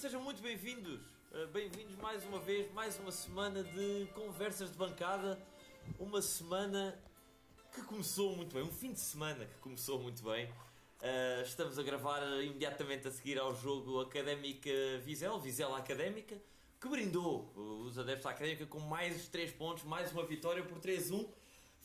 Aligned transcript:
sejam 0.00 0.22
muito 0.22 0.40
bem-vindos. 0.40 0.98
Uh, 1.30 1.46
bem-vindos 1.52 1.94
mais 1.96 2.24
uma 2.24 2.38
vez, 2.38 2.72
mais 2.72 2.98
uma 2.98 3.12
semana 3.12 3.62
de 3.62 4.08
conversas 4.14 4.70
de 4.70 4.78
bancada. 4.78 5.38
Uma 5.98 6.22
semana 6.22 6.98
que 7.74 7.82
começou 7.82 8.34
muito 8.34 8.54
bem, 8.54 8.62
um 8.62 8.72
fim 8.72 8.94
de 8.94 9.00
semana 9.00 9.44
que 9.44 9.58
começou 9.58 10.00
muito 10.00 10.24
bem. 10.24 10.46
Uh, 10.46 11.42
estamos 11.44 11.78
a 11.78 11.82
gravar 11.82 12.22
imediatamente 12.42 13.08
a 13.08 13.10
seguir 13.10 13.38
ao 13.38 13.54
jogo 13.54 14.00
Académica 14.00 14.70
Vizel, 15.04 15.38
Vizela 15.38 15.76
Académica, 15.76 16.40
que 16.80 16.88
brindou 16.88 17.52
os 17.54 17.98
adeptos 17.98 18.24
da 18.24 18.30
Académica 18.30 18.64
com 18.64 18.80
mais 18.80 19.28
3 19.28 19.52
pontos, 19.52 19.84
mais 19.84 20.12
uma 20.12 20.24
vitória 20.24 20.64
por 20.64 20.78
3-1 20.78 21.28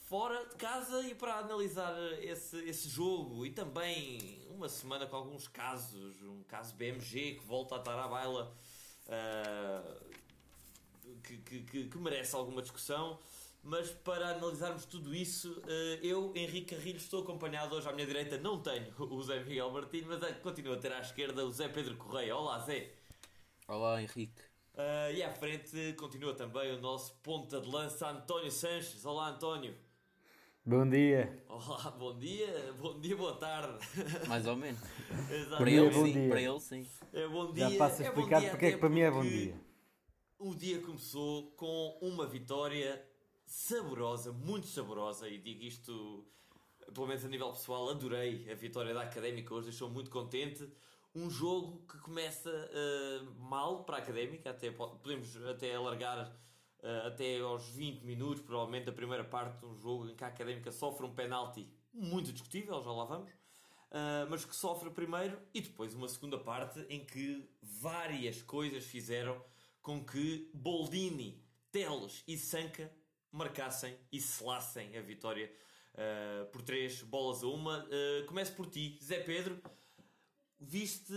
fora 0.05 0.45
de 0.45 0.55
casa 0.55 1.01
e 1.01 1.15
para 1.15 1.39
analisar 1.39 1.93
esse, 2.21 2.57
esse 2.59 2.87
jogo 2.87 3.45
e 3.45 3.49
também 3.49 4.39
uma 4.55 4.69
semana 4.69 5.05
com 5.05 5.15
alguns 5.15 5.47
casos, 5.47 6.21
um 6.23 6.41
caso 6.43 6.73
BMG 6.75 7.35
que 7.35 7.45
volta 7.45 7.75
a 7.75 7.79
estar 7.79 7.99
à 7.99 8.07
baila 8.07 8.55
uh, 9.07 10.15
que, 11.21 11.37
que, 11.37 11.83
que, 11.85 11.97
merece 11.97 12.35
alguma 12.35 12.61
discussão. 12.61 13.19
Mas 13.61 13.89
para 13.89 14.29
analisarmos 14.29 14.85
tudo 14.85 15.13
isso, 15.13 15.51
uh, 15.51 16.05
eu, 16.05 16.31
Henrique 16.35 16.75
Carrilho, 16.75 16.97
estou 16.97 17.23
acompanhado 17.23 17.75
hoje 17.75 17.89
à 17.89 17.91
minha 17.91 18.05
direita. 18.05 18.37
Não 18.37 18.61
tenho 18.61 18.93
o 18.97 19.21
Zé 19.23 19.43
Miguel 19.43 19.71
Martins, 19.71 20.05
mas 20.05 20.37
continuo 20.37 20.73
a 20.73 20.77
ter 20.77 20.91
à 20.93 20.99
esquerda 20.99 21.43
o 21.43 21.51
Zé 21.51 21.67
Pedro 21.67 21.97
Correia. 21.97 22.35
Olá, 22.35 22.59
Zé. 22.59 22.91
Olá, 23.67 24.01
Henrique. 24.01 24.41
Uh, 24.75 25.11
e 25.13 25.23
à 25.23 25.33
frente 25.33 25.93
continua 25.93 26.33
também 26.33 26.73
o 26.73 26.81
nosso 26.81 27.13
ponta 27.23 27.59
de 27.59 27.67
lança 27.67 28.09
António 28.09 28.51
Sanches. 28.51 29.05
Olá, 29.05 29.29
António. 29.29 29.75
Bom 30.67 30.89
dia. 30.89 31.45
Olá, 31.47 31.91
bom 31.91 32.17
dia, 32.17 32.73
bom 32.79 32.99
dia, 32.99 33.15
boa 33.15 33.35
tarde. 33.35 33.77
Mais 34.27 34.47
ou 34.47 34.55
menos. 34.55 34.81
para, 35.59 35.69
ele, 35.69 35.93
sim, 35.93 36.11
dia. 36.11 36.29
para 36.29 36.41
ele 36.41 36.59
sim. 36.59 36.87
É 37.13 37.27
bom 37.27 37.53
dia. 37.53 37.69
Já 37.69 37.77
passo 37.77 38.01
a 38.01 38.05
explicar 38.07 38.43
é 38.43 38.49
porque 38.49 38.65
é 38.65 38.71
que 38.71 38.77
para 38.79 38.89
mim 38.89 39.01
é 39.01 39.11
bom 39.11 39.21
dia. 39.21 39.61
O 40.39 40.55
dia 40.55 40.81
começou 40.81 41.51
com 41.51 41.99
uma 42.01 42.25
vitória 42.25 42.99
saborosa, 43.45 44.33
muito 44.33 44.65
saborosa, 44.65 45.29
e 45.29 45.37
digo 45.37 45.61
isto, 45.61 46.25
pelo 46.91 47.05
menos 47.05 47.23
a 47.23 47.27
nível 47.27 47.51
pessoal, 47.51 47.87
adorei 47.91 48.51
a 48.51 48.55
vitória 48.55 48.91
da 48.91 49.03
Académica 49.03 49.53
hoje, 49.53 49.67
deixou 49.67 49.87
muito 49.87 50.09
contente. 50.09 50.67
Um 51.13 51.29
jogo 51.29 51.85
que 51.87 51.99
começa 51.99 52.49
uh, 52.49 53.39
mal 53.39 53.83
para 53.83 53.97
a 53.97 53.99
Académica, 53.99 54.49
até 54.49 54.71
podemos 54.71 55.37
até 55.45 55.75
alargar 55.75 56.35
uh, 56.85 57.07
até 57.07 57.39
aos 57.39 57.67
20 57.69 58.03
minutos, 58.03 58.43
provavelmente, 58.43 58.85
da 58.85 58.91
primeira 58.91 59.23
parte 59.23 59.59
de 59.59 59.65
um 59.65 59.75
jogo 59.75 60.09
em 60.09 60.15
que 60.15 60.23
a 60.23 60.27
Académica 60.27 60.71
sofre 60.71 61.05
um 61.05 61.13
penalti 61.13 61.67
muito 61.91 62.31
discutível, 62.31 62.81
já 62.81 62.91
lá 62.91 63.05
vamos, 63.05 63.31
uh, 63.31 64.29
mas 64.29 64.45
que 64.45 64.55
sofre 64.55 64.89
primeiro 64.91 65.39
e 65.53 65.61
depois 65.61 65.95
uma 65.95 66.07
segunda 66.07 66.37
parte 66.37 66.79
em 66.89 67.03
que 67.03 67.49
várias 67.61 68.41
coisas 68.41 68.85
fizeram 68.85 69.43
com 69.81 70.03
que 70.05 70.49
Boldini, 70.53 71.43
Teles 71.71 72.23
e 72.27 72.37
Sanca 72.37 72.91
marcassem 73.31 73.97
e 74.11 74.21
selassem 74.21 74.97
a 74.97 75.01
vitória 75.01 75.51
uh, 75.93 76.45
por 76.47 76.61
três 76.61 77.01
bolas 77.01 77.43
a 77.43 77.47
uma. 77.47 77.85
Uh, 77.85 78.25
começo 78.27 78.53
por 78.53 78.67
ti, 78.67 78.97
Zé 79.03 79.19
Pedro. 79.19 79.61
Viste 80.59 81.13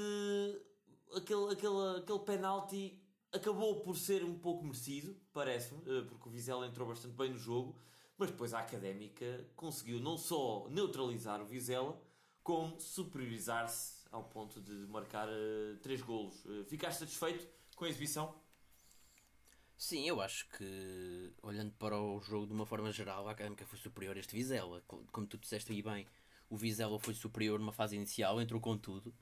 aquele, 1.14 1.52
aquele, 1.52 1.98
aquele 1.98 2.18
penalti 2.20 3.00
acabou 3.32 3.80
por 3.80 3.96
ser 3.96 4.24
um 4.24 4.38
pouco 4.38 4.64
merecido, 4.64 5.16
parece-me, 5.32 5.80
eh, 5.86 6.02
porque 6.02 6.28
o 6.28 6.32
Vizela 6.32 6.66
entrou 6.66 6.88
bastante 6.88 7.14
bem 7.14 7.30
no 7.30 7.38
jogo, 7.38 7.76
mas 8.16 8.30
depois 8.30 8.52
a 8.54 8.60
Académica 8.60 9.46
conseguiu 9.54 10.00
não 10.00 10.16
só 10.16 10.68
neutralizar 10.70 11.40
o 11.40 11.46
Vizela, 11.46 12.00
como 12.42 12.80
superiorizar-se 12.80 14.06
ao 14.10 14.24
ponto 14.24 14.60
de 14.60 14.72
marcar 14.86 15.28
uh, 15.28 15.76
três 15.82 16.00
golos. 16.00 16.42
Uh, 16.46 16.64
ficaste 16.64 17.00
satisfeito 17.00 17.46
com 17.76 17.84
a 17.84 17.88
exibição? 17.88 18.34
Sim, 19.76 20.08
eu 20.08 20.20
acho 20.20 20.48
que, 20.48 21.32
olhando 21.42 21.72
para 21.72 22.00
o 22.00 22.20
jogo 22.20 22.46
de 22.46 22.52
uma 22.54 22.64
forma 22.64 22.90
geral, 22.90 23.28
a 23.28 23.32
Académica 23.32 23.66
foi 23.66 23.78
superior 23.78 24.16
a 24.16 24.20
este 24.20 24.34
Vizela. 24.34 24.82
Como 25.12 25.26
tu 25.26 25.36
disseste 25.36 25.70
aí 25.70 25.82
bem, 25.82 26.06
o 26.48 26.56
Vizela 26.56 26.98
foi 26.98 27.14
superior 27.14 27.60
numa 27.60 27.72
fase 27.72 27.94
inicial, 27.94 28.40
entrou 28.40 28.60
com 28.60 28.76
tudo 28.78 29.14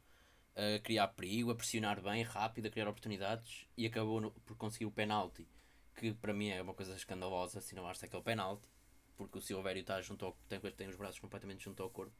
a 0.56 0.78
criar 0.80 1.08
perigo, 1.08 1.50
a 1.50 1.54
pressionar 1.54 2.00
bem, 2.00 2.22
rápido, 2.22 2.66
a 2.66 2.70
criar 2.70 2.88
oportunidades 2.88 3.66
e 3.76 3.86
acabou 3.86 4.20
no, 4.20 4.30
por 4.30 4.56
conseguir 4.56 4.86
o 4.86 4.90
penalti, 4.90 5.46
que 5.94 6.14
para 6.14 6.32
mim 6.32 6.48
é 6.48 6.62
uma 6.62 6.74
coisa 6.74 6.94
escandalosa, 6.94 7.60
se 7.60 7.74
não 7.74 7.86
acho 7.86 8.06
que 8.06 8.16
é 8.16 8.18
o 8.18 8.22
penalti, 8.22 8.68
porque 9.16 9.38
o 9.38 9.40
Silvério 9.40 9.80
está 9.80 10.00
junto 10.00 10.24
ao, 10.24 10.36
tem, 10.48 10.58
tem 10.58 10.88
os 10.88 10.96
braços 10.96 11.20
completamente 11.20 11.62
junto 11.62 11.82
ao 11.82 11.90
corpo. 11.90 12.14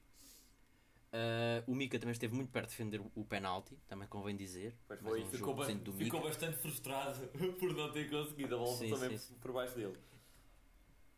Uh, 1.07 1.71
o 1.71 1.75
Mika 1.75 1.99
também 1.99 2.13
esteve 2.13 2.35
muito 2.35 2.51
perto 2.51 2.67
de 2.67 2.73
defender 2.73 3.01
o, 3.01 3.11
o 3.15 3.25
penalti, 3.25 3.75
também 3.89 4.07
convém 4.07 4.37
dizer. 4.37 4.77
Pois 4.87 5.01
foi, 5.01 5.23
um 5.23 5.27
ficou, 5.27 5.55
ba 5.55 5.67
ficou 5.67 6.21
bastante 6.21 6.59
frustrado 6.59 7.27
por 7.59 7.73
não 7.73 7.91
ter 7.91 8.11
conseguido 8.11 8.57
a 8.57 8.59
bola 8.59 8.77
sim, 8.77 8.91
também 8.91 9.11
sim, 9.17 9.29
sim. 9.29 9.35
por 9.41 9.53
baixo 9.53 9.75
dele 9.75 9.97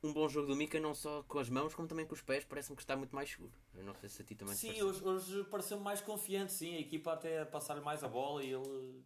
um 0.03 0.13
bom 0.13 0.29
jogo 0.29 0.47
do 0.47 0.57
Mika, 0.57 0.79
não 0.79 0.95
só 0.95 1.23
com 1.25 1.39
as 1.39 1.49
mãos, 1.49 1.75
como 1.75 1.89
também 1.89 2.07
com 2.07 2.15
os 2.15 2.23
pés, 2.23 2.45
parece-me 2.45 2.77
que 2.77 2.83
está 2.83 2.97
muito 2.97 3.15
mais 3.15 3.31
seguro. 3.31 3.53
Eu 3.75 3.85
não 3.85 3.95
sei 3.95 4.09
se 4.09 4.23
a 4.23 4.25
ti 4.25 4.35
também 4.35 4.55
Sim, 4.55 4.81
hoje, 4.83 5.03
hoje 5.05 5.45
pareceu-me 5.45 5.83
mais 5.83 6.01
confiante, 6.01 6.53
sim. 6.53 6.77
A 6.77 6.81
equipa 6.81 7.13
até 7.13 7.41
a 7.41 7.47
passar 7.47 7.81
mais 7.81 8.05
a 8.05 8.09
bola 8.09 8.43
e 8.45 8.53
ele 8.53 9.03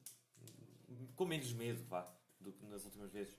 com 1.15 1.25
menos 1.25 1.53
medo, 1.53 1.85
vá, 1.85 2.07
do 2.41 2.53
que 2.53 2.67
nas 2.67 2.85
últimas 2.85 3.11
vezes. 3.11 3.37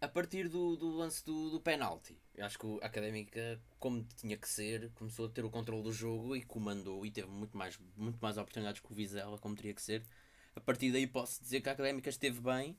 A 0.00 0.06
partir 0.06 0.48
do, 0.48 0.76
do 0.76 0.90
lance 0.90 1.24
do, 1.24 1.50
do 1.50 1.60
penalti, 1.60 2.16
eu 2.36 2.44
acho 2.44 2.56
que 2.56 2.66
a 2.80 2.86
Académica, 2.86 3.60
como 3.80 4.06
tinha 4.16 4.36
que 4.36 4.48
ser, 4.48 4.92
começou 4.92 5.26
a 5.26 5.28
ter 5.28 5.44
o 5.44 5.50
controle 5.50 5.82
do 5.82 5.90
jogo 5.90 6.36
e 6.36 6.42
comandou 6.44 7.04
e 7.04 7.10
teve 7.10 7.26
muito 7.26 7.56
mais, 7.56 7.76
muito 7.96 8.18
mais 8.20 8.38
oportunidades 8.38 8.80
que 8.80 8.92
o 8.92 8.94
Vizela, 8.94 9.38
como 9.38 9.56
teria 9.56 9.74
que 9.74 9.82
ser. 9.82 10.04
A 10.54 10.60
partir 10.60 10.92
daí 10.92 11.06
posso 11.06 11.42
dizer 11.42 11.60
que 11.60 11.68
a 11.68 11.72
Académica 11.72 12.08
esteve 12.08 12.40
bem 12.40 12.78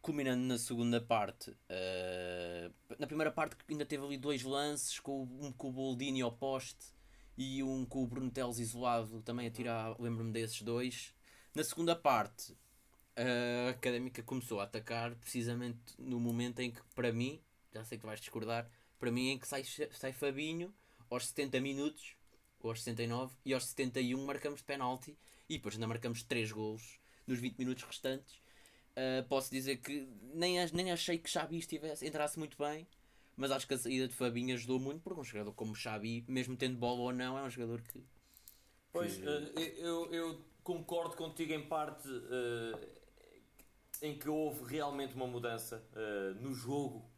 culminando 0.00 0.42
na 0.42 0.58
segunda 0.58 1.00
parte. 1.00 1.50
Uh, 1.50 2.72
na 2.98 3.06
primeira 3.06 3.30
parte 3.30 3.56
ainda 3.68 3.84
teve 3.84 4.04
ali 4.04 4.16
dois 4.16 4.42
lances, 4.42 4.98
com, 5.00 5.22
um 5.40 5.52
com 5.52 5.68
o 5.68 5.72
Boldini 5.72 6.22
ao 6.22 6.32
poste 6.32 6.86
e 7.36 7.62
um 7.62 7.84
com 7.84 8.02
o 8.02 8.06
Bruno 8.06 8.30
Teles 8.30 8.58
isolado, 8.58 9.22
também 9.22 9.46
a 9.46 9.50
tirar, 9.50 10.00
lembro-me 10.00 10.32
desses 10.32 10.62
dois. 10.62 11.14
Na 11.54 11.62
segunda 11.62 11.94
parte, 11.94 12.56
a 13.16 13.70
Académica 13.70 14.22
começou 14.22 14.60
a 14.60 14.64
atacar 14.64 15.14
precisamente 15.16 15.94
no 15.98 16.20
momento 16.20 16.60
em 16.60 16.70
que, 16.70 16.80
para 16.94 17.12
mim, 17.12 17.40
já 17.72 17.84
sei 17.84 17.98
que 17.98 18.06
vais 18.06 18.20
discordar, 18.20 18.70
para 18.98 19.10
mim 19.10 19.30
em 19.30 19.38
que 19.38 19.46
sai, 19.46 19.64
sai 19.64 20.12
Fabinho 20.12 20.74
aos 21.10 21.26
70 21.28 21.60
minutos, 21.60 22.16
ou 22.60 22.70
aos 22.70 22.82
69, 22.82 23.34
e 23.44 23.54
aos 23.54 23.66
71 23.66 24.24
marcamos 24.24 24.62
penalti, 24.62 25.16
e 25.48 25.56
depois 25.56 25.74
ainda 25.74 25.86
marcamos 25.86 26.22
3 26.22 26.50
golos 26.52 26.98
nos 27.26 27.38
20 27.38 27.58
minutos 27.58 27.84
restantes 27.84 28.40
Uh, 28.98 29.22
posso 29.28 29.48
dizer 29.48 29.76
que 29.76 30.08
nem, 30.34 30.56
nem 30.72 30.90
achei 30.90 31.18
que 31.18 31.30
Xabi 31.30 31.58
estivesse, 31.58 32.04
entrasse 32.04 32.36
muito 32.36 32.58
bem, 32.58 32.84
mas 33.36 33.52
acho 33.52 33.64
que 33.64 33.74
a 33.74 33.78
saída 33.78 34.08
de 34.08 34.14
Fabinho 34.14 34.52
ajudou 34.56 34.80
muito, 34.80 35.02
porque 35.02 35.20
um 35.20 35.24
jogador 35.24 35.52
como 35.52 35.72
Xabi, 35.72 36.24
mesmo 36.26 36.56
tendo 36.56 36.76
bola 36.76 37.02
ou 37.02 37.12
não, 37.12 37.38
é 37.38 37.42
um 37.44 37.50
jogador 37.50 37.80
que. 37.80 38.04
Pois, 38.92 39.16
que... 39.16 39.22
Uh, 39.22 39.60
eu, 39.78 40.12
eu 40.12 40.44
concordo 40.64 41.14
contigo 41.14 41.52
em 41.52 41.64
parte 41.68 42.08
uh, 42.08 42.88
em 44.02 44.18
que 44.18 44.28
houve 44.28 44.64
realmente 44.64 45.14
uma 45.14 45.28
mudança 45.28 45.84
no 46.40 46.52
jogo 46.52 47.08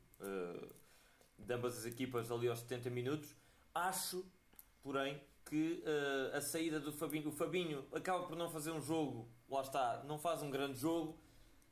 de 1.39 1.55
ambas 1.55 1.79
as 1.79 1.87
equipas 1.87 2.31
ali 2.31 2.49
aos 2.49 2.61
70 2.61 2.91
minutos. 2.91 3.35
Acho, 3.75 4.25
porém, 4.83 5.21
que 5.45 5.83
a 6.33 6.41
saída 6.41 6.81
do 6.81 6.93
Fabinho, 6.93 7.29
o 7.29 7.33
Fabinho 7.33 7.87
acaba 7.93 8.27
por 8.27 8.35
não 8.35 8.49
fazer 8.51 8.71
um 8.71 8.81
jogo, 8.81 9.29
lá 9.49 9.61
está, 9.61 10.03
não 10.05 10.19
faz 10.19 10.43
um 10.43 10.51
grande 10.51 10.79
jogo 10.79 11.19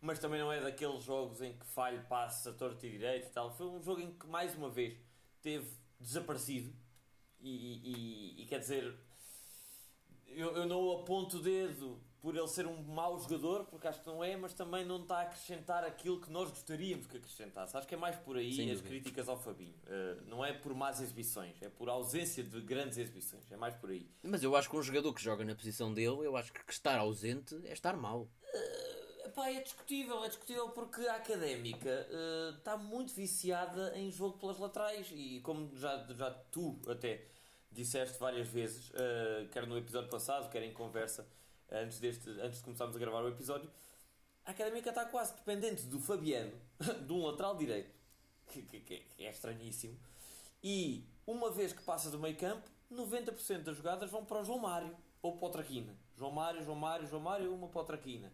mas 0.01 0.19
também 0.19 0.41
não 0.41 0.53
é 0.53 0.61
daqueles 0.61 1.03
jogos 1.05 1.41
em 1.43 1.57
que 1.57 1.67
falho 1.67 2.05
passos 2.09 2.47
a 2.47 2.53
torto 2.53 2.85
e 2.87 2.91
direito 2.91 3.29
e 3.29 3.31
tal. 3.31 3.51
Foi 3.51 3.67
um 3.67 3.83
jogo 3.83 4.01
em 4.01 4.13
que, 4.13 4.27
mais 4.27 4.55
uma 4.55 4.71
vez, 4.71 4.97
teve 5.43 5.69
desaparecido 5.99 6.73
e, 7.41 8.39
e, 8.39 8.43
e 8.43 8.47
quer 8.47 8.59
dizer, 8.59 8.95
eu, 10.27 10.57
eu 10.57 10.67
não 10.67 10.91
aponto 10.93 11.39
o 11.39 11.43
dedo 11.43 12.01
por 12.21 12.37
ele 12.37 12.49
ser 12.49 12.67
um 12.67 12.83
mau 12.83 13.19
jogador, 13.19 13.65
porque 13.67 13.87
acho 13.87 14.01
que 14.01 14.07
não 14.07 14.23
é, 14.25 14.37
mas 14.37 14.53
também 14.53 14.85
não 14.85 15.01
está 15.03 15.19
a 15.19 15.23
acrescentar 15.23 15.85
aquilo 15.85 16.21
que 16.21 16.31
nós 16.31 16.51
gostaríamos 16.51 17.07
que 17.07 17.17
acrescentasse. 17.17 17.77
Acho 17.77 17.87
que 17.87 17.95
é 17.95 17.99
mais 17.99 18.17
por 18.17 18.37
aí 18.37 18.53
Sem 18.53 18.71
as 18.71 18.79
dúvida. 18.79 18.89
críticas 18.89 19.29
ao 19.29 19.39
Fabinho. 19.39 19.75
Uh, 19.85 20.29
não 20.29 20.45
é 20.45 20.53
por 20.53 20.75
más 20.75 21.01
exibições, 21.01 21.61
é 21.63 21.69
por 21.69 21.89
ausência 21.89 22.43
de 22.43 22.61
grandes 22.61 22.99
exibições. 22.99 23.51
É 23.53 23.57
mais 23.57 23.75
por 23.77 23.91
aí. 23.91 24.11
Mas 24.23 24.43
eu 24.43 24.57
acho 24.57 24.69
que 24.69 24.77
um 24.77 24.83
jogador 24.83 25.13
que 25.15 25.23
joga 25.23 25.45
na 25.45 25.55
posição 25.55 25.95
dele, 25.95 26.27
eu 26.27 26.37
acho 26.37 26.53
que 26.53 26.61
estar 26.69 26.99
ausente 26.99 27.55
é 27.65 27.73
estar 27.73 27.97
mal. 27.97 28.23
Uh, 28.23 28.98
Epá, 29.29 29.51
é 29.51 29.61
discutível, 29.61 30.25
é 30.25 30.29
discutível 30.29 30.71
porque 30.71 31.07
a 31.07 31.17
académica 31.17 32.09
uh, 32.09 32.57
está 32.57 32.79
muito 32.79 33.13
viciada 33.13 33.93
em 33.95 34.11
jogo 34.11 34.39
pelas 34.39 34.59
laterais 34.59 35.07
e 35.13 35.41
como 35.41 35.77
já, 35.77 35.99
já 36.15 36.31
tu 36.51 36.81
até 36.89 37.27
disseste 37.71 38.19
várias 38.19 38.49
vezes, 38.49 38.89
uh, 38.89 39.47
quer 39.53 39.67
no 39.67 39.77
episódio 39.77 40.09
passado, 40.09 40.49
quer 40.49 40.63
em 40.63 40.73
conversa 40.73 41.29
antes, 41.71 41.99
deste, 41.99 42.31
antes 42.41 42.59
de 42.59 42.65
começarmos 42.65 42.97
a 42.97 42.99
gravar 42.99 43.23
o 43.23 43.29
episódio, 43.29 43.71
a 44.47 44.53
académica 44.53 44.89
está 44.89 45.05
quase 45.05 45.35
dependente 45.35 45.83
do 45.83 46.01
Fabiano, 46.01 46.59
de 47.07 47.13
um 47.13 47.23
lateral 47.27 47.55
direito, 47.55 47.95
que, 48.51 48.63
que, 48.63 48.81
que 48.81 49.05
é 49.19 49.29
estranhíssimo, 49.29 49.99
e 50.65 51.05
uma 51.27 51.51
vez 51.51 51.75
que 51.75 51.83
passa 51.83 52.11
do 52.11 52.19
meio 52.19 52.37
campo, 52.39 52.67
90% 52.91 53.59
das 53.59 53.77
jogadas 53.77 54.11
vão 54.11 54.25
para 54.25 54.41
o 54.41 54.45
João 54.45 54.59
Mário. 54.59 54.97
ou 55.21 55.37
para 55.37 55.49
o 55.49 55.51
Traquina. 55.51 55.95
João 56.17 56.33
Mário, 56.33 56.63
João 56.63 56.79
Mário, 56.79 57.07
João 57.07 57.21
Mário, 57.21 57.55
uma 57.55 57.69
para 57.69 57.83
o 57.83 57.85
Traquina. 57.85 58.33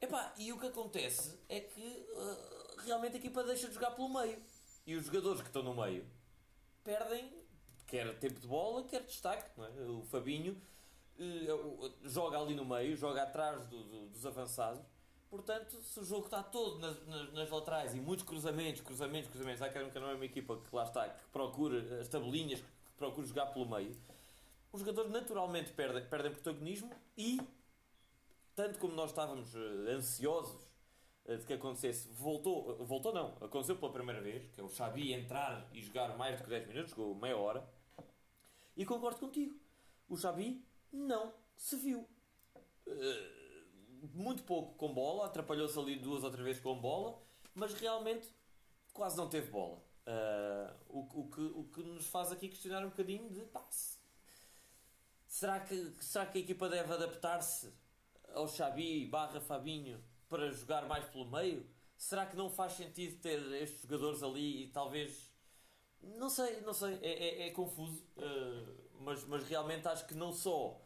Epá, 0.00 0.34
e 0.36 0.52
o 0.52 0.58
que 0.58 0.66
acontece 0.66 1.38
é 1.48 1.60
que 1.60 2.06
uh, 2.12 2.80
realmente 2.84 3.16
a 3.16 3.18
equipa 3.18 3.42
deixa 3.42 3.68
de 3.68 3.74
jogar 3.74 3.92
pelo 3.92 4.08
meio. 4.08 4.38
E 4.86 4.94
os 4.94 5.06
jogadores 5.06 5.40
que 5.40 5.48
estão 5.48 5.62
no 5.62 5.74
meio 5.74 6.06
perdem, 6.84 7.32
quer 7.86 8.18
tempo 8.18 8.38
de 8.38 8.46
bola, 8.46 8.84
quer 8.84 9.02
destaque. 9.02 9.50
É? 9.60 9.82
O 9.82 10.02
Fabinho 10.02 10.60
uh, 11.18 11.92
joga 12.04 12.38
ali 12.38 12.54
no 12.54 12.64
meio, 12.64 12.96
joga 12.96 13.22
atrás 13.22 13.66
do, 13.66 13.82
do, 13.82 14.06
dos 14.08 14.24
avançados. 14.26 14.82
Portanto, 15.28 15.82
se 15.82 15.98
o 15.98 16.04
jogo 16.04 16.26
está 16.26 16.42
todo 16.42 16.78
nas, 16.78 17.04
nas, 17.06 17.32
nas, 17.32 17.50
laterais 17.50 17.94
e 17.94 18.00
muitos 18.00 18.24
cruzamentos, 18.24 18.80
cruzamentos, 18.80 19.28
cruzamentos, 19.28 19.60
a 19.60 19.66
Académica 19.66 19.98
não 19.98 20.10
é 20.10 20.14
uma 20.14 20.24
equipa 20.24 20.56
que 20.56 20.74
lá 20.74 20.84
está, 20.84 21.08
que 21.08 21.24
procura 21.32 22.00
as 22.00 22.08
tabelinhas, 22.08 22.60
que 22.60 22.66
procura 22.96 23.26
jogar 23.26 23.46
pelo 23.46 23.68
meio, 23.68 23.96
os 24.72 24.80
jogadores 24.80 25.10
naturalmente 25.10 25.72
perdem, 25.72 26.04
perdem 26.06 26.32
protagonismo 26.32 26.94
e, 27.16 27.40
tanto 28.56 28.78
como 28.78 28.94
nós 28.94 29.10
estávamos 29.10 29.54
uh, 29.54 29.88
ansiosos 29.90 30.66
uh, 31.26 31.36
de 31.36 31.44
que 31.46 31.52
acontecesse, 31.52 32.08
voltou, 32.08 32.70
uh, 32.70 32.84
voltou 32.84 33.12
não, 33.12 33.36
aconteceu 33.40 33.76
pela 33.76 33.92
primeira 33.92 34.20
vez, 34.20 34.48
que 34.50 34.60
é 34.60 34.64
o 34.64 34.68
Xabi 34.68 35.12
entrar 35.12 35.68
e 35.72 35.82
jogar 35.82 36.16
mais 36.16 36.38
do 36.38 36.44
que 36.44 36.50
10 36.50 36.66
minutos, 36.68 36.90
jogou 36.90 37.14
meia 37.14 37.36
hora, 37.36 37.68
e 38.74 38.84
concordo 38.84 39.20
contigo, 39.20 39.54
o 40.08 40.16
Xabi 40.16 40.64
não 40.90 41.32
se 41.54 41.76
viu. 41.76 42.08
muito 44.14 44.42
pouco 44.44 44.74
com 44.76 44.92
bola, 44.92 45.26
atrapalhou-se 45.26 45.78
ali 45.78 45.96
duas 45.96 46.24
ou 46.24 46.30
três 46.30 46.44
vezes 46.44 46.62
com 46.62 46.78
bola, 46.80 47.20
mas 47.54 47.74
realmente 47.74 48.28
quase 48.92 49.16
não 49.16 49.28
teve 49.28 49.50
bola. 49.50 49.82
o, 50.88 51.00
o, 51.20 51.30
que, 51.30 51.40
o 51.40 51.64
que 51.64 51.82
nos 51.82 52.06
faz 52.06 52.32
aqui 52.32 52.48
questionar 52.48 52.84
um 52.84 52.90
bocadinho 52.90 53.28
de 53.30 53.40
passe 53.42 53.98
Será 55.26 55.60
que, 55.60 55.92
será 56.00 56.24
que 56.24 56.38
a 56.38 56.40
equipa 56.40 56.68
deve 56.68 56.92
adaptar-se 56.92 57.70
ao 58.36 58.46
Xabi 58.46 59.06
barra 59.06 59.40
Fabinho 59.40 60.02
para 60.28 60.50
jogar 60.52 60.86
mais 60.86 61.04
pelo 61.06 61.28
meio? 61.30 61.66
Será 61.96 62.26
que 62.26 62.36
não 62.36 62.50
faz 62.50 62.72
sentido 62.72 63.18
ter 63.20 63.40
estes 63.62 63.82
jogadores 63.82 64.22
ali 64.22 64.64
e 64.64 64.68
talvez. 64.68 65.32
Não 66.02 66.28
sei, 66.28 66.60
não 66.60 66.74
sei, 66.74 66.98
é, 67.02 67.44
é, 67.44 67.46
é 67.48 67.50
confuso, 67.50 68.04
uh, 68.18 69.00
mas, 69.00 69.24
mas 69.24 69.48
realmente 69.48 69.88
acho 69.88 70.06
que 70.06 70.14
não 70.14 70.32
só. 70.32 70.80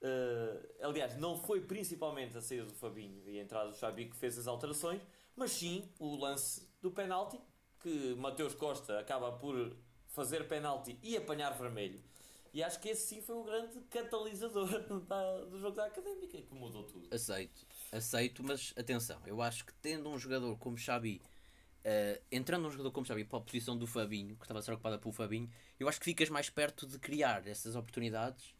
Uh, 0.00 0.84
aliás, 0.84 1.16
não 1.18 1.36
foi 1.36 1.60
principalmente 1.60 2.36
a 2.36 2.40
saída 2.40 2.64
do 2.64 2.74
Fabinho 2.74 3.28
e 3.28 3.38
a 3.38 3.42
entrada 3.42 3.70
do 3.70 3.76
Xabi 3.76 4.06
que 4.06 4.16
fez 4.16 4.38
as 4.38 4.46
alterações, 4.46 5.00
mas 5.34 5.52
sim 5.52 5.88
o 5.98 6.16
lance 6.16 6.68
do 6.80 6.90
penalti, 6.90 7.38
que 7.80 8.14
Mateus 8.14 8.54
Costa 8.54 8.98
acaba 8.98 9.32
por 9.32 9.76
fazer 10.08 10.48
penalti 10.48 10.98
e 11.02 11.16
apanhar 11.16 11.50
vermelho. 11.50 12.02
E 12.56 12.62
acho 12.62 12.80
que 12.80 12.88
esse 12.88 13.06
sim 13.06 13.20
foi 13.20 13.36
o 13.36 13.44
grande 13.44 13.78
catalisador 13.90 14.66
da, 15.04 15.44
do 15.44 15.58
jogo 15.58 15.76
da 15.76 15.84
Académica, 15.84 16.40
que 16.40 16.54
mudou 16.54 16.84
tudo. 16.84 17.14
Aceito, 17.14 17.66
aceito, 17.92 18.42
mas 18.42 18.72
atenção, 18.78 19.20
eu 19.26 19.42
acho 19.42 19.66
que 19.66 19.74
tendo 19.74 20.08
um 20.08 20.18
jogador 20.18 20.56
como 20.56 20.78
Xabi, 20.78 21.20
uh, 21.84 22.22
entrando 22.32 22.66
um 22.66 22.70
jogador 22.70 22.92
como 22.92 23.04
Xabi 23.04 23.26
para 23.26 23.40
a 23.40 23.42
posição 23.42 23.76
do 23.76 23.86
Fabinho, 23.86 24.36
que 24.36 24.44
estava 24.44 24.60
a 24.60 24.62
ser 24.62 24.72
ocupada 24.72 24.96
pelo 24.96 25.12
Fabinho, 25.12 25.50
eu 25.78 25.86
acho 25.86 25.98
que 25.98 26.06
ficas 26.06 26.30
mais 26.30 26.48
perto 26.48 26.86
de 26.86 26.98
criar 26.98 27.46
essas 27.46 27.76
oportunidades 27.76 28.54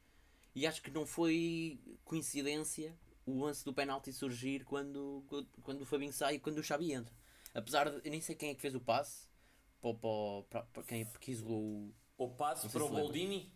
e 0.54 0.66
acho 0.66 0.82
que 0.82 0.90
não 0.90 1.06
foi 1.06 1.81
coincidência 2.04 2.94
o 3.25 3.44
lance 3.44 3.64
do 3.64 3.72
penalti 3.72 4.12
surgir 4.12 4.62
quando, 4.66 5.25
quando 5.62 5.81
o 5.81 5.87
Fabinho 5.87 6.12
sai 6.12 6.34
e 6.34 6.38
quando 6.38 6.58
o 6.58 6.62
Xabi 6.62 6.93
entra. 6.93 7.14
Apesar 7.54 7.88
de, 7.88 8.06
eu 8.06 8.10
nem 8.10 8.20
sei 8.20 8.34
quem 8.34 8.50
é 8.50 8.54
que 8.54 8.60
fez 8.60 8.75
o 8.75 8.81
passe, 8.81 9.26
para, 9.81 9.94
para, 9.94 10.43
para, 10.50 10.62
para 10.64 10.82
quem 10.82 11.00
é 11.00 11.04
que 11.19 11.32
isolou 11.32 11.62
o... 11.62 11.94
O 12.19 12.28
passe 12.28 12.69
para 12.69 12.84
o 12.84 12.90
Boldini? 12.90 13.56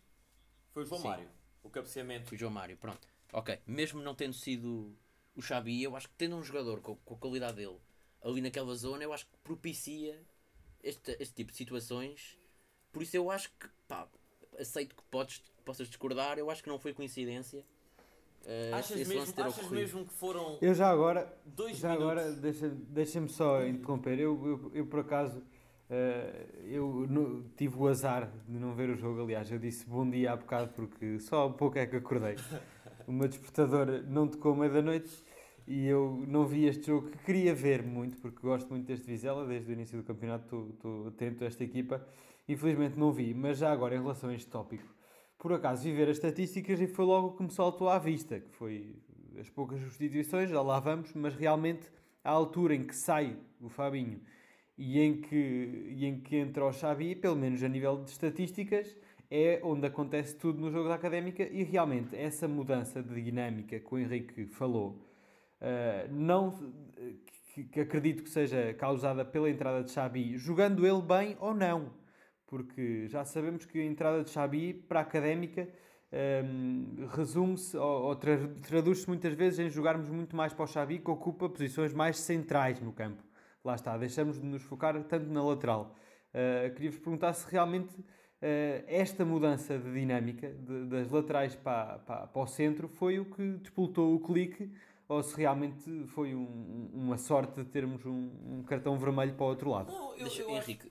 Foi 0.73 0.83
o 0.83 0.87
João 0.87 1.01
Sim. 1.01 1.09
Mário. 1.09 1.29
O 1.63 1.71
cabeceamento. 1.71 2.29
Foi 2.29 2.37
o 2.37 2.39
João 2.39 2.53
Mário, 2.53 2.77
pronto. 2.77 3.07
Ok, 3.33 3.59
mesmo 3.67 4.03
não 4.03 4.15
tendo 4.15 4.35
sido 4.35 4.97
o 5.37 5.43
Xabi, 5.43 5.83
eu 5.83 5.97
acho 5.97 6.09
que 6.09 6.15
tendo 6.17 6.37
um 6.37 6.43
jogador 6.43 6.81
com, 6.81 6.97
com 6.97 7.15
a 7.15 7.19
qualidade 7.19 7.57
dele 7.57 7.79
ali 8.23 8.41
naquela 8.41 8.75
zona, 8.75 9.03
eu 9.03 9.13
acho 9.13 9.27
que 9.27 9.37
propicia 9.43 10.21
este, 10.83 11.17
este 11.19 11.35
tipo 11.35 11.53
de 11.53 11.57
situações. 11.57 12.39
Por 12.93 13.03
isso 13.03 13.17
eu 13.17 13.31
acho 13.31 13.51
que, 13.59 13.69
pá, 13.87 14.07
aceito 14.59 14.95
que 14.95 15.03
podes, 15.05 15.43
possas 15.65 15.89
discordar, 15.89 16.39
eu 16.39 16.51
acho 16.51 16.63
que 16.63 16.69
não 16.69 16.79
foi 16.79 16.93
coincidência. 16.93 17.65
Uh, 18.43 18.75
achas 18.75 19.07
mesmo, 19.07 19.45
achas 19.45 19.69
mesmo 19.69 20.07
que 20.07 20.15
foram. 20.15 20.59
Eu 20.63 20.75
já 20.75 20.89
agora. 20.89 21.39
Dois 21.45 21.77
já 21.77 21.91
minutos. 21.91 22.11
agora, 22.11 22.33
deixa-me 22.33 22.75
deixa 22.75 23.29
só 23.29 23.67
interromper. 23.67 24.19
Eu, 24.19 24.47
eu, 24.47 24.73
eu, 24.75 24.87
por 24.87 25.01
acaso 25.01 25.43
Uh, 25.91 26.69
eu 26.69 27.05
no, 27.09 27.43
tive 27.57 27.77
o 27.77 27.89
azar 27.89 28.31
de 28.49 28.57
não 28.61 28.73
ver 28.73 28.91
o 28.91 28.95
jogo, 28.95 29.23
aliás, 29.23 29.51
eu 29.51 29.59
disse 29.59 29.85
bom 29.85 30.09
dia 30.09 30.33
há 30.33 30.37
bocado 30.37 30.71
porque 30.73 31.19
só 31.19 31.49
há 31.49 31.51
pouco 31.51 31.79
é 31.79 31.87
que 31.87 31.97
acordei. 31.97 32.37
O 33.09 33.13
meu 33.13 33.27
despertador 33.27 34.05
não 34.07 34.29
tocou 34.29 34.55
meia 34.55 34.71
da 34.71 34.83
noite 34.83 35.11
e 35.67 35.85
eu 35.89 36.25
não 36.29 36.47
vi 36.47 36.67
este 36.67 36.87
jogo 36.87 37.11
que 37.11 37.19
queria 37.19 37.53
ver 37.53 37.83
muito, 37.83 38.17
porque 38.19 38.39
gosto 38.41 38.69
muito 38.71 38.87
deste 38.87 39.05
Vizela, 39.05 39.45
desde 39.45 39.69
o 39.69 39.73
início 39.73 39.99
do 39.99 40.05
campeonato 40.05 40.69
estou 40.75 41.09
atento 41.09 41.43
a 41.43 41.49
esta 41.49 41.65
equipa. 41.65 42.07
Infelizmente 42.49 42.97
não 42.97 43.11
vi, 43.11 43.35
mas 43.35 43.59
já 43.59 43.73
agora 43.73 43.97
em 43.97 44.01
relação 44.01 44.31
a 44.31 44.35
este 44.35 44.49
tópico, 44.49 44.95
por 45.37 45.53
acaso 45.53 45.83
vi 45.83 45.93
ver 45.93 46.09
as 46.09 46.19
estatísticas 46.19 46.81
e 46.81 46.87
foi 46.87 47.05
logo 47.05 47.37
que 47.37 47.43
me 47.43 47.51
saltou 47.51 47.89
à 47.89 47.99
vista, 47.99 48.39
que 48.39 48.55
foi 48.55 48.95
as 49.41 49.51
poucas 49.51 49.81
substituições, 49.81 50.51
já 50.51 50.63
lá 50.63 50.79
vamos, 50.79 51.13
mas 51.15 51.35
realmente 51.35 51.91
à 52.23 52.31
altura 52.31 52.77
em 52.77 52.85
que 52.85 52.95
sai 52.95 53.37
o 53.61 53.69
Fabinho 53.69 54.21
e 54.81 54.99
em 54.99 55.21
que, 55.21 55.37
e 55.91 56.07
em 56.07 56.19
que 56.19 56.37
entra 56.37 56.65
o 56.65 56.73
Xavi, 56.73 57.15
pelo 57.15 57.37
menos 57.37 57.63
a 57.63 57.69
nível 57.69 58.03
de 58.03 58.11
estatísticas, 58.11 58.97
é 59.31 59.61
onde 59.63 59.87
acontece 59.87 60.35
tudo 60.35 60.59
no 60.59 60.71
jogo 60.71 60.89
da 60.89 60.95
Académica 60.95 61.43
e 61.43 61.63
realmente 61.63 62.17
essa 62.17 62.49
mudança 62.49 63.03
de 63.03 63.23
dinâmica 63.23 63.79
que 63.79 63.95
o 63.95 63.99
Henrique 63.99 64.47
falou, 64.47 64.99
uh, 65.61 66.11
não, 66.11 66.59
que, 67.53 67.65
que, 67.65 67.81
acredito 67.81 68.23
que 68.23 68.31
seja 68.31 68.73
causada 68.73 69.23
pela 69.23 69.51
entrada 69.51 69.85
de 69.85 69.91
Xabi, 69.91 70.39
jogando 70.39 70.87
ele 70.87 71.03
bem 71.03 71.37
ou 71.41 71.53
não, 71.53 71.93
porque 72.47 73.07
já 73.07 73.23
sabemos 73.23 73.67
que 73.67 73.79
a 73.81 73.85
entrada 73.85 74.25
de 74.25 74.31
Xabi 74.31 74.73
para 74.73 75.01
a 75.01 75.03
Académica 75.03 75.69
um, 76.11 76.97
eh, 77.03 77.07
resume-se 77.15 77.77
ou, 77.77 78.03
ou 78.05 78.17
traduz-se 78.17 79.07
muitas 79.07 79.35
vezes 79.35 79.59
em 79.59 79.69
jogarmos 79.69 80.09
muito 80.09 80.35
mais 80.35 80.55
para 80.55 80.65
o 80.65 80.67
Xabi 80.67 80.99
que 81.01 81.11
ocupa 81.11 81.51
posições 81.51 81.93
mais 81.93 82.19
centrais 82.19 82.81
no 82.81 82.93
campo 82.93 83.30
lá 83.65 83.75
está, 83.75 83.97
deixamos 83.97 84.41
de 84.41 84.47
nos 84.47 84.63
focar 84.63 85.03
tanto 85.05 85.27
na 85.27 85.43
lateral. 85.43 85.95
Uh, 86.31 86.73
Queria-vos 86.75 86.99
perguntar 86.99 87.33
se 87.33 87.51
realmente 87.51 87.95
uh, 87.99 88.85
esta 88.87 89.25
mudança 89.25 89.79
de 89.79 89.93
dinâmica 89.93 90.49
de, 90.49 90.87
das 90.87 91.11
laterais 91.11 91.55
para, 91.55 91.99
para, 91.99 92.27
para, 92.27 92.43
o 92.43 92.47
centro 92.47 92.89
foi 92.89 93.19
o 93.19 93.25
que 93.25 93.57
despoltou 93.59 94.15
o 94.15 94.21
clique 94.21 94.71
ou 95.09 95.23
se 95.23 95.37
realmente 95.37 96.07
foi 96.09 96.35
um, 96.35 96.91
uma 96.95 97.19
sorte 97.19 97.55
de 97.57 97.65
termos 97.65 98.07
um, 98.07 98.31
um, 98.47 98.63
cartão 98.63 98.97
vermelho 98.97 99.35
para 99.35 99.45
o 99.45 99.49
outro 99.49 99.71
lado. 99.71 99.93
Não, 99.93 100.13
eu, 100.13 100.25
Deixa, 100.25 100.43
eu 100.43 100.51
Henrique, 100.51 100.89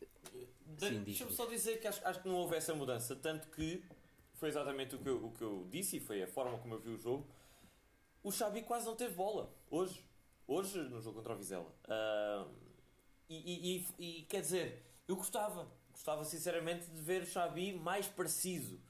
acho, 0.81 0.99
deixa-me 0.99 1.31
só 1.31 1.45
dizer 1.45 1.79
que 1.79 1.87
acho, 1.87 2.05
acho, 2.05 2.21
que 2.21 2.27
não 2.27 2.35
houve 2.35 2.55
essa 2.55 2.75
mudança, 2.75 3.15
tanto 3.15 3.47
que 3.47 3.81
foi 4.33 4.49
exatamente 4.49 4.95
o 4.95 4.99
que, 4.99 5.07
eu, 5.07 5.25
o 5.25 5.31
que 5.31 5.41
eu 5.41 5.65
disse 5.71 5.97
e 5.97 5.99
foi 6.01 6.21
a 6.21 6.27
forma 6.27 6.57
como 6.57 6.73
eu 6.73 6.79
vi 6.79 6.89
o 6.89 6.97
jogo. 6.97 7.25
O 8.21 8.29
Xavi 8.29 8.61
quase 8.63 8.85
não 8.85 8.95
teve 8.95 9.13
bola 9.13 9.49
hoje 9.71 10.03
hoje 10.49 10.79
no 10.79 10.99
jogo 10.99 11.17
contra 11.17 11.33
o 11.33 11.37
Vizela. 11.37 11.71
Uh, 11.85 12.51
e, 13.29 13.85
e, 13.99 14.19
e, 14.19 14.21
quer 14.23 14.41
dizer, 14.41 14.83
eu 15.07 15.15
gostava, 15.15 15.71
gostava 15.91 16.25
sinceramente 16.25 16.89
de 16.89 16.99
ver 16.99 17.21
o 17.21 17.25
Xabi 17.25 17.73
mais 17.73 18.07
parecido 18.07 18.81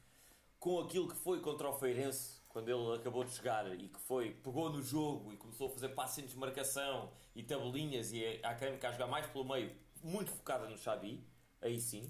com 0.57 0.79
aquilo 0.79 1.09
que 1.09 1.15
foi 1.15 1.41
contra 1.41 1.69
o 1.69 1.73
Feirense 1.73 2.39
quando 2.47 2.69
ele 2.69 2.95
acabou 2.95 3.23
de 3.23 3.31
chegar 3.31 3.67
e 3.77 3.89
que 3.89 3.99
foi, 3.99 4.31
pegou 4.31 4.69
no 4.69 4.81
jogo 4.81 5.31
e 5.33 5.37
começou 5.37 5.67
a 5.67 5.71
fazer 5.71 5.89
passos 5.89 6.19
em 6.19 6.25
desmarcação 6.25 7.11
e 7.35 7.43
tabelinhas 7.43 8.11
e 8.11 8.39
a 8.43 8.49
Académica 8.49 8.89
a 8.89 8.91
jogar 8.91 9.07
mais 9.07 9.27
pelo 9.27 9.45
meio, 9.45 9.71
muito 10.01 10.31
focada 10.31 10.67
no 10.67 10.77
Xabi, 10.77 11.23
aí 11.61 11.79
sim. 11.79 12.09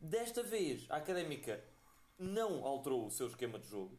Desta 0.00 0.42
vez 0.42 0.86
a 0.90 0.96
Académica 0.96 1.64
não 2.18 2.64
alterou 2.64 3.06
o 3.06 3.10
seu 3.10 3.26
esquema 3.26 3.58
de 3.58 3.68
jogo, 3.68 3.98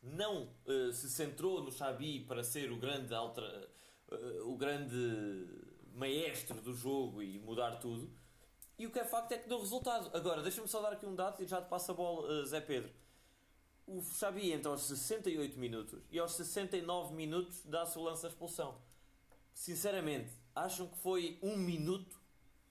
não 0.00 0.54
uh, 0.66 0.92
se 0.92 1.10
centrou 1.10 1.62
no 1.62 1.72
Xabi 1.72 2.20
para 2.20 2.44
ser 2.44 2.70
o 2.70 2.76
grande 2.76 3.12
altera, 3.12 3.68
uh, 4.10 4.50
o 4.50 4.56
grande 4.56 5.46
maestro 5.94 6.60
do 6.60 6.74
jogo 6.74 7.22
e 7.22 7.38
mudar 7.38 7.76
tudo. 7.76 8.10
E 8.78 8.86
o 8.86 8.90
que 8.90 8.98
é 8.98 9.04
facto 9.04 9.32
é 9.32 9.38
que 9.38 9.48
deu 9.48 9.58
resultado. 9.58 10.14
Agora, 10.14 10.42
deixa-me 10.42 10.68
só 10.68 10.82
dar 10.82 10.92
aqui 10.92 11.06
um 11.06 11.14
dado 11.14 11.42
e 11.42 11.46
já 11.46 11.62
te 11.62 11.68
passo 11.68 11.92
a 11.92 11.94
bola, 11.94 12.28
uh, 12.28 12.46
Zé 12.46 12.60
Pedro. 12.60 12.90
O 13.86 14.02
Xabi 14.02 14.52
entra 14.52 14.70
aos 14.70 14.82
68 14.82 15.58
minutos 15.58 16.02
e 16.10 16.18
aos 16.18 16.32
69 16.32 17.14
minutos 17.14 17.62
dá-se 17.64 17.98
o 17.98 18.02
lance 18.02 18.22
da 18.22 18.28
expulsão. 18.28 18.76
Sinceramente, 19.54 20.30
acham 20.54 20.88
que 20.88 20.98
foi 20.98 21.38
um 21.42 21.56
minuto 21.56 22.20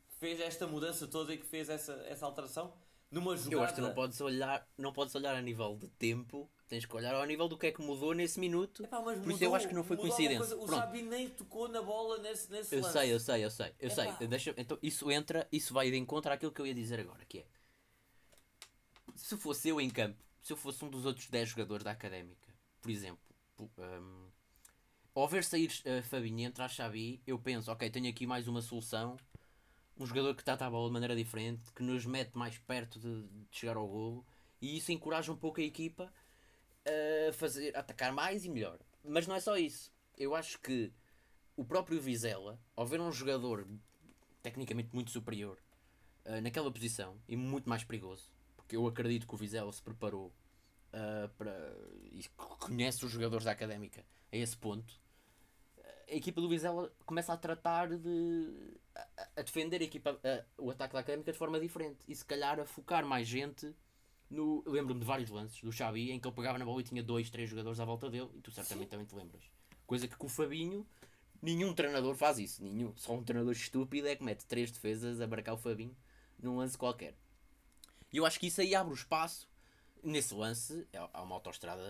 que 0.10 0.16
fez 0.18 0.40
esta 0.40 0.68
mudança 0.68 1.08
toda 1.08 1.34
e 1.34 1.38
que 1.38 1.46
fez 1.46 1.70
essa, 1.70 1.94
essa 2.08 2.26
alteração? 2.26 2.74
Numa 3.10 3.36
jogada... 3.38 3.56
Eu 3.56 3.64
acho 3.64 3.76
que 3.76 3.82
não 3.82 3.94
podes 3.94 4.20
olhar, 4.20 4.68
não 4.78 4.92
podes 4.92 5.16
olhar 5.16 5.36
a 5.36 5.42
nível 5.42 5.78
de 5.78 5.88
tempo 5.88 6.50
Tens 6.68 6.86
que 6.86 6.96
olhar 6.96 7.14
ao 7.14 7.26
nível 7.26 7.48
do 7.48 7.58
que 7.58 7.68
é 7.68 7.72
que 7.72 7.82
mudou 7.82 8.14
nesse 8.14 8.40
minuto. 8.40 8.84
Epá, 8.84 9.00
por 9.00 9.16
mudou, 9.16 9.32
isso 9.32 9.44
eu 9.44 9.54
acho 9.54 9.68
que 9.68 9.74
não 9.76 9.84
foi 9.84 9.98
coincidência. 9.98 10.58
O 10.58 10.68
Xabi 10.68 11.04
nem 11.04 11.30
tocou 11.30 11.68
na 11.68 11.82
bola 11.82 12.18
nesse, 12.18 12.52
nesse 12.52 12.76
eu 12.76 12.82
lance. 12.82 12.94
sei, 12.94 13.14
eu 13.14 13.20
sei, 13.20 13.46
eu 13.46 13.52
sei, 13.52 13.74
eu 13.80 13.92
Epá. 13.92 14.18
sei. 14.18 14.28
Deixa, 14.28 14.54
então 14.58 14.78
isso 14.82 15.12
entra, 15.12 15.48
isso 15.52 15.74
vai 15.74 15.92
de 15.92 15.98
encontro 15.98 16.32
àquilo 16.34 16.52
que 16.52 16.60
eu 16.60 16.66
ia 16.66 16.74
dizer 16.74 17.00
agora, 17.00 17.24
que 17.26 17.40
é 17.40 17.46
se 19.16 19.38
fosse 19.38 19.70
eu 19.70 19.80
em 19.80 19.90
campo, 19.90 20.24
se 20.42 20.54
eu 20.54 20.58
fosse 20.58 20.84
um 20.84 20.90
dos 20.90 21.06
outros 21.06 21.28
10 21.28 21.50
jogadores 21.50 21.84
da 21.84 21.92
académica, 21.92 22.54
por 22.82 22.92
exemplo, 22.92 23.20
um, 23.60 24.30
ao 25.14 25.28
ver 25.28 25.44
sair 25.44 25.70
uh, 25.86 26.04
Fabinho 26.04 26.40
e 26.40 26.44
entrar 26.44 26.70
Xavi, 26.70 27.22
eu 27.26 27.40
penso, 27.40 27.72
ok, 27.72 27.90
tenho 27.90 28.10
aqui 28.10 28.28
mais 28.28 28.48
uma 28.48 28.62
solução. 28.62 29.18
Um 29.98 30.06
jogador 30.06 30.36
que 30.36 30.44
trata 30.44 30.66
a 30.66 30.70
bola 30.70 30.90
de 30.90 30.94
maneira 30.94 31.16
diferente, 31.16 31.72
que 31.72 31.82
nos 31.82 32.06
mete 32.06 32.38
mais 32.38 32.58
perto 32.58 33.00
de, 33.00 33.24
de 33.24 33.48
chegar 33.50 33.78
ao 33.78 33.88
golo 33.88 34.26
e 34.62 34.76
isso 34.78 34.92
encoraja 34.92 35.32
um 35.32 35.38
pouco 35.38 35.62
a 35.62 35.64
equipa 35.64 36.12
a 36.86 37.34
fazer, 37.34 37.76
a 37.76 37.80
atacar 37.80 38.12
mais 38.12 38.46
e 38.46 38.50
melhor. 38.50 38.80
Mas 39.04 39.28
não 39.28 39.36
é 39.36 39.40
só 39.40 39.58
isso. 39.58 39.92
Eu 40.18 40.36
acho 40.36 40.60
que 40.60 40.92
o 41.56 41.64
próprio 41.64 42.00
Vizela, 42.02 42.60
ao 42.76 42.86
ver 42.86 43.00
um 43.00 43.12
jogador 43.12 43.68
tecnicamente 44.42 44.90
muito 44.94 45.12
superior 45.12 45.58
uh, 46.26 46.42
naquela 46.42 46.72
posição 46.72 47.18
e 47.28 47.36
muito 47.36 47.68
mais 47.68 47.84
perigoso, 47.84 48.30
porque 48.56 48.76
eu 48.76 48.86
acredito 48.88 49.28
que 49.28 49.34
o 49.34 49.38
Vizela 49.38 49.72
se 49.72 49.82
preparou 49.82 50.28
uh, 50.28 51.30
para, 51.38 51.76
e 52.12 52.24
conhece 52.38 53.04
os 53.06 53.12
jogadores 53.12 53.46
da 53.46 53.52
académica 53.52 54.06
a 54.32 54.38
esse 54.38 54.56
ponto, 54.56 55.00
a 56.08 56.16
equipa 56.16 56.40
do 56.40 56.48
Vizela 56.48 56.92
começa 57.06 57.34
a 57.34 57.38
tratar 57.38 57.90
de 57.90 58.78
a, 58.96 59.08
a 59.38 59.42
defender 59.42 59.82
a 59.82 59.84
equipa, 59.84 60.20
o 60.58 60.70
ataque 60.70 60.94
da 60.94 61.00
académica 61.00 61.32
de 61.32 61.38
forma 61.38 61.60
diferente 61.60 62.00
e 62.08 62.16
se 62.16 62.24
calhar 62.24 62.60
a 62.60 62.66
focar 62.66 63.06
mais 63.06 63.28
gente 63.28 63.76
no. 64.30 64.64
Lembro-me 64.66 65.00
de 65.00 65.06
vários 65.06 65.30
lances 65.30 65.62
do 65.62 65.72
Xavi 65.72 66.12
em 66.12 66.20
que 66.20 66.28
ele 66.28 66.36
pegava 66.36 66.58
na 66.58 66.66
bola 66.66 66.82
e 66.82 66.84
tinha 66.84 67.04
dois, 67.04 67.30
três 67.30 67.50
jogadores 67.50 67.80
à 67.80 67.86
volta 67.86 68.10
dele 68.10 68.30
e 68.36 68.42
tu 68.42 68.52
certamente 68.52 68.86
Sim. 68.86 68.92
também 68.92 69.06
te 69.06 69.16
lembras. 69.16 69.44
Coisa 69.86 70.08
que 70.08 70.16
com 70.16 70.28
o 70.28 70.30
Fabinho 70.30 70.86
nenhum 71.42 71.74
treinador 71.74 72.16
faz 72.16 72.40
isso, 72.40 72.64
nenhum. 72.64 72.94
Só 72.96 73.14
um 73.14 73.24
treinador 73.24 73.54
estúpido 73.54 74.08
é 74.08 74.16
que 74.16 74.24
mete 74.24 74.46
três 74.46 74.72
defesas 74.72 75.22
a 75.22 75.28
marcar 75.28 75.54
o 75.54 75.58
Fabinho 75.58 75.96
num 76.40 76.58
lance 76.58 76.78
qualquer. 76.78 77.16
E 78.12 78.18
eu 78.18 78.26
acho 78.26 78.40
que 78.40 78.48
isso 78.48 78.62
aí 78.62 78.74
abre 78.74 78.94
o 78.94 78.96
espaço 78.96 79.48
nesse 80.06 80.34
lance, 80.34 80.88
é, 80.94 80.98
há 81.12 81.22
uma 81.24 81.36
autoestrada 81.36 81.82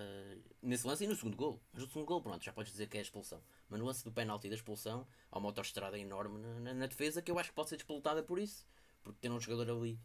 nesse 0.62 0.88
lance 0.88 1.04
e 1.04 1.08
no 1.08 1.16
segundo 1.16 1.36
gol. 1.36 1.62
Mas 1.74 1.84
no 1.84 1.88
segundo 1.90 2.06
gol, 2.06 2.22
pronto, 2.22 2.44
já 2.44 2.52
podes 2.52 2.72
dizer 2.72 2.88
que 2.88 2.98
é 2.98 3.00
a 3.00 3.04
expulsão. 3.04 3.42
Mas 3.70 3.80
no 3.80 3.86
lance 3.86 4.04
do 4.04 4.12
penalti 4.12 4.48
e 4.48 4.50
da 4.50 4.56
expulsão, 4.56 5.06
há 5.32 5.38
uma 5.38 5.50
autoestrada 5.50 6.00
enorme 6.00 6.40
na, 6.40 6.60
na, 6.60 6.74
na, 6.74 6.88
defesa 6.88 7.22
que 7.22 7.30
eu 7.30 7.38
acho 7.38 7.50
que 7.50 7.56
pode 7.56 7.70
ser 7.70 7.76
despolutada 7.76 8.24
por 8.24 8.40
isso. 8.40 8.66
Porque 9.04 9.20
tem 9.20 9.30
um 9.30 9.40
jogador 9.40 9.70
ali 9.78 10.00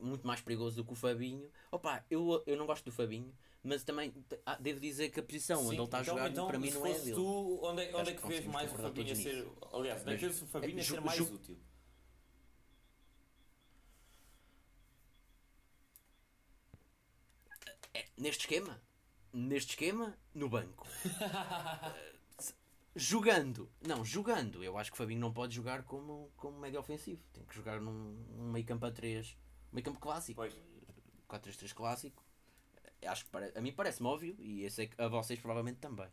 muito 0.00 0.26
mais 0.26 0.40
perigoso 0.40 0.76
do 0.76 0.84
que 0.84 0.92
o 0.92 0.96
Fabinho. 0.96 1.50
Opa, 1.70 2.04
eu, 2.10 2.42
eu 2.46 2.56
não 2.56 2.66
gosto 2.66 2.84
do 2.84 2.92
Fabinho, 2.92 3.32
mas 3.62 3.84
também 3.84 4.12
ah, 4.46 4.56
devo 4.56 4.80
dizer 4.80 5.10
que 5.10 5.20
a 5.20 5.22
posição 5.22 5.60
Sim, 5.60 5.66
onde 5.66 5.76
ele 5.76 5.84
está 5.84 6.00
então, 6.00 6.14
a 6.14 6.18
jogar 6.18 6.30
então, 6.30 6.48
para 6.48 6.58
mim 6.58 6.70
não 6.70 6.86
é 6.86 6.92
dele. 6.92 7.12
Tu, 7.12 7.60
onde 7.62 7.82
é, 7.82 7.96
onde 7.96 8.10
é 8.10 8.14
que, 8.14 8.22
que 8.22 8.28
vês 8.28 8.46
mais 8.46 8.72
o 8.72 8.76
Fabinho 8.76 9.12
a 9.12 9.16
ser. 9.16 9.48
Aliás, 9.72 10.02
onde 10.02 10.12
é 10.12 10.16
que 10.16 10.26
vês 10.26 10.42
o 10.42 10.46
Fabinho 10.46 10.80
a 10.80 10.84
ser 10.84 11.00
mais 11.00 11.20
útil? 11.20 11.58
É, 17.94 18.06
neste 18.16 18.40
esquema? 18.42 18.80
Neste 19.32 19.70
esquema, 19.70 20.16
no 20.34 20.48
banco. 20.48 20.86
jogando, 22.98 23.70
não, 23.86 24.04
jogando, 24.04 24.64
eu 24.64 24.76
acho 24.76 24.90
que 24.90 24.96
o 24.96 24.98
Fabinho 24.98 25.20
não 25.20 25.32
pode 25.32 25.54
jogar 25.54 25.84
como, 25.84 26.32
como 26.36 26.58
médio 26.58 26.80
ofensivo. 26.80 27.22
Tem 27.32 27.44
que 27.44 27.54
jogar 27.54 27.80
num, 27.80 28.14
num 28.36 28.50
meio 28.50 28.66
campo 28.66 28.86
a 28.86 28.90
3, 28.90 29.36
meio 29.72 29.84
campo 29.84 29.98
clássico. 29.98 30.42
4-3-3 31.28 31.74
clássico. 31.74 32.24
Acho 33.06 33.24
que 33.24 33.30
para, 33.30 33.52
a 33.56 33.60
mim 33.60 33.72
parece-me 33.72 34.08
óbvio 34.08 34.34
e 34.38 34.64
eu 34.64 34.70
sei 34.70 34.88
que 34.88 35.00
a 35.00 35.08
vocês 35.08 35.38
provavelmente 35.38 35.78
também. 35.78 36.08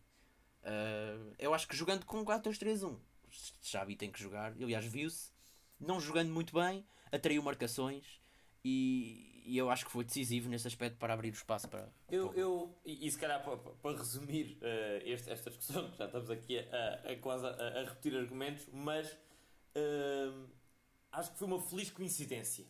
Uh, 0.64 1.34
eu 1.40 1.54
acho 1.54 1.68
que 1.68 1.76
jogando 1.76 2.06
com 2.06 2.24
4-2-3-1, 2.26 2.98
Xavi 3.62 3.96
tem 3.96 4.12
que 4.12 4.20
jogar. 4.20 4.52
Aliás, 4.52 4.86
viu-se, 4.86 5.32
não 5.80 6.00
jogando 6.00 6.32
muito 6.32 6.54
bem, 6.54 6.86
atraiu 7.12 7.42
marcações 7.42 8.20
e, 8.64 9.44
e, 9.46 9.58
eu 9.58 9.70
acho 9.70 9.86
que 9.86 9.92
foi 9.92 10.04
decisivo 10.04 10.50
nesse 10.50 10.68
aspecto 10.68 10.98
para 10.98 11.14
abrir 11.14 11.30
o 11.30 11.34
espaço 11.34 11.68
para. 11.68 11.88
Eu, 12.10 12.34
eu 12.34 12.76
e, 12.84 13.06
e 13.06 13.12
se 13.12 13.18
calhar 13.18 13.44
para, 13.44 13.58
para 13.58 13.98
resumir 13.98 14.58
uh, 14.62 15.02
este, 15.04 15.30
esta 15.30 15.50
discussão, 15.50 15.92
já 15.98 16.06
estamos 16.06 16.32
aqui 16.32 16.58
a, 16.60 17.12
a 17.12 17.16
quase 17.18 17.46
a, 17.46 17.50
a, 17.50 17.84
repetir 17.84 18.16
argumentos, 18.16 18.68
mas 18.74 19.12
uh, 19.12 20.50
acho 21.12 21.32
que 21.32 21.38
foi 21.38 21.48
uma 21.48 21.62
feliz 21.62 21.92
coincidência. 21.92 22.66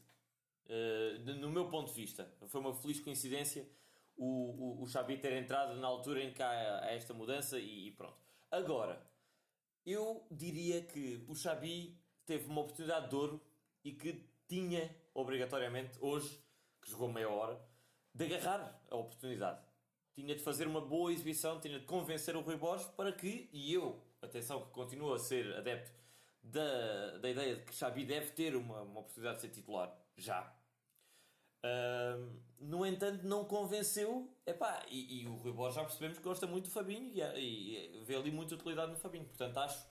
Uh, 0.68 1.36
no 1.40 1.50
meu 1.50 1.68
ponto 1.70 1.94
de 1.94 2.02
vista, 2.02 2.28
foi 2.48 2.60
uma 2.60 2.74
feliz 2.74 3.00
coincidência 3.00 3.68
o, 4.18 4.26
o, 4.26 4.84
o 4.84 4.88
Xabi 4.88 5.18
ter 5.18 5.34
entrado 5.34 5.76
na 5.76 5.88
altura 5.88 6.24
em 6.24 6.32
que 6.32 6.42
há, 6.42 6.80
há 6.84 6.92
esta 6.92 7.14
mudança 7.14 7.60
e, 7.60 7.88
e, 7.88 7.92
pronto. 7.92 8.18
Agora, 8.50 9.02
eu 9.86 10.26
diria 10.32 10.82
que 10.82 11.24
o 11.28 11.36
Xabi 11.36 12.00
teve 12.26 12.48
uma 12.48 12.62
oportunidade 12.62 13.10
de 13.10 13.16
ouro 13.16 13.42
e 13.84 13.92
que 13.92 14.26
tinha 14.48 14.90
obrigatoriamente 15.14 15.98
hoje 16.02 16.40
que 16.82 16.92
jogou 16.92 17.12
meia 17.12 17.30
hora, 17.30 17.60
de 18.14 18.26
agarrar 18.26 18.80
a 18.90 18.96
oportunidade. 18.96 19.60
Tinha 20.14 20.36
de 20.36 20.42
fazer 20.42 20.68
uma 20.68 20.80
boa 20.80 21.12
exibição, 21.12 21.60
tinha 21.60 21.80
de 21.80 21.86
convencer 21.86 22.36
o 22.36 22.42
Rui 22.42 22.56
Borges 22.56 22.88
para 22.90 23.12
que, 23.12 23.50
e 23.52 23.74
eu, 23.74 24.00
atenção 24.22 24.64
que 24.64 24.72
continuo 24.72 25.14
a 25.14 25.20
ser 25.20 25.54
adepto 25.56 25.92
da, 26.42 27.18
da 27.18 27.30
ideia 27.30 27.56
de 27.56 27.64
que 27.64 27.74
Xabi 27.74 28.06
deve 28.06 28.32
ter 28.32 28.56
uma, 28.56 28.82
uma 28.82 29.00
oportunidade 29.00 29.38
de 29.38 29.42
ser 29.42 29.50
titular, 29.50 29.94
já. 30.18 30.54
Uh, 31.64 32.32
no 32.60 32.86
entanto, 32.86 33.26
não 33.26 33.46
convenceu. 33.46 34.30
Epá, 34.46 34.86
e, 34.90 35.22
e 35.22 35.28
o 35.28 35.36
Rui 35.36 35.52
Borges 35.52 35.76
já 35.76 35.84
percebemos 35.84 36.18
que 36.18 36.24
gosta 36.24 36.46
muito 36.46 36.66
do 36.66 36.72
Fabinho 36.72 37.12
e, 37.14 37.22
e, 37.22 38.04
vê 38.04 38.16
ali 38.16 38.32
muita 38.32 38.56
utilidade 38.56 38.92
no 38.92 38.98
Fabinho. 38.98 39.26
Portanto, 39.26 39.58
acho 39.58 39.86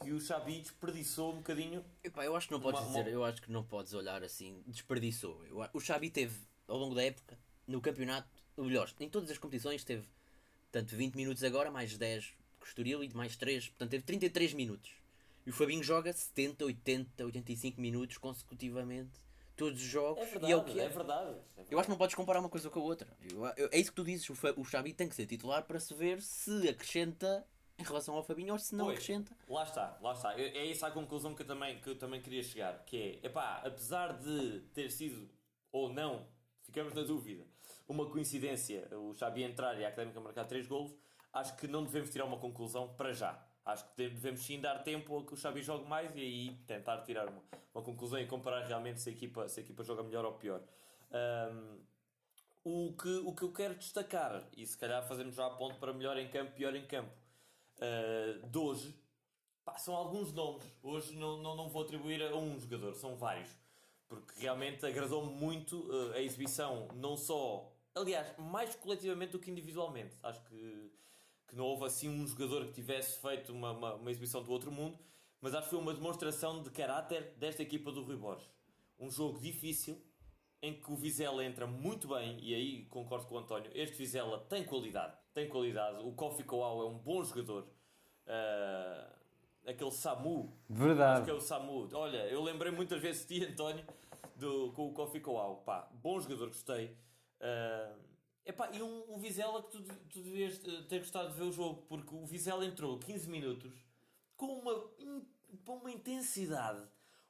que 0.00 0.12
o 0.12 0.20
Xabi 0.20 0.60
desperdiçou 0.60 1.32
um 1.32 1.36
bocadinho. 1.38 1.84
Epá, 2.04 2.24
eu 2.24 2.36
acho 2.36 2.46
que 2.46 2.52
não 2.52 2.60
podes 2.60 2.80
uma, 2.80 2.88
dizer, 2.88 3.00
uma... 3.00 3.10
eu 3.10 3.24
acho 3.24 3.42
que 3.42 3.50
não 3.50 3.64
podes 3.64 3.92
olhar 3.94 4.22
assim, 4.22 4.62
desperdiçou. 4.66 5.44
Eu, 5.46 5.68
o 5.72 5.80
Xabi 5.80 6.10
teve, 6.10 6.38
ao 6.68 6.76
longo 6.76 6.94
da 6.94 7.02
época, 7.02 7.38
no 7.66 7.80
campeonato, 7.80 8.28
o 8.56 8.64
melhor, 8.64 8.90
em 9.00 9.08
todas 9.08 9.30
as 9.30 9.38
competições, 9.38 9.84
teve 9.84 10.06
tanto 10.70 10.94
20 10.94 11.14
minutos 11.14 11.42
agora, 11.42 11.70
mais 11.70 11.96
10 11.96 12.34
com 12.58 12.64
o 12.64 12.68
Estoril 12.68 13.04
e 13.04 13.08
mais 13.14 13.36
3, 13.36 13.68
portanto 13.68 13.90
teve 13.90 14.04
33 14.04 14.54
minutos. 14.54 14.90
E 15.46 15.50
o 15.50 15.52
Fabinho 15.52 15.82
joga 15.82 16.12
70, 16.12 16.64
80, 16.64 17.24
85 17.24 17.80
minutos 17.80 18.18
consecutivamente, 18.18 19.20
todos 19.58 19.82
os 19.82 19.88
jogos. 19.88 20.22
É 20.22 20.26
verdade, 20.26 20.46
e 20.46 20.52
é, 20.52 20.56
o 20.56 20.64
que 20.64 20.80
é. 20.80 20.84
é 20.84 20.88
verdade. 20.88 21.30
É 21.30 21.34
verdade. 21.34 21.68
Eu 21.70 21.78
acho 21.78 21.86
que 21.86 21.90
não 21.90 21.98
podes 21.98 22.14
comparar 22.14 22.40
uma 22.40 22.48
coisa 22.48 22.70
com 22.70 22.78
a 22.78 22.82
outra. 22.82 23.08
Eu, 23.30 23.44
eu, 23.56 23.68
é 23.70 23.78
isso 23.78 23.90
que 23.90 23.96
tu 23.96 24.04
dizes, 24.04 24.30
o, 24.30 24.34
o 24.56 24.64
Xabi 24.64 24.94
tem 24.94 25.08
que 25.08 25.14
ser 25.14 25.26
titular 25.26 25.64
para 25.64 25.80
se 25.80 25.92
ver 25.92 26.22
se 26.22 26.68
acrescenta 26.68 27.44
em 27.78 27.82
relação 27.82 28.14
ao 28.14 28.22
Fabinho, 28.22 28.54
ou 28.54 28.58
se 28.58 28.74
não 28.74 28.86
pois, 28.86 28.96
acrescenta. 28.96 29.36
Lá 29.48 29.62
está, 29.64 29.98
lá 30.00 30.12
está. 30.12 30.38
É 30.38 30.70
essa 30.70 30.86
a 30.86 30.90
conclusão 30.90 31.34
que 31.34 31.42
eu 31.42 31.46
também, 31.46 31.78
que 31.80 31.90
eu 31.90 31.98
também 31.98 32.20
queria 32.20 32.42
chegar, 32.42 32.84
que 32.84 33.20
é, 33.22 33.26
epá, 33.26 33.62
apesar 33.64 34.18
de 34.18 34.60
ter 34.72 34.90
sido, 34.90 35.28
ou 35.70 35.92
não, 35.92 36.26
ficamos 36.62 36.94
na 36.94 37.02
dúvida, 37.02 37.44
uma 37.86 38.08
coincidência 38.10 38.88
o 38.96 39.14
Xabi 39.14 39.42
entrar 39.42 39.78
e 39.78 39.84
a 39.84 39.88
Académica 39.88 40.20
marcar 40.20 40.44
3 40.44 40.66
golos, 40.66 40.92
acho 41.32 41.56
que 41.56 41.68
não 41.68 41.84
devemos 41.84 42.10
tirar 42.10 42.24
uma 42.24 42.38
conclusão 42.38 42.94
para 42.96 43.12
já. 43.12 43.47
Acho 43.68 43.84
que 43.84 44.08
devemos 44.08 44.40
sim 44.40 44.58
dar 44.58 44.82
tempo 44.82 45.18
a 45.18 45.24
que 45.26 45.34
o 45.34 45.36
Xabi 45.36 45.60
jogue 45.60 45.86
mais 45.86 46.10
e 46.16 46.20
aí 46.20 46.54
tentar 46.66 47.02
tirar 47.02 47.28
uma, 47.28 47.42
uma 47.74 47.84
conclusão 47.84 48.18
e 48.18 48.26
comparar 48.26 48.66
realmente 48.66 48.98
se 48.98 49.10
a 49.10 49.12
equipa, 49.12 49.46
se 49.46 49.60
a 49.60 49.62
equipa 49.62 49.84
joga 49.84 50.02
melhor 50.02 50.24
ou 50.24 50.32
pior. 50.32 50.62
Um, 51.12 51.78
o, 52.64 52.96
que, 52.96 53.08
o 53.26 53.34
que 53.34 53.42
eu 53.42 53.52
quero 53.52 53.74
destacar, 53.74 54.42
e 54.56 54.66
se 54.66 54.76
calhar 54.78 55.06
fazemos 55.06 55.34
já 55.34 55.44
a 55.44 55.50
ponto 55.50 55.78
para 55.78 55.92
melhor 55.92 56.16
em 56.16 56.30
campo, 56.30 56.52
pior 56.52 56.74
em 56.74 56.86
campo, 56.86 57.12
uh, 57.76 58.46
de 58.46 58.56
hoje, 58.56 58.98
pá, 59.62 59.76
são 59.76 59.94
alguns 59.94 60.32
nomes. 60.32 60.64
Hoje 60.82 61.14
não, 61.14 61.36
não, 61.36 61.54
não 61.54 61.68
vou 61.68 61.82
atribuir 61.82 62.22
a 62.22 62.34
um 62.34 62.58
jogador, 62.58 62.94
são 62.94 63.16
vários. 63.16 63.54
Porque 64.08 64.40
realmente 64.40 64.86
agradou-me 64.86 65.30
muito 65.30 65.76
uh, 65.90 66.14
a 66.14 66.22
exibição, 66.22 66.88
não 66.94 67.18
só, 67.18 67.70
aliás, 67.94 68.34
mais 68.38 68.74
coletivamente 68.76 69.32
do 69.32 69.38
que 69.38 69.50
individualmente. 69.50 70.16
Acho 70.22 70.42
que, 70.44 70.90
que 71.48 71.56
não 71.56 71.64
houve 71.64 71.86
assim 71.86 72.08
um 72.08 72.26
jogador 72.26 72.66
que 72.66 72.72
tivesse 72.72 73.20
feito 73.20 73.52
uma, 73.52 73.72
uma, 73.72 73.94
uma 73.94 74.10
exibição 74.10 74.42
do 74.42 74.52
outro 74.52 74.70
mundo, 74.70 74.98
mas 75.40 75.54
acho 75.54 75.64
que 75.64 75.70
foi 75.70 75.78
uma 75.78 75.94
demonstração 75.94 76.62
de 76.62 76.70
caráter 76.70 77.34
desta 77.38 77.62
equipa 77.62 77.90
do 77.90 78.02
Rui 78.02 78.16
Borges. 78.16 78.48
Um 78.98 79.10
jogo 79.10 79.40
difícil, 79.40 80.00
em 80.60 80.74
que 80.74 80.92
o 80.92 80.96
Vizela 80.96 81.44
entra 81.44 81.66
muito 81.66 82.08
bem, 82.08 82.38
e 82.40 82.54
aí 82.54 82.84
concordo 82.86 83.26
com 83.26 83.36
o 83.36 83.38
António, 83.38 83.70
este 83.74 83.96
Vizela 83.96 84.38
tem 84.48 84.64
qualidade, 84.64 85.16
tem 85.32 85.48
qualidade, 85.48 86.02
o 86.04 86.12
Kofi 86.12 86.44
Kowal 86.44 86.82
é 86.82 86.86
um 86.86 86.98
bom 86.98 87.22
jogador, 87.24 87.62
uh, 88.26 89.14
aquele 89.64 89.92
Samu, 89.92 90.52
Verdade. 90.68 91.20
acho 91.20 91.24
que 91.24 91.30
é 91.30 91.34
o 91.34 91.40
Samu, 91.40 91.88
olha, 91.92 92.26
eu 92.26 92.42
lembrei 92.42 92.72
muitas 92.72 93.00
vezes 93.00 93.26
de 93.26 93.38
ti 93.40 93.46
António, 93.46 93.84
do, 94.34 94.72
com 94.72 94.88
o 94.88 94.92
Kofi 94.92 95.20
Kowal, 95.20 95.62
pá, 95.64 95.88
bom 95.94 96.20
jogador, 96.20 96.48
gostei, 96.48 96.96
uh, 97.40 98.07
epá, 98.48 98.70
e 98.72 98.82
um, 98.82 99.14
um 99.14 99.18
Vizela 99.18 99.62
que 99.62 99.70
tu, 99.70 99.82
tu 99.82 100.20
devias 100.20 100.58
ter 100.58 100.98
gostado 100.98 101.30
de 101.30 101.34
ver 101.34 101.44
o 101.44 101.52
jogo, 101.52 101.82
porque 101.88 102.14
o 102.14 102.26
Vizela 102.26 102.64
entrou 102.64 102.98
15 102.98 103.28
minutos 103.28 103.72
com 104.36 104.46
uma, 104.46 104.74
com 105.64 105.76
uma 105.76 105.90
intensidade 105.90 106.88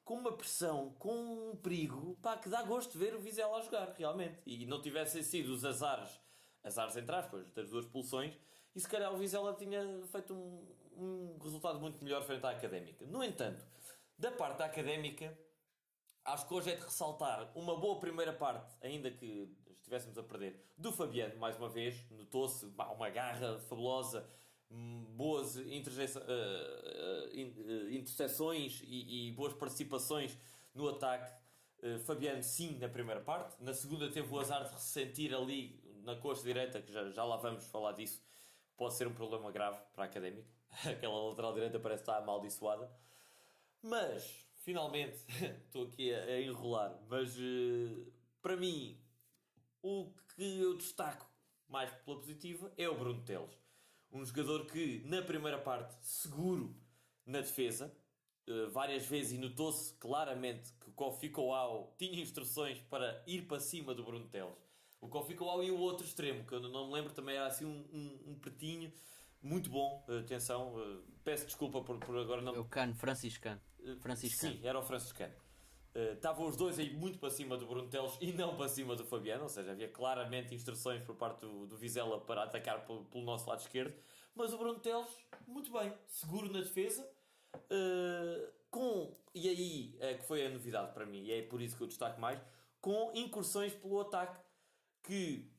com 0.08 0.14
uma 0.14 0.32
pressão, 0.32 0.94
com 0.98 1.50
um 1.50 1.56
perigo, 1.56 2.16
pá, 2.22 2.38
que 2.38 2.48
dá 2.48 2.62
gosto 2.62 2.92
de 2.92 2.98
ver 2.98 3.14
o 3.14 3.20
Vizela 3.20 3.58
a 3.58 3.60
jogar, 3.60 3.90
realmente. 3.90 4.40
E 4.46 4.64
não 4.64 4.80
tivessem 4.80 5.22
sido 5.22 5.52
os 5.52 5.66
azares, 5.66 6.18
azares 6.64 6.96
entre 6.96 7.14
aspas, 7.14 7.50
das 7.50 7.68
duas 7.68 7.84
pulsões, 7.84 8.34
e 8.74 8.80
se 8.80 8.88
calhar 8.88 9.12
o 9.12 9.18
Vizela 9.18 9.52
tinha 9.52 10.00
feito 10.06 10.32
um, 10.32 10.66
um 10.96 11.38
resultado 11.42 11.78
muito 11.78 12.02
melhor 12.02 12.22
frente 12.22 12.42
à 12.46 12.52
Académica. 12.52 13.04
No 13.04 13.22
entanto, 13.22 13.62
da 14.18 14.32
parte 14.32 14.56
da 14.56 14.64
Académica, 14.64 15.38
acho 16.24 16.48
que 16.48 16.54
hoje 16.54 16.70
é 16.70 16.76
de 16.76 16.80
ressaltar 16.84 17.52
uma 17.54 17.78
boa 17.78 18.00
primeira 18.00 18.32
parte, 18.32 18.78
ainda 18.80 19.10
que 19.10 19.54
estivéssemos 19.88 20.18
a 20.18 20.22
perder, 20.22 20.62
do 20.76 20.92
Fabiano, 20.92 21.38
mais 21.38 21.56
uma 21.56 21.68
vez. 21.68 22.04
Notou-se 22.10 22.66
uma 22.66 23.08
garra 23.08 23.58
fabulosa, 23.60 24.28
hum, 24.70 25.06
boas 25.16 25.56
uh, 25.56 25.60
uh, 25.60 25.70
interseções 27.90 28.82
e, 28.84 29.28
e, 29.28 29.32
boas 29.32 29.54
participações 29.54 30.36
no 30.74 30.88
ataque. 30.88 31.32
Fabiano, 32.04 32.42
sim, 32.42 32.76
na 32.78 32.88
primeira 32.88 33.20
parte. 33.20 33.62
Na 33.62 33.72
segunda, 33.72 34.10
teve 34.10 34.34
o 34.34 34.38
azar 34.40 34.64
de 34.64 34.72
ressentir 34.72 35.32
ali 35.32 35.80
na 36.02 36.16
costa 36.16 36.44
direita, 36.44 36.82
que 36.82 36.92
já, 36.92 37.08
já 37.10 37.22
lá 37.22 37.36
vamos 37.36 37.64
falar 37.66 37.92
disso. 37.92 38.20
Pode 38.76 38.94
ser 38.94 39.06
um 39.06 39.14
problema 39.14 39.52
grave 39.52 39.78
para 39.94 40.02
a 40.02 40.06
académica. 40.06 40.48
Aquela 40.90 41.28
lateral 41.28 41.54
direita 41.54 41.78
parece 41.78 42.02
estar 42.02 42.18
amaldiçoada. 42.18 42.90
Mas 43.80 44.44
finalmente, 44.56 45.24
estou 45.66 45.84
aqui 45.84 46.12
a, 46.12 46.24
a, 46.24 46.40
enrolar, 46.40 46.98
mas 47.08 47.36
para 48.42 48.56
mim, 48.56 49.00
o 49.82 50.12
que 50.34 50.60
eu 50.60 50.76
destaco 50.76 51.28
mais 51.68 51.90
pela 51.90 52.18
positiva 52.18 52.72
é 52.76 52.88
o 52.88 52.96
Bruno 52.96 53.22
Teles. 53.24 53.56
Um 54.10 54.24
jogador 54.24 54.66
que, 54.66 55.02
na 55.04 55.22
primeira 55.22 55.58
parte, 55.58 55.94
seguro 56.00 56.74
na 57.26 57.40
defesa, 57.40 57.94
uh, 58.48 58.70
várias 58.70 59.04
vezes, 59.06 59.32
e 59.32 59.38
notou-se 59.38 59.92
claramente 59.94 60.72
que 60.80 60.88
o 60.88 60.92
Kofi 60.92 61.28
Kouau 61.28 61.94
tinha 61.98 62.20
instruções 62.20 62.80
para 62.80 63.22
ir 63.26 63.46
para 63.46 63.60
cima 63.60 63.94
do 63.94 64.02
Bruno 64.02 64.26
Teles. 64.28 64.56
O 65.00 65.08
Kofi 65.08 65.34
Kouau 65.34 65.62
e 65.62 65.70
o 65.70 65.78
outro 65.78 66.06
extremo, 66.06 66.44
que 66.44 66.54
eu 66.54 66.60
não 66.60 66.88
me 66.88 66.94
lembro, 66.94 67.12
também 67.12 67.36
era 67.36 67.46
assim 67.46 67.66
um, 67.66 67.86
um, 67.92 68.32
um 68.32 68.38
pretinho 68.38 68.92
muito 69.42 69.70
bom. 69.70 70.04
Atenção, 70.20 70.74
uh, 70.74 71.04
peço 71.22 71.44
desculpa 71.44 71.82
por, 71.82 71.98
por 71.98 72.16
agora 72.18 72.40
não. 72.40 72.54
É 72.54 72.58
o 72.58 72.64
Cano, 72.64 72.94
Franciscano. 72.94 73.60
Franciscano. 74.00 74.54
Sim, 74.54 74.66
era 74.66 74.78
o 74.78 74.82
franciscano. 74.82 75.34
Uh, 75.94 76.12
estavam 76.12 76.46
os 76.46 76.56
dois 76.56 76.78
aí 76.78 76.90
muito 76.90 77.18
para 77.18 77.30
cima 77.30 77.56
do 77.56 77.66
Bruno 77.66 77.88
Teles 77.88 78.16
e 78.20 78.32
não 78.32 78.56
para 78.56 78.68
cima 78.68 78.94
do 78.94 79.04
Fabiano, 79.04 79.44
ou 79.44 79.48
seja, 79.48 79.72
havia 79.72 79.88
claramente 79.88 80.54
instruções 80.54 81.02
por 81.02 81.16
parte 81.16 81.40
do, 81.40 81.66
do 81.66 81.76
Vizela 81.76 82.20
para 82.20 82.42
atacar 82.42 82.86
pelo, 82.86 83.04
pelo, 83.06 83.24
nosso 83.24 83.48
lado 83.48 83.60
esquerdo. 83.60 83.94
Mas 84.34 84.52
o 84.52 84.58
Bruno 84.58 84.78
Teles, 84.78 85.08
muito 85.46 85.72
bem, 85.72 85.92
seguro 86.06 86.52
na 86.52 86.60
defesa, 86.60 87.08
uh, 87.54 88.52
com, 88.70 89.16
e 89.34 89.48
aí 89.48 89.96
é 90.00 90.14
que 90.14 90.24
foi 90.24 90.46
a 90.46 90.50
novidade 90.50 90.92
para 90.92 91.06
mim, 91.06 91.24
e 91.24 91.32
é 91.32 91.42
por 91.42 91.60
isso 91.60 91.76
que 91.76 91.82
eu 91.82 91.86
destaco 91.86 92.20
mais, 92.20 92.40
com 92.80 93.10
incursões 93.14 93.72
pelo 93.72 94.00
ataque 94.00 94.38
que 95.02 95.50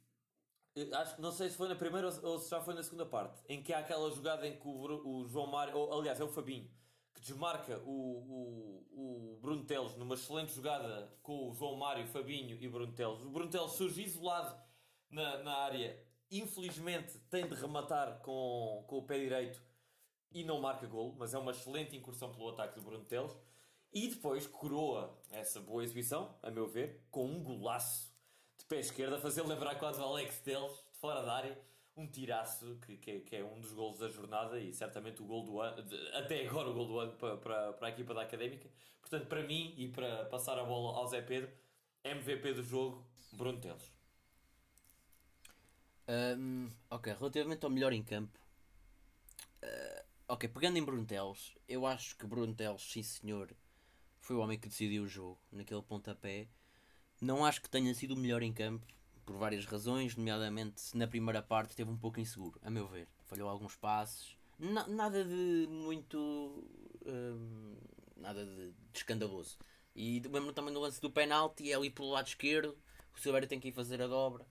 eh, 0.75 0.89
acho 0.93 1.19
não 1.21 1.31
sei 1.31 1.49
se 1.49 1.57
foi 1.57 1.67
na 1.67 1.75
primeira 1.75 2.07
ou 2.23 2.39
se 2.39 2.49
já 2.49 2.61
foi 2.61 2.73
na 2.73 2.83
segunda 2.83 3.05
parte, 3.05 3.41
em 3.47 3.61
que 3.61 3.73
há 3.73 3.79
aquela 3.79 4.09
jogada 4.11 4.47
em 4.47 4.57
que 4.57 4.67
o, 4.67 5.21
o 5.21 5.27
João 5.27 5.47
Mário, 5.47 5.75
ou 5.75 5.99
aliás 5.99 6.19
é 6.19 6.23
o 6.23 6.29
Fabinho, 6.29 6.69
que 7.19 7.25
desmarca 7.25 7.77
o, 7.79 7.91
o, 8.91 9.35
o 9.35 9.39
Bruno 9.41 9.63
Teles 9.65 9.95
numa 9.95 10.15
excelente 10.15 10.53
jogada 10.53 11.13
com 11.21 11.49
o 11.49 11.53
João 11.53 11.75
Mário, 11.75 12.07
Fabinho 12.07 12.57
e 12.59 12.67
Bruno 12.67 12.93
Teles. 12.93 13.21
O 13.23 13.29
Bruno 13.29 13.51
Teles 13.51 13.71
surge 13.73 14.03
isolado 14.03 14.57
na, 15.09 15.37
na 15.39 15.53
área, 15.57 16.01
infelizmente 16.31 17.17
tem 17.29 17.47
de 17.47 17.55
rematar 17.55 18.19
com, 18.19 18.83
com 18.87 18.97
o 18.97 19.03
pé 19.03 19.19
direito 19.19 19.61
e 20.31 20.43
não 20.43 20.61
marca 20.61 20.87
golo, 20.87 21.15
mas 21.17 21.33
é 21.33 21.37
uma 21.37 21.51
excelente 21.51 21.95
incursão 21.95 22.31
pelo 22.31 22.49
ataque 22.49 22.75
do 22.75 22.81
Bruno 22.81 23.03
Teles. 23.03 23.35
E 23.91 24.07
depois 24.07 24.45
coroa 24.45 25.19
essa 25.31 25.59
boa 25.59 25.83
exibição, 25.83 26.37
a 26.43 26.51
meu 26.51 26.67
ver, 26.67 27.07
com 27.09 27.25
um 27.25 27.43
golaço 27.43 28.13
de 28.57 28.65
pé 28.65 28.79
esquerdo, 28.79 29.15
a 29.15 29.19
fazer 29.19 29.41
lembrar 29.41 29.75
quase 29.75 29.99
o 29.99 30.03
Alex 30.03 30.39
Teles, 30.39 30.71
de 30.93 30.99
fora 30.99 31.23
da 31.23 31.33
área 31.33 31.69
um 31.99 32.07
tiraço 32.07 32.77
que, 32.85 32.97
que, 32.97 33.11
é, 33.11 33.19
que, 33.19 33.35
é 33.35 33.43
um 33.43 33.59
dos 33.59 33.73
golos 33.73 33.99
da 33.99 34.07
jornada 34.07 34.59
e 34.59 34.73
certamente 34.73 35.21
o 35.21 35.25
gol 35.25 35.43
do 35.43 35.59
ano, 35.59 35.83
até 36.13 36.47
agora 36.47 36.69
o 36.69 36.73
gol 36.73 36.87
do 36.87 36.99
ano 36.99 37.11
para, 37.13 37.37
para, 37.37 37.73
para 37.73 37.87
a 37.87 37.91
equipa 37.91 38.13
da 38.13 38.21
Académica. 38.21 38.69
Portanto, 39.01 39.27
para 39.27 39.43
mim 39.43 39.73
e 39.77 39.87
para 39.89 40.25
passar 40.25 40.57
a 40.57 40.63
bola 40.63 40.97
ao 40.97 41.07
Zé 41.07 41.21
Pedro, 41.21 41.51
MVP 42.03 42.53
do 42.53 42.63
jogo, 42.63 43.05
Bruno 43.33 43.59
Teles. 43.59 43.91
Um, 46.07 46.71
ok, 46.89 47.13
relativamente 47.13 47.63
ao 47.63 47.69
melhor 47.69 47.93
em 47.93 48.01
campo, 48.01 48.39
uh, 49.63 50.03
ok, 50.27 50.49
pegando 50.49 50.77
em 50.77 50.83
Bruno 50.83 51.05
Teles, 51.05 51.53
eu 51.67 51.85
acho 51.85 52.15
que 52.17 52.25
Bruno 52.25 52.55
Teles, 52.55 52.81
sim 52.81 53.03
senhor, 53.03 53.53
foi 54.19 54.35
o 54.35 54.39
homem 54.39 54.57
que 54.57 54.67
decidiu 54.67 55.03
o 55.03 55.07
jogo 55.07 55.39
naquele 55.51 55.81
pontapé. 55.81 56.47
Não 57.21 57.45
acho 57.45 57.61
que 57.61 57.69
tenha 57.69 57.93
sido 57.93 58.13
o 58.13 58.17
melhor 58.17 58.41
em 58.41 58.53
campo, 58.53 58.87
por 59.29 59.37
várias 59.37 59.63
razões, 59.65 60.15
nomeadamente 60.15 60.97
na 60.97 61.07
primeira 61.07 61.39
parte 61.39 61.69
esteve 61.69 61.91
um 61.91 61.97
pouco 61.97 62.19
inseguro, 62.19 62.59
a 62.63 62.69
meu 62.71 62.87
ver. 62.87 63.07
Falhou 63.27 63.47
alguns 63.47 63.75
passes, 63.75 64.35
na, 64.57 64.87
nada 64.87 65.23
de 65.23 65.67
muito. 65.69 66.17
Hum, 67.05 67.75
nada 68.17 68.43
de, 68.43 68.71
de, 68.71 68.73
escandaloso. 68.93 69.57
E 69.95 70.19
lembro 70.21 70.51
também 70.51 70.73
do 70.73 70.79
lance 70.79 70.99
do 70.99 71.11
penalti, 71.11 71.71
é 71.71 71.75
ali 71.75 71.91
pelo 71.91 72.09
lado 72.09 72.25
esquerdo, 72.27 72.75
o 73.15 73.19
Silveira 73.19 73.45
tem 73.45 73.59
que 73.59 73.67
ir 73.67 73.71
fazer 73.71 74.01
a 74.01 74.07
dobra. 74.07 74.45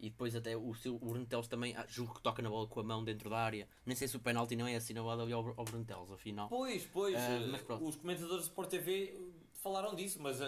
E 0.00 0.10
depois 0.10 0.34
até 0.34 0.56
o, 0.56 0.70
o 0.70 0.98
Bruno 0.98 1.26
Teles 1.26 1.48
também, 1.48 1.76
ah, 1.76 1.84
julgo 1.88 2.14
que 2.14 2.22
toca 2.22 2.42
na 2.42 2.48
bola 2.48 2.66
com 2.68 2.80
a 2.80 2.84
mão 2.84 3.02
dentro 3.02 3.30
da 3.30 3.38
área. 3.38 3.68
Nem 3.86 3.96
sei 3.96 4.06
se 4.06 4.16
o 4.16 4.20
penalti 4.20 4.54
não 4.54 4.66
é 4.66 4.76
assinalado 4.76 5.22
ali 5.22 5.32
ao, 5.32 5.54
ao 5.56 5.64
Bruno 5.64 5.84
Teles, 5.84 6.10
afinal. 6.10 6.48
Pois, 6.48 6.84
pois. 6.92 7.16
Uh, 7.16 7.84
os 7.84 7.96
comentadores 7.96 8.44
do 8.44 8.48
Sport 8.48 8.68
TV 8.68 9.18
falaram 9.54 9.94
disso, 9.94 10.20
mas 10.20 10.40
uh, 10.40 10.44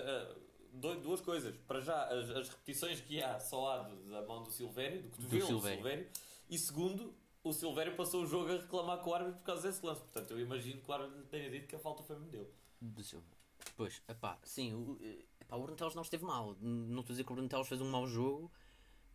duas 0.73 1.21
coisas. 1.21 1.55
Para 1.67 1.81
já, 1.81 2.05
as, 2.05 2.31
as, 2.31 2.49
repetições 2.49 3.01
que 3.01 3.23
há 3.23 3.39
só 3.39 3.73
há 3.73 3.79
da 3.83 4.23
mão 4.23 4.43
do 4.43 4.51
Silvério, 4.51 5.03
do 5.03 5.09
cotovelo 5.11 5.41
do 5.41 5.47
Silvério. 5.47 5.77
Silvério. 5.77 6.09
E 6.49 6.59
segundo, 6.59 7.15
o 7.43 7.53
Silvério 7.53 7.97
passou 7.97 8.23
o 8.23 8.27
jogo 8.27 8.51
a 8.51 8.57
reclamar 8.57 8.99
com 8.99 9.11
o 9.11 9.15
árbitro 9.15 9.39
por 9.39 9.45
causa 9.45 9.69
desse 9.69 9.85
lance. 9.85 10.01
Portanto, 10.01 10.31
eu 10.33 10.41
imagino 10.41 10.81
que 10.81 10.91
o 10.91 10.95
árbitro 10.95 11.23
tenha 11.25 11.51
dito 11.51 11.67
que 11.67 11.77
a 11.77 11.79
falta 11.79 12.03
foi 12.03 12.17
dele. 12.17 12.49
Do 12.81 13.03
Silvério. 13.03 13.39
Pois, 13.77 14.03
epá, 14.09 14.39
sim, 14.43 14.75
o, 14.75 14.99
epá, 15.41 15.57
o 15.57 15.63
Bruno 15.63 15.77
não 15.95 16.03
esteve 16.03 16.25
mal. 16.25 16.57
Não 16.61 17.01
estou 17.01 17.13
a 17.13 17.15
dizer 17.15 17.25
que 17.25 17.33
o 17.33 17.35
Bruno 17.35 17.65
fez 17.65 17.81
um 17.81 17.91
mau 17.91 18.07
jogo. 18.07 18.51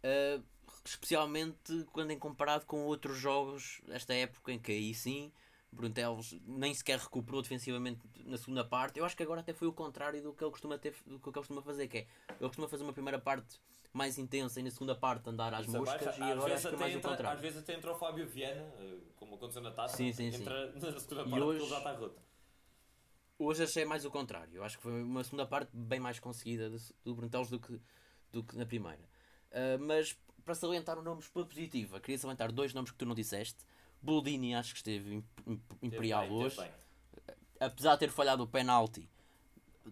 Uh, 0.04 0.44
especialmente 0.84 1.86
quando 1.92 2.12
em 2.12 2.20
comparado 2.20 2.66
com 2.66 2.86
outros 2.86 3.18
jogos 3.18 3.82
esta 3.90 4.14
época 4.14 4.52
em 4.52 4.60
que 4.60 4.72
aí 4.72 4.94
sim 4.94 5.32
Bruno 5.76 5.94
Teles 5.94 6.36
nem 6.48 6.74
sequer 6.74 6.98
recuperou 7.00 7.42
defensivamente 7.42 8.00
na 8.26 8.38
segunda 8.38 8.64
parte. 8.64 8.98
Eu 8.98 9.06
acho 9.06 9.16
que 9.16 9.24
agora 9.24 9.42
até 9.42 9.54
foi 9.54 9.68
o 9.68 9.74
contrário 9.74 10.22
do 10.22 10.34
que 10.34 10.44
ele 10.44 10.52
costuma, 10.52 10.78
ter, 10.78 10.96
do 11.06 11.20
que 11.20 11.28
ele 11.28 11.36
costuma 11.36 11.62
fazer, 11.62 11.88
que 11.88 12.00
é 12.00 12.08
ele 12.30 12.48
costuma 12.48 12.68
fazer 12.68 12.84
uma 12.84 12.94
primeira 12.94 13.20
parte 13.20 13.60
mais 13.94 14.18
intensa 14.18 14.60
e 14.60 14.64
na 14.64 14.72
segunda 14.72 14.96
parte 14.96 15.30
andar 15.30 15.54
às 15.54 15.68
Isso 15.68 15.78
moscas 15.78 16.18
e 16.18 16.22
agora 16.22 16.54
acho 16.56 16.70
que 16.70 16.76
é 16.76 16.78
mais 16.78 16.96
entra, 16.96 17.08
o 17.08 17.12
contrário. 17.12 17.38
Às 17.38 17.42
vezes 17.42 17.60
até 17.60 17.74
entrou 17.74 17.96
o 17.96 17.98
Fábio 17.98 18.28
Viana, 18.28 18.62
eh, 18.80 18.98
como 19.16 19.36
aconteceu 19.36 19.62
na 19.62 19.72
taça, 19.72 19.96
sim, 19.96 20.12
sim, 20.12 20.26
entra 20.26 20.72
sim. 20.74 20.80
na 20.80 21.00
segunda 21.00 21.24
parte 21.24 21.44
hoje, 21.44 21.60
ele 21.62 21.70
já 21.70 21.78
está 21.78 21.92
roto. 21.94 22.22
Hoje 23.38 23.64
achei 23.64 23.86
mais 23.86 24.06
o 24.06 24.12
contrário. 24.12 24.56
Eu 24.56 24.64
acho 24.64 24.78
que 24.78 24.84
foi 24.84 25.04
uma 25.04 25.24
segunda 25.24 25.46
parte 25.46 25.70
bem 25.74 26.00
mais 26.00 26.20
conseguida 26.20 26.70
do 27.04 27.16
Bruno 27.16 27.30
Teles 27.30 27.50
do 27.50 27.60
que, 27.60 27.80
do 28.32 28.44
que 28.44 28.58
na 28.58 28.66
primeira. 28.66 29.04
Uh, 29.52 29.80
mas 29.80 30.18
para 30.44 30.56
salientar 30.56 31.02
nomes 31.02 31.28
pela 31.28 31.46
positiva, 31.46 32.00
queria 32.00 32.18
salientar 32.18 32.52
dois 32.52 32.74
nomes 32.74 32.92
que 32.92 32.98
tu 32.98 33.06
não 33.06 33.16
disseste. 33.16 33.66
Boldini 34.06 34.56
acho 34.56 34.72
que 34.74 34.78
esteve 34.78 35.24
imperial 35.82 36.28
bem, 36.28 36.32
hoje. 36.32 36.58
Apesar 37.60 37.94
de 37.94 38.00
ter 38.00 38.10
falhado 38.10 38.44
o 38.44 38.48
penalti, 38.48 39.10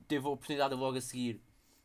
teve 0.08 0.26
a 0.26 0.30
oportunidade 0.30 0.76
logo 0.76 0.98
a 0.98 1.02
seguir. 1.02 1.42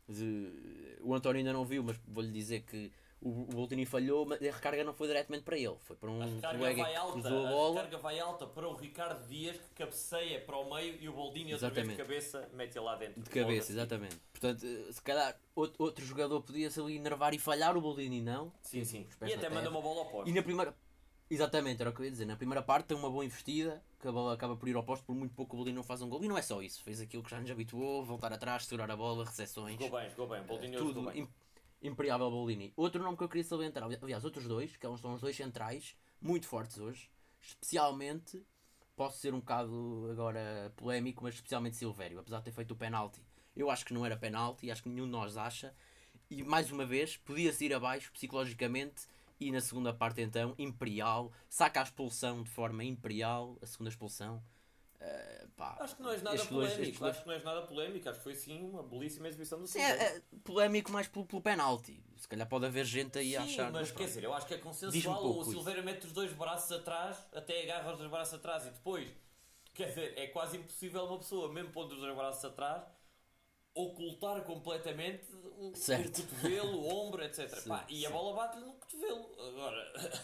De... 0.07 0.97
O 1.01 1.13
António 1.13 1.39
ainda 1.39 1.53
não 1.53 1.65
viu, 1.65 1.83
mas 1.83 1.97
vou-lhe 2.07 2.31
dizer 2.31 2.61
que 2.61 2.91
o, 3.21 3.31
Boldini 3.45 3.85
falhou, 3.85 4.25
mas 4.25 4.41
a 4.41 4.45
recarga 4.45 4.83
não 4.83 4.93
foi 4.93 5.07
diretamente 5.07 5.43
para 5.43 5.57
ele, 5.57 5.75
foi 5.79 5.95
para 5.95 6.09
um 6.09 6.39
colega 6.39 6.85
que 6.85 6.95
alta, 6.95 7.11
cruzou 7.13 7.45
a 7.45 7.49
bola. 7.49 7.79
A 7.79 7.83
recarga 7.83 7.97
vai 7.97 8.19
alta 8.19 8.47
para 8.47 8.67
o 8.67 8.75
Ricardo 8.75 9.27
Dias, 9.27 9.57
que 9.57 9.73
cabeceia 9.75 10.39
para 10.39 10.57
o 10.57 10.73
meio 10.73 10.95
e 11.01 11.09
o 11.09 11.13
Boldini 11.13 11.53
outra 11.53 11.69
vez 11.69 11.89
de 11.89 11.95
cabeça 11.95 12.49
mete 12.53 12.79
lá 12.79 12.95
dentro. 12.95 13.21
De 13.21 13.29
cabeça, 13.29 13.71
exatamente. 13.71 14.17
Portanto, 14.31 14.65
se 14.93 15.01
calhar 15.01 15.37
outro, 15.53 15.83
outro 15.83 16.05
jogador 16.05 16.41
podia-se 16.41 16.79
ali 16.79 16.95
enervar 16.95 17.33
e 17.33 17.39
falhar, 17.39 17.75
o 17.75 17.81
Boldini 17.81 18.21
não. 18.21 18.53
Sim, 18.61 18.85
sim. 18.85 19.07
E 19.21 19.33
até 19.33 19.49
manda 19.49 19.69
uma 19.69 19.81
bola 19.81 19.99
ao 19.99 20.05
poste. 20.05 20.31
E 20.31 20.33
na 20.33 20.41
primeira 20.41 20.73
Exatamente, 21.29 21.81
era 21.81 21.91
o 21.91 21.93
que 21.93 22.01
eu 22.01 22.05
ia 22.05 22.11
dizer. 22.11 22.25
Na 22.25 22.35
primeira 22.35 22.61
parte 22.61 22.87
tem 22.87 22.97
uma 22.97 23.09
boa 23.09 23.23
investida, 23.23 23.83
que 23.99 24.07
a 24.07 24.11
bola 24.11 24.33
acaba 24.33 24.55
por 24.55 24.67
ir 24.67 24.75
ao 24.75 24.83
posto, 24.83 25.05
por 25.05 25.15
muito 25.15 25.35
pouco 25.35 25.55
o 25.55 25.57
Boldini 25.57 25.75
não 25.75 25.83
faz 25.83 26.01
um 26.01 26.09
gol. 26.09 26.23
E 26.23 26.27
não 26.27 26.37
é 26.37 26.41
só 26.41 26.61
isso, 26.61 26.83
fez 26.83 26.99
aquilo 26.99 27.21
que 27.21 27.29
já 27.29 27.39
nos 27.39 27.51
habituou, 27.51 28.03
voltar 28.03 28.33
atrás, 28.33 28.65
segurar 28.65 28.89
a 28.89 28.95
bola, 28.95 29.25
recepções. 29.25 29.79
Jogou 29.79 29.99
bem, 29.99 30.09
jogou 30.09 30.27
bem. 30.27 30.43
Boldini 30.43 30.75
uh, 30.75 30.79
tudo 30.79 31.01
bem. 31.03 31.29
Imperiável 31.83 32.31
Boldini. 32.31 32.73
Outro 32.75 33.03
nome 33.03 33.15
que 33.15 33.23
eu 33.23 33.29
queria 33.29 33.43
salientar, 33.43 33.83
aliás, 33.83 34.25
outros 34.25 34.47
dois, 34.47 34.75
que 34.75 34.87
são 34.97 35.13
os 35.13 35.21
dois 35.21 35.35
centrais, 35.35 35.95
muito 36.19 36.47
fortes 36.47 36.79
hoje, 36.79 37.09
especialmente, 37.39 38.43
posso 38.95 39.19
ser 39.19 39.33
um 39.33 39.39
bocado 39.39 40.09
agora 40.11 40.73
polémico, 40.75 41.23
mas 41.23 41.35
especialmente 41.35 41.77
Silvério, 41.77 42.19
apesar 42.19 42.39
de 42.39 42.45
ter 42.45 42.51
feito 42.51 42.71
o 42.71 42.75
penalti. 42.75 43.21
Eu 43.55 43.69
acho 43.69 43.85
que 43.85 43.93
não 43.93 44.05
era 44.05 44.17
penalti, 44.17 44.69
acho 44.71 44.83
que 44.83 44.89
nenhum 44.89 45.05
de 45.05 45.11
nós 45.11 45.37
acha. 45.37 45.73
E 46.29 46.43
mais 46.43 46.71
uma 46.71 46.85
vez, 46.85 47.17
podia-se 47.17 47.65
ir 47.65 47.73
abaixo 47.73 48.11
psicologicamente 48.11 49.07
e 49.39 49.51
na 49.51 49.61
segunda 49.61 49.93
parte, 49.93 50.21
então, 50.21 50.53
Imperial 50.57 51.31
saca 51.47 51.79
a 51.79 51.83
expulsão 51.83 52.43
de 52.43 52.49
forma 52.49 52.83
imperial, 52.83 53.57
a 53.61 53.65
segunda 53.65 53.89
expulsão. 53.89 54.43
Uh, 54.99 55.47
pá, 55.55 55.77
acho 55.79 55.95
que 55.95 56.01
não 56.01 56.11
és 56.11 56.21
nada 56.21 56.45
polémico. 56.45 56.99
Dois... 56.99 57.11
Acho 57.11 57.21
que 57.21 57.27
não 57.27 57.33
és 57.33 57.43
nada 57.43 57.61
polémico. 57.61 58.09
Acho 58.09 58.17
que 58.17 58.23
foi 58.23 58.35
sim 58.35 58.61
uma 58.61 58.83
belíssima 58.83 59.29
exibição 59.29 59.57
do 59.57 59.65
Sim, 59.65 59.79
é, 59.79 59.91
é, 59.91 60.21
polémico 60.43 60.91
mais 60.91 61.07
pelo, 61.07 61.25
pelo 61.25 61.41
penalti. 61.41 62.03
Se 62.17 62.27
calhar 62.27 62.45
pode 62.49 62.65
haver 62.65 62.83
gente 62.83 63.17
aí 63.17 63.29
sim, 63.29 63.35
a 63.37 63.43
achar. 63.43 63.71
Mas 63.71 63.91
quer 63.91 64.05
dizer, 64.05 64.25
eu 64.25 64.33
acho 64.33 64.45
que 64.45 64.55
é 64.55 64.57
consensual. 64.57 65.25
Um 65.25 65.39
o 65.39 65.45
Silveira 65.45 65.81
mete 65.81 66.05
os 66.05 66.11
dois 66.11 66.33
braços 66.33 66.69
atrás, 66.73 67.17
até 67.33 67.63
agarra 67.63 67.93
os 67.93 67.97
dois 67.97 68.11
braços 68.11 68.33
atrás 68.33 68.65
e 68.65 68.71
depois. 68.71 69.09
Quer 69.73 69.87
dizer, 69.87 70.17
é 70.17 70.27
quase 70.27 70.57
impossível 70.57 71.05
uma 71.05 71.17
pessoa, 71.17 71.53
mesmo 71.53 71.71
pondo 71.71 71.93
os 71.93 72.01
dois 72.01 72.13
braços 72.13 72.43
atrás, 72.43 72.83
ocultar 73.73 74.41
completamente 74.43 75.25
o, 75.59 75.67
o 75.67 76.11
cotovelo, 76.11 76.77
o 76.77 76.87
ombro, 76.87 77.23
etc. 77.23 77.49
Sim, 77.59 77.69
Pá, 77.69 77.85
e 77.89 78.05
a 78.05 78.09
bola 78.09 78.35
bate-lhe 78.35 78.65
no 78.65 78.73
cotovelo. 78.73 79.29
Agora, 79.47 79.93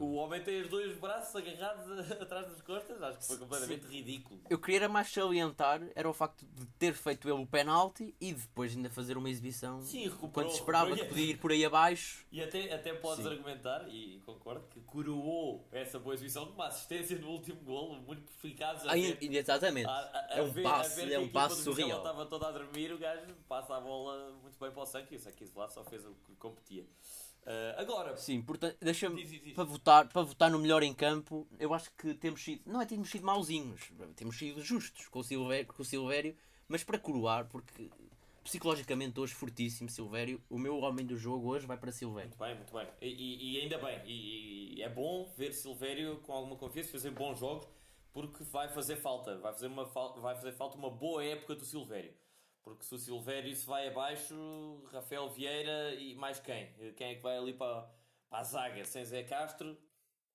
o 0.00 0.14
homem 0.14 0.42
tem 0.42 0.62
os 0.62 0.68
dois 0.68 0.96
braços 0.96 1.34
agarrados 1.34 2.10
atrás 2.20 2.46
das 2.46 2.60
costas, 2.60 3.02
acho 3.02 3.18
que 3.18 3.26
foi 3.26 3.38
completamente 3.38 3.86
Sim. 3.86 3.92
ridículo. 3.92 4.40
Eu 4.48 4.58
queria 4.58 4.88
mais 4.88 5.08
salientar 5.08 5.82
era 5.94 6.08
o 6.08 6.12
facto 6.12 6.46
de 6.46 6.66
ter 6.78 6.94
feito 6.94 7.28
ele 7.28 7.42
o 7.42 7.46
penalti 7.46 8.14
e 8.20 8.32
depois 8.32 8.76
ainda 8.76 8.88
fazer 8.90 9.16
uma 9.16 9.28
exibição 9.28 9.82
Sim, 9.82 10.04
recuperou, 10.04 10.30
quando 10.30 10.50
esperava 10.50 10.96
que 10.96 11.04
podia 11.04 11.30
ir 11.32 11.38
por 11.38 11.50
aí 11.50 11.64
abaixo. 11.64 12.24
E 12.30 12.42
até, 12.42 12.72
até 12.72 12.94
podes 12.94 13.24
Sim. 13.24 13.30
argumentar, 13.30 13.88
e 13.88 14.20
concordo, 14.24 14.66
que 14.68 14.80
coroou 14.80 15.66
essa 15.72 15.98
boa 15.98 16.14
exibição 16.14 16.46
com 16.46 16.52
uma 16.52 16.66
assistência 16.66 17.18
no 17.18 17.28
último 17.28 17.60
golo, 17.62 18.00
muito. 18.02 18.30
Ah, 18.86 18.98
exatamente. 18.98 19.86
A, 19.86 19.92
a, 19.92 20.26
a 20.34 20.38
é 20.38 20.42
um 20.42 20.50
ver, 20.50 20.62
passe, 20.62 21.12
é 21.12 21.18
um 21.18 21.28
passe 21.28 21.62
surreal. 21.62 21.98
estava 21.98 22.26
toda 22.26 22.48
a 22.48 22.50
dormir, 22.50 22.92
o 22.92 22.98
gajo 22.98 23.26
passa 23.48 23.76
a 23.76 23.80
bola 23.80 24.32
muito 24.42 24.58
bem 24.58 24.70
para 24.70 24.82
o 24.82 24.86
Sanki 24.86 25.14
e 25.14 25.16
o 25.16 25.20
Sanki 25.20 25.50
lá 25.54 25.68
só 25.68 25.84
fez 25.84 26.04
o 26.04 26.14
que 26.26 26.34
competia. 26.36 26.84
Uh, 27.42 27.80
agora, 27.80 28.16
sim, 28.16 28.40
portanto, 28.40 28.76
deixa-me 28.80 29.52
para 29.52 29.64
votar, 29.64 30.08
para 30.08 30.22
votar 30.22 30.50
no 30.50 30.58
melhor 30.58 30.82
em 30.82 30.94
campo. 30.94 31.46
Eu 31.58 31.74
acho 31.74 31.90
que 31.92 32.14
temos 32.14 32.42
sido, 32.42 32.62
não 32.66 32.80
é 32.80 32.86
temos 32.86 33.10
sido 33.10 33.24
mauzinhos, 33.24 33.90
temos 34.14 34.38
sido 34.38 34.62
justos 34.62 35.08
com 35.08 35.18
o 35.18 35.24
Silvério, 35.24 35.66
com 35.66 35.82
o 35.82 35.84
Silvério 35.84 36.36
mas 36.72 36.82
para 36.82 36.98
coroar, 36.98 37.46
porque 37.50 37.90
psicologicamente 38.42 39.20
hoje 39.20 39.34
fortíssimo 39.34 39.90
Silvério. 39.90 40.42
O 40.48 40.58
meu 40.58 40.78
homem 40.78 41.04
do 41.04 41.18
jogo 41.18 41.50
hoje 41.50 41.66
vai 41.66 41.76
para 41.76 41.92
Silvério. 41.92 42.30
Muito 42.30 42.38
bem, 42.38 42.54
muito 42.54 42.72
bem. 42.72 42.88
E, 43.02 43.56
e 43.56 43.60
ainda 43.60 43.76
bem, 43.76 44.00
e, 44.06 44.78
e, 44.78 44.82
é 44.82 44.88
bom 44.88 45.30
ver 45.36 45.52
Silvério 45.52 46.16
com 46.22 46.32
alguma 46.32 46.56
confiança 46.56 46.90
fazer 46.90 47.10
bons 47.10 47.38
jogos, 47.38 47.68
porque 48.10 48.42
vai 48.44 48.70
fazer 48.70 48.96
falta, 48.96 49.36
vai 49.36 49.52
fazer, 49.52 49.66
uma, 49.66 49.84
vai 49.84 50.34
fazer 50.34 50.52
falta 50.52 50.78
uma 50.78 50.90
boa 50.90 51.22
época 51.22 51.54
do 51.54 51.64
Silvério. 51.66 52.14
Porque 52.62 52.84
se 52.84 52.94
o 52.94 52.98
Silvério 52.98 53.54
se 53.54 53.66
vai 53.66 53.88
abaixo, 53.88 54.34
Rafael 54.92 55.28
Vieira 55.30 55.94
e 55.94 56.14
mais 56.14 56.38
quem? 56.38 56.72
Quem 56.96 57.10
é 57.10 57.14
que 57.16 57.22
vai 57.22 57.36
ali 57.36 57.52
para, 57.52 57.90
para 58.30 58.38
a 58.38 58.44
zaga? 58.44 58.84
Sem 58.84 59.04
Zé 59.04 59.24
Castro, 59.24 59.76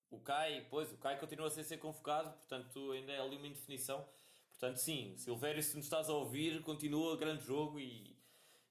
o 0.10 0.20
Cai, 0.20 0.66
pois, 0.70 0.92
o 0.92 0.98
Cai 0.98 1.18
continua 1.20 1.50
sem 1.50 1.64
ser 1.64 1.78
convocado, 1.78 2.30
portanto 2.32 2.92
ainda 2.92 3.12
é 3.14 3.20
ali 3.20 3.38
uma 3.38 3.48
indefinição. 3.48 4.06
Portanto, 4.50 4.78
sim, 4.78 5.16
Silvério, 5.18 5.62
se 5.62 5.76
nos 5.76 5.86
estás 5.86 6.10
a 6.10 6.14
ouvir, 6.14 6.62
continua 6.64 7.16
grande 7.16 7.46
jogo 7.46 7.80
e, 7.80 8.18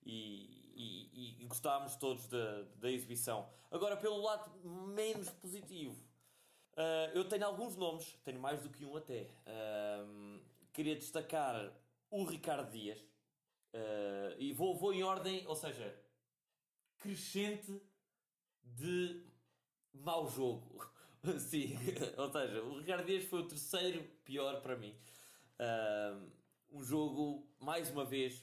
e, 0.04 0.66
e, 0.74 1.42
e 1.42 1.46
gostámos 1.46 1.96
todos 1.96 2.26
da, 2.28 2.62
da 2.76 2.90
exibição. 2.90 3.48
Agora, 3.70 3.96
pelo 3.96 4.20
lado 4.20 4.50
menos 4.64 5.30
positivo, 5.30 5.94
uh, 6.74 7.10
eu 7.14 7.24
tenho 7.28 7.46
alguns 7.46 7.76
nomes, 7.76 8.18
tenho 8.24 8.40
mais 8.40 8.60
do 8.60 8.68
que 8.68 8.84
um 8.84 8.96
até. 8.96 9.30
Uh, 9.46 10.40
queria 10.72 10.96
destacar 10.96 11.72
o 12.10 12.24
Ricardo 12.24 12.70
Dias 12.70 12.98
Uh, 13.76 14.34
e 14.38 14.54
vou, 14.54 14.74
vou 14.74 14.94
em 14.94 15.02
ordem, 15.02 15.46
ou 15.46 15.54
seja, 15.54 15.94
crescente 16.98 17.78
de 18.64 19.22
mau 19.92 20.26
jogo. 20.30 20.90
Sim, 21.38 21.76
ou 22.16 22.32
seja, 22.32 22.62
o 22.62 22.78
Ricardo 22.78 23.04
Dias 23.04 23.24
foi 23.24 23.40
o 23.40 23.48
terceiro 23.48 24.02
pior 24.24 24.62
para 24.62 24.76
mim. 24.76 24.96
Uh, 25.60 26.30
um 26.70 26.82
jogo, 26.82 27.46
mais 27.60 27.90
uma 27.90 28.04
vez, 28.06 28.42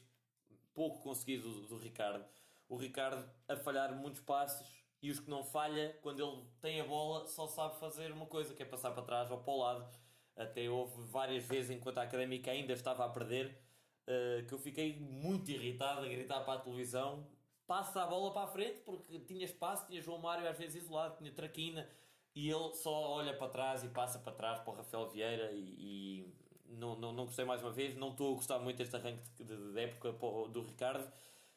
pouco 0.71 1.01
conseguido 1.01 1.49
do, 1.49 1.67
do, 1.67 1.77
Ricardo. 1.77 2.23
O 2.69 2.75
Ricardo 2.75 3.27
a 3.47 3.55
falhar 3.55 3.95
muitos 3.95 4.21
passos 4.21 4.67
e 5.01 5.09
os 5.09 5.19
que 5.19 5.31
não 5.31 5.43
falha, 5.43 5.97
quando 6.03 6.21
ele 6.21 6.45
tem 6.61 6.79
a 6.79 6.85
bola, 6.85 7.25
só 7.25 7.47
sabe 7.47 7.79
fazer 7.79 8.11
uma 8.11 8.27
coisa, 8.27 8.53
que 8.53 8.61
é 8.61 8.65
passar 8.65 8.91
para 8.91 9.01
trás 9.01 9.31
ou 9.31 9.39
para 9.39 9.53
o 9.53 9.57
lado. 9.57 9.99
Até 10.35 10.69
houve 10.69 11.01
várias 11.07 11.43
vezes, 11.43 11.71
enquanto 11.71 11.97
a 11.97 12.03
Académica 12.03 12.51
ainda 12.51 12.73
estava 12.73 13.03
a 13.03 13.09
perder, 13.09 13.62
uh, 14.07 14.45
que 14.45 14.53
eu 14.53 14.59
fiquei 14.59 14.99
muito 14.99 15.49
irritado 15.51 16.05
a 16.05 16.09
gritar 16.09 16.41
para 16.41 16.53
a 16.53 16.59
televisão. 16.59 17.27
Passa 17.65 18.03
a 18.03 18.07
bola 18.07 18.33
para 18.33 18.43
a 18.43 18.47
frente 18.47 18.81
porque 18.81 19.19
tinha 19.19 19.45
espaço, 19.45 19.87
tinha 19.87 20.01
João 20.01 20.19
Mário 20.19 20.47
às 20.47 20.57
vezes 20.57 20.83
isolado, 20.83 21.17
tinha 21.17 21.31
Traquina 21.31 21.89
e 22.35 22.49
ele 22.49 22.73
só 22.73 22.91
olha 22.91 23.33
para 23.35 23.49
trás 23.49 23.83
e 23.83 23.89
passa 23.89 24.19
para 24.19 24.33
trás 24.33 24.59
para 24.59 24.73
o 24.73 24.75
Rafael 24.75 25.09
Vieira 25.09 25.51
e, 25.53 26.27
e 26.27 26.33
não, 26.67 26.95
não, 26.95 27.13
não 27.13 27.25
gostei 27.25 27.45
mais 27.45 27.61
uma 27.61 27.71
vez, 27.71 27.95
não 27.95 28.11
estou 28.11 28.33
a 28.33 28.35
gostar 28.35 28.59
muito 28.59 28.77
deste 28.77 28.95
arranque 28.95 29.23
de, 29.37 29.43
de, 29.43 29.73
de 29.73 29.79
época 29.79 30.11
do 30.49 30.61
Ricardo. 30.61 31.09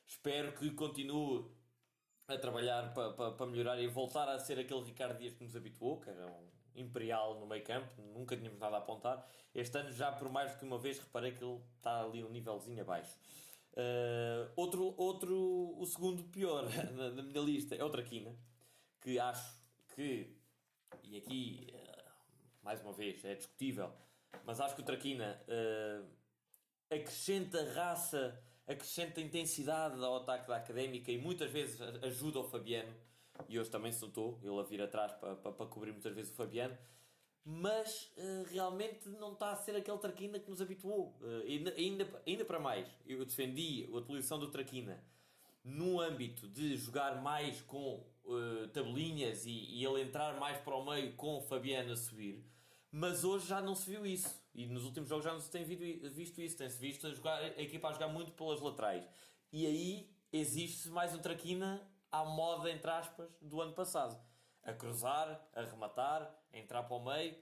Espero 0.07 0.53
que 0.53 0.71
continue 0.71 1.45
a 2.29 2.37
trabalhar 2.37 2.93
para, 2.93 3.13
para, 3.13 3.33
para 3.33 3.47
melhorar 3.47 3.81
e 3.81 3.89
voltar 3.89 4.29
a 4.29 4.39
ser 4.39 4.59
aquele 4.59 4.83
Ricardo 4.83 5.19
Dias 5.19 5.35
que 5.35 5.45
nos 5.45 5.57
habituou, 5.57 6.01
que 6.01 6.11
era 6.11 6.27
um 6.27 6.56
imperial 6.77 7.39
no 7.41 7.47
meio 7.47 7.65
campo, 7.65 8.03
nunca 8.15 8.37
tínhamos 8.37 8.59
nada 8.59 8.77
a 8.77 8.79
apontar. 8.79 9.27
Este 9.55 9.79
ano, 9.79 9.93
já 9.93 10.13
por 10.13 10.31
mais 10.31 10.53
do 10.53 10.59
que 10.59 10.65
uma 10.65 10.79
vez, 10.79 10.99
reparei 10.99 11.33
que 11.33 11.43
ele 11.43 11.61
está 11.77 12.03
ali 12.03 12.23
um 12.23 12.31
nívelzinho 12.31 12.81
abaixo. 12.83 13.19
Uh, 13.73 14.51
outro, 14.57 14.95
outro, 14.97 15.75
o 15.79 15.85
segundo 15.85 16.25
pior 16.25 16.65
na, 16.97 17.11
na, 17.11 17.23
minha 17.23 17.41
lista 17.41 17.75
é 17.75 17.85
o 17.85 17.91
Traquina, 17.91 18.35
que 19.03 19.19
acho 19.19 19.55
que, 19.95 20.35
e 21.03 21.19
aqui, 21.19 21.67
uh, 21.75 22.11
mais 22.63 22.81
uma 22.81 22.93
vez, 22.93 23.23
é 23.25 23.35
discutível, 23.35 23.93
mas 24.45 24.61
acho 24.61 24.75
que 24.75 24.81
o 24.81 24.85
Traquina 24.85 25.39
uh, 25.47 26.07
acrescenta 26.91 27.71
raça, 27.75 28.43
acrescenta 28.67 29.21
intensidade 29.21 30.03
ao 30.03 30.17
ataque 30.17 30.49
da 30.49 30.57
académica 30.57 31.13
e 31.13 31.19
muitas 31.19 31.51
vezes 31.51 31.79
ajuda 32.03 32.41
o 32.41 32.45
Fabiano 32.45 32.95
e 33.49 33.59
hoje 33.59 33.71
também 33.71 33.93
se 33.93 34.03
notou, 34.03 34.39
ele 34.43 34.59
a 34.59 34.63
vir 34.63 34.81
atrás 34.83 35.13
para, 35.13 35.37
para, 35.37 35.53
para 35.53 35.67
cobrir 35.67 35.93
muitas 35.93 36.15
vezes 36.15 36.33
o 36.33 36.35
Fabiano, 36.35 36.77
mas 37.45 38.13
uh, 38.17 38.45
realmente 38.51 39.09
não 39.09 39.33
está 39.33 39.53
a 39.53 39.57
ser 39.57 39.77
aquele 39.77 39.99
Traquina 39.99 40.39
que 40.39 40.51
nos 40.51 40.61
habituou. 40.61 41.17
Uh, 41.21 41.43
ainda, 41.47 41.73
ainda, 41.75 42.23
ainda 42.27 42.45
para 42.45 42.59
mais, 42.59 42.89
eu 43.07 43.25
defendi 43.25 43.89
a 43.93 43.97
utilização 43.97 44.39
do 44.39 44.51
Traquina 44.51 45.01
no 45.65 46.01
âmbito 46.01 46.49
de 46.49 46.77
jogar 46.77 47.23
mais 47.23 47.61
com 47.63 48.05
uh, 48.25 48.69
tabelinhas 48.73 49.47
e, 49.47 49.51
e, 49.51 49.85
ele 49.85 50.03
entrar 50.03 50.39
mais 50.39 50.59
para 50.59 50.75
o 50.75 50.85
meio 50.85 51.13
com 51.15 51.39
o 51.39 51.41
Fabiano 51.41 51.93
a 51.93 51.97
subir, 51.97 52.45
mas 52.91 53.25
hoje 53.25 53.47
já 53.47 53.61
não 53.61 53.75
se 53.75 53.89
viu 53.91 54.05
isso. 54.05 54.41
E 54.55 54.67
nos 54.67 54.85
últimos 54.85 55.09
jogos 55.09 55.25
já 55.25 55.33
não 55.33 55.41
se 55.41 55.51
tem 55.51 55.65
visto 55.65 56.41
isso. 56.41 56.57
Tem-se 56.57 56.79
visto 56.79 57.07
a, 57.07 57.13
jogar, 57.13 57.43
a 57.43 57.61
equipa 57.61 57.89
a 57.89 57.93
jogar 57.93 58.09
muito 58.09 58.33
pelas 58.33 58.61
laterais. 58.61 59.05
E 59.53 59.67
aí 59.67 60.11
existe 60.33 60.89
mais 60.89 61.15
um 61.15 61.19
Traquina 61.19 61.87
à 62.21 62.25
moda, 62.25 62.71
entre 62.71 62.91
aspas, 62.91 63.29
do 63.41 63.61
ano 63.61 63.73
passado. 63.73 64.19
A 64.63 64.73
cruzar, 64.73 65.41
a 65.55 65.63
rematar, 65.63 66.35
a 66.53 66.59
entrar 66.59 66.83
para 66.83 66.97
o 66.97 67.05
meio 67.05 67.37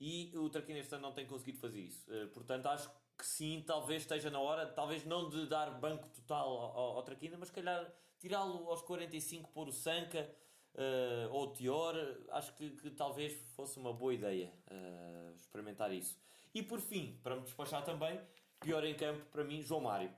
e 0.00 0.32
o 0.36 0.48
Traquina 0.50 0.78
este 0.78 0.94
ano 0.94 1.02
não 1.02 1.12
tem 1.12 1.26
conseguido 1.26 1.58
fazer 1.58 1.80
isso. 1.80 2.04
Uh, 2.10 2.28
portanto, 2.28 2.66
acho 2.66 2.90
que 3.16 3.24
sim, 3.24 3.62
talvez 3.66 4.02
esteja 4.02 4.30
na 4.30 4.40
hora, 4.40 4.66
talvez 4.66 5.04
não 5.04 5.28
de 5.28 5.46
dar 5.46 5.70
banco 5.78 6.08
total 6.08 6.48
ao, 6.48 6.96
ao 6.96 7.02
Traquina, 7.02 7.36
mas 7.38 7.50
calhar 7.50 7.90
tirá-lo 8.18 8.68
aos 8.68 8.82
45, 8.82 9.50
pôr 9.50 9.68
o 9.68 9.72
Sanca 9.72 10.28
uh, 10.74 11.32
ou 11.32 11.44
o 11.44 11.52
Tior, 11.52 11.94
acho 12.30 12.54
que, 12.54 12.70
que, 12.70 12.90
talvez 12.90 13.34
fosse 13.54 13.78
uma 13.78 13.92
boa 13.92 14.12
ideia 14.12 14.52
uh, 14.70 15.36
experimentar 15.36 15.92
isso. 15.92 16.18
E 16.52 16.62
por 16.62 16.80
fim, 16.80 17.20
para 17.22 17.36
me 17.36 17.42
despachar 17.42 17.84
também, 17.84 18.20
pior 18.60 18.84
em 18.84 18.94
campo 18.94 19.24
para 19.26 19.44
mim, 19.44 19.62
João 19.62 19.82
Mário 19.82 20.10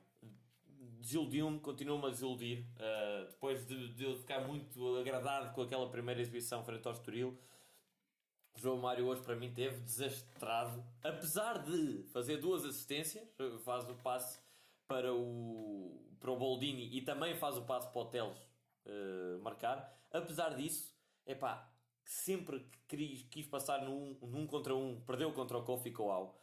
desiludiu-me, 1.01 1.59
continua-me 1.61 2.07
a 2.07 2.11
desiludir. 2.11 2.65
Uh, 2.77 3.27
depois 3.31 3.67
de, 3.67 3.93
de 3.95 4.05
eu 4.05 4.17
ficar 4.17 4.41
muito 4.41 4.97
agradado 4.97 5.55
com 5.55 5.63
aquela 5.63 5.89
primeira 5.91 6.21
exibição 6.21 6.65
frente 6.65 6.87
ao 6.87 6.93
Estoril, 6.93 7.39
o 8.57 8.61
João 8.61 8.79
Mário 8.79 9.07
hoje 9.07 9.23
para 9.23 9.37
mim 9.37 9.53
teve 9.53 9.81
desastrado. 9.81 10.83
Apesar 11.03 11.63
de 11.63 12.05
fazer 12.13 12.39
duas 12.39 12.65
assistências, 12.65 13.29
faz 13.65 13.89
o 13.89 13.95
passe 13.97 14.41
para 14.89 15.13
o, 15.13 16.01
para 16.19 16.31
o 16.31 16.37
Boldini 16.37 16.97
e 16.97 17.03
também 17.03 17.35
faz 17.37 17.57
o 17.57 17.63
passe 17.63 17.89
para 17.89 18.01
o 18.01 18.05
Teles 18.07 18.39
uh, 18.87 19.43
marcar. 19.43 19.95
Apesar 20.11 20.55
disso, 20.55 20.95
é 21.27 21.35
pá, 21.35 21.71
sempre 22.05 22.67
quis, 22.89 23.23
quis 23.25 23.47
passar 23.47 23.83
num, 23.85 24.17
num 24.23 24.47
contra 24.47 24.75
um, 24.75 25.01
perdeu 25.01 25.33
contra 25.33 25.59
o 25.59 25.63
Kofi 25.65 25.91
Coal. 25.91 26.41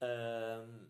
Uh, 0.00 0.88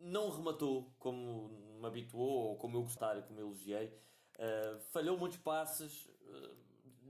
não 0.00 0.30
rematou 0.30 0.92
como 0.98 1.71
me 1.82 1.88
habituou 1.88 2.50
ou 2.50 2.56
como 2.56 2.76
eu 2.76 2.82
gostava, 2.82 3.20
como 3.22 3.38
elogiei. 3.38 3.92
Uh, 4.38 4.80
falhou 4.92 5.18
muitos 5.18 5.38
passes, 5.38 6.06
uh, 6.06 6.56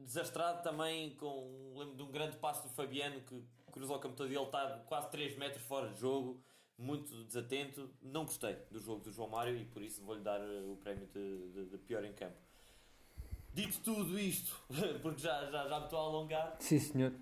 desastrado 0.04 0.62
também 0.62 1.14
com 1.16 1.74
lembro 1.76 1.94
de 1.94 2.02
um 2.02 2.10
grande 2.10 2.36
passo 2.36 2.66
do 2.66 2.74
Fabiano 2.74 3.20
que 3.20 3.42
cruzou 3.70 3.96
o 3.96 3.98
campo 3.98 4.16
todo 4.16 4.30
e 4.30 4.36
ele 4.36 4.44
está 4.44 4.82
quase 4.86 5.10
3 5.10 5.36
metros 5.38 5.62
fora 5.64 5.88
de 5.88 6.00
jogo, 6.00 6.42
muito 6.76 7.24
desatento. 7.24 7.88
Não 8.02 8.24
gostei 8.24 8.56
do 8.70 8.80
jogo 8.80 9.02
do 9.02 9.12
João 9.12 9.28
Mário 9.28 9.56
e 9.56 9.64
por 9.64 9.82
isso 9.82 10.02
vou-lhe 10.02 10.22
dar 10.22 10.40
ah, 10.40 10.64
o 10.66 10.76
prémio 10.76 11.06
de, 11.06 11.52
de, 11.52 11.64
de, 11.66 11.78
pior 11.78 12.04
em 12.04 12.12
campo. 12.12 12.36
Dito 13.54 13.80
tudo 13.80 14.18
isto, 14.18 14.60
porque 15.02 15.20
já, 15.20 15.50
já, 15.50 15.68
já 15.68 15.78
me 15.78 15.84
estou 15.84 15.98
a 15.98 16.02
alongar. 16.02 16.56
Sim, 16.58 16.78
senhor. 16.78 17.12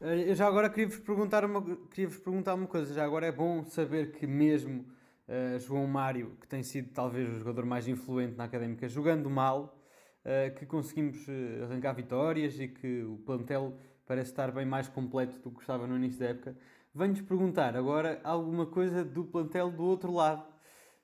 Eu 0.00 0.34
já 0.34 0.46
agora 0.46 0.70
queria-vos 0.70 0.98
perguntar, 0.98 1.44
uma, 1.44 1.62
queria 1.88 2.08
-vos 2.08 2.18
perguntar 2.18 2.54
uma 2.54 2.66
coisa. 2.66 2.94
Já 2.94 3.04
agora 3.04 3.26
é 3.26 3.32
bom 3.32 3.64
saber 3.64 4.12
que 4.12 4.26
mesmo 4.26 4.86
uh, 5.30 5.58
João 5.60 5.86
Mário, 5.86 6.36
que 6.40 6.48
tem 6.48 6.62
sido 6.62 6.90
talvez 6.92 7.28
o 7.28 7.38
jogador 7.38 7.64
mais 7.64 7.86
influente 7.86 8.36
na 8.36 8.44
académica, 8.44 8.88
jogando 8.88 9.30
mal, 9.30 9.78
uh, 10.24 10.54
que 10.58 10.66
conseguimos 10.66 11.16
uh, 11.28 11.64
arrancar 11.64 11.92
vitórias 11.94 12.58
e 12.58 12.68
que 12.68 13.04
o 13.04 13.18
plantel 13.18 13.78
parece 14.04 14.32
estar 14.32 14.50
bem 14.50 14.66
mais 14.66 14.88
completo 14.88 15.38
do 15.38 15.50
que 15.52 15.60
estava 15.60 15.86
no 15.86 15.96
início 15.96 16.18
da 16.18 16.26
época. 16.26 16.56
Venho-vos 16.92 17.22
perguntar 17.22 17.76
agora 17.76 18.20
alguma 18.24 18.66
coisa 18.66 19.04
do 19.04 19.24
plantel 19.24 19.70
do 19.70 19.84
outro 19.84 20.12
lado. 20.12 20.44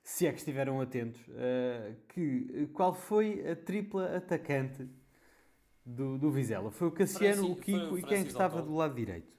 se 0.03 0.27
é 0.27 0.31
que 0.31 0.39
estiveram 0.39 0.79
atentos, 0.81 1.21
uh, 1.29 1.95
que, 2.09 2.69
qual 2.73 2.93
foi 2.93 3.49
a 3.49 3.55
tripla 3.55 4.17
atacante 4.17 4.87
do, 5.85 6.17
do 6.17 6.29
Vizela? 6.29 6.71
Foi 6.71 6.87
o 6.89 6.91
Cassiano, 6.91 7.43
Francis, 7.43 7.57
o 7.57 7.61
Kiko 7.61 7.95
o 7.95 7.99
e 7.99 8.03
quem 8.03 8.17
é 8.19 8.21
estava 8.21 8.61
do 8.61 8.75
lado 8.75 8.93
direito? 8.95 9.31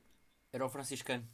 Era 0.52 0.64
o 0.64 0.68
franciscano. 0.68 1.24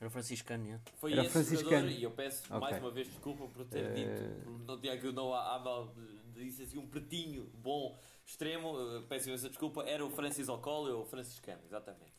Era 0.00 0.06
o 0.06 0.10
franciscano, 0.10 0.64
yeah. 0.64 0.84
Foi 0.96 1.12
Era 1.12 1.22
esse 1.22 1.32
franciscano. 1.32 1.70
jogador 1.70 1.90
e 1.90 2.02
eu 2.02 2.10
peço 2.12 2.44
okay. 2.44 2.58
mais 2.58 2.78
uma 2.78 2.90
vez 2.90 3.08
desculpa 3.08 3.48
por 3.48 3.64
ter 3.66 3.90
uh... 3.90 3.94
dito 3.94 4.50
no 4.50 4.80
dia 4.80 4.96
que 4.96 5.10
não 5.10 5.34
há, 5.34 5.56
há 5.56 5.88
disse 6.34 6.62
assim 6.62 6.78
um 6.78 6.86
pretinho 6.86 7.50
bom, 7.54 7.98
extremo, 8.24 9.02
peço 9.08 9.28
imensa 9.28 9.48
desculpa, 9.48 9.82
era 9.82 10.04
o 10.04 10.10
Francis 10.10 10.48
Ocole 10.48 10.92
ou 10.92 11.02
o 11.02 11.04
franciscano, 11.04 11.60
exatamente. 11.64 12.16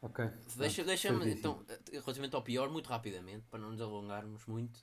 Ok. 0.00 0.24
Deixa-me, 0.56 0.86
deixa 0.86 1.08
então, 1.08 1.64
relativamente 1.90 2.36
ao 2.36 2.42
pior, 2.42 2.70
muito 2.70 2.88
rapidamente, 2.88 3.44
para 3.50 3.58
não 3.58 3.70
nos 3.70 3.80
alongarmos 3.80 4.46
muito, 4.46 4.78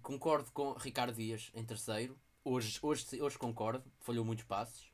concordo 0.00 0.50
com 0.52 0.72
Ricardo 0.72 1.14
Dias 1.14 1.50
em 1.52 1.64
terceiro. 1.64 2.18
Hoje, 2.42 2.78
hoje, 2.80 3.20
hoje 3.20 3.36
concordo, 3.36 3.84
falhou 4.00 4.24
muitos 4.24 4.44
passos, 4.44 4.90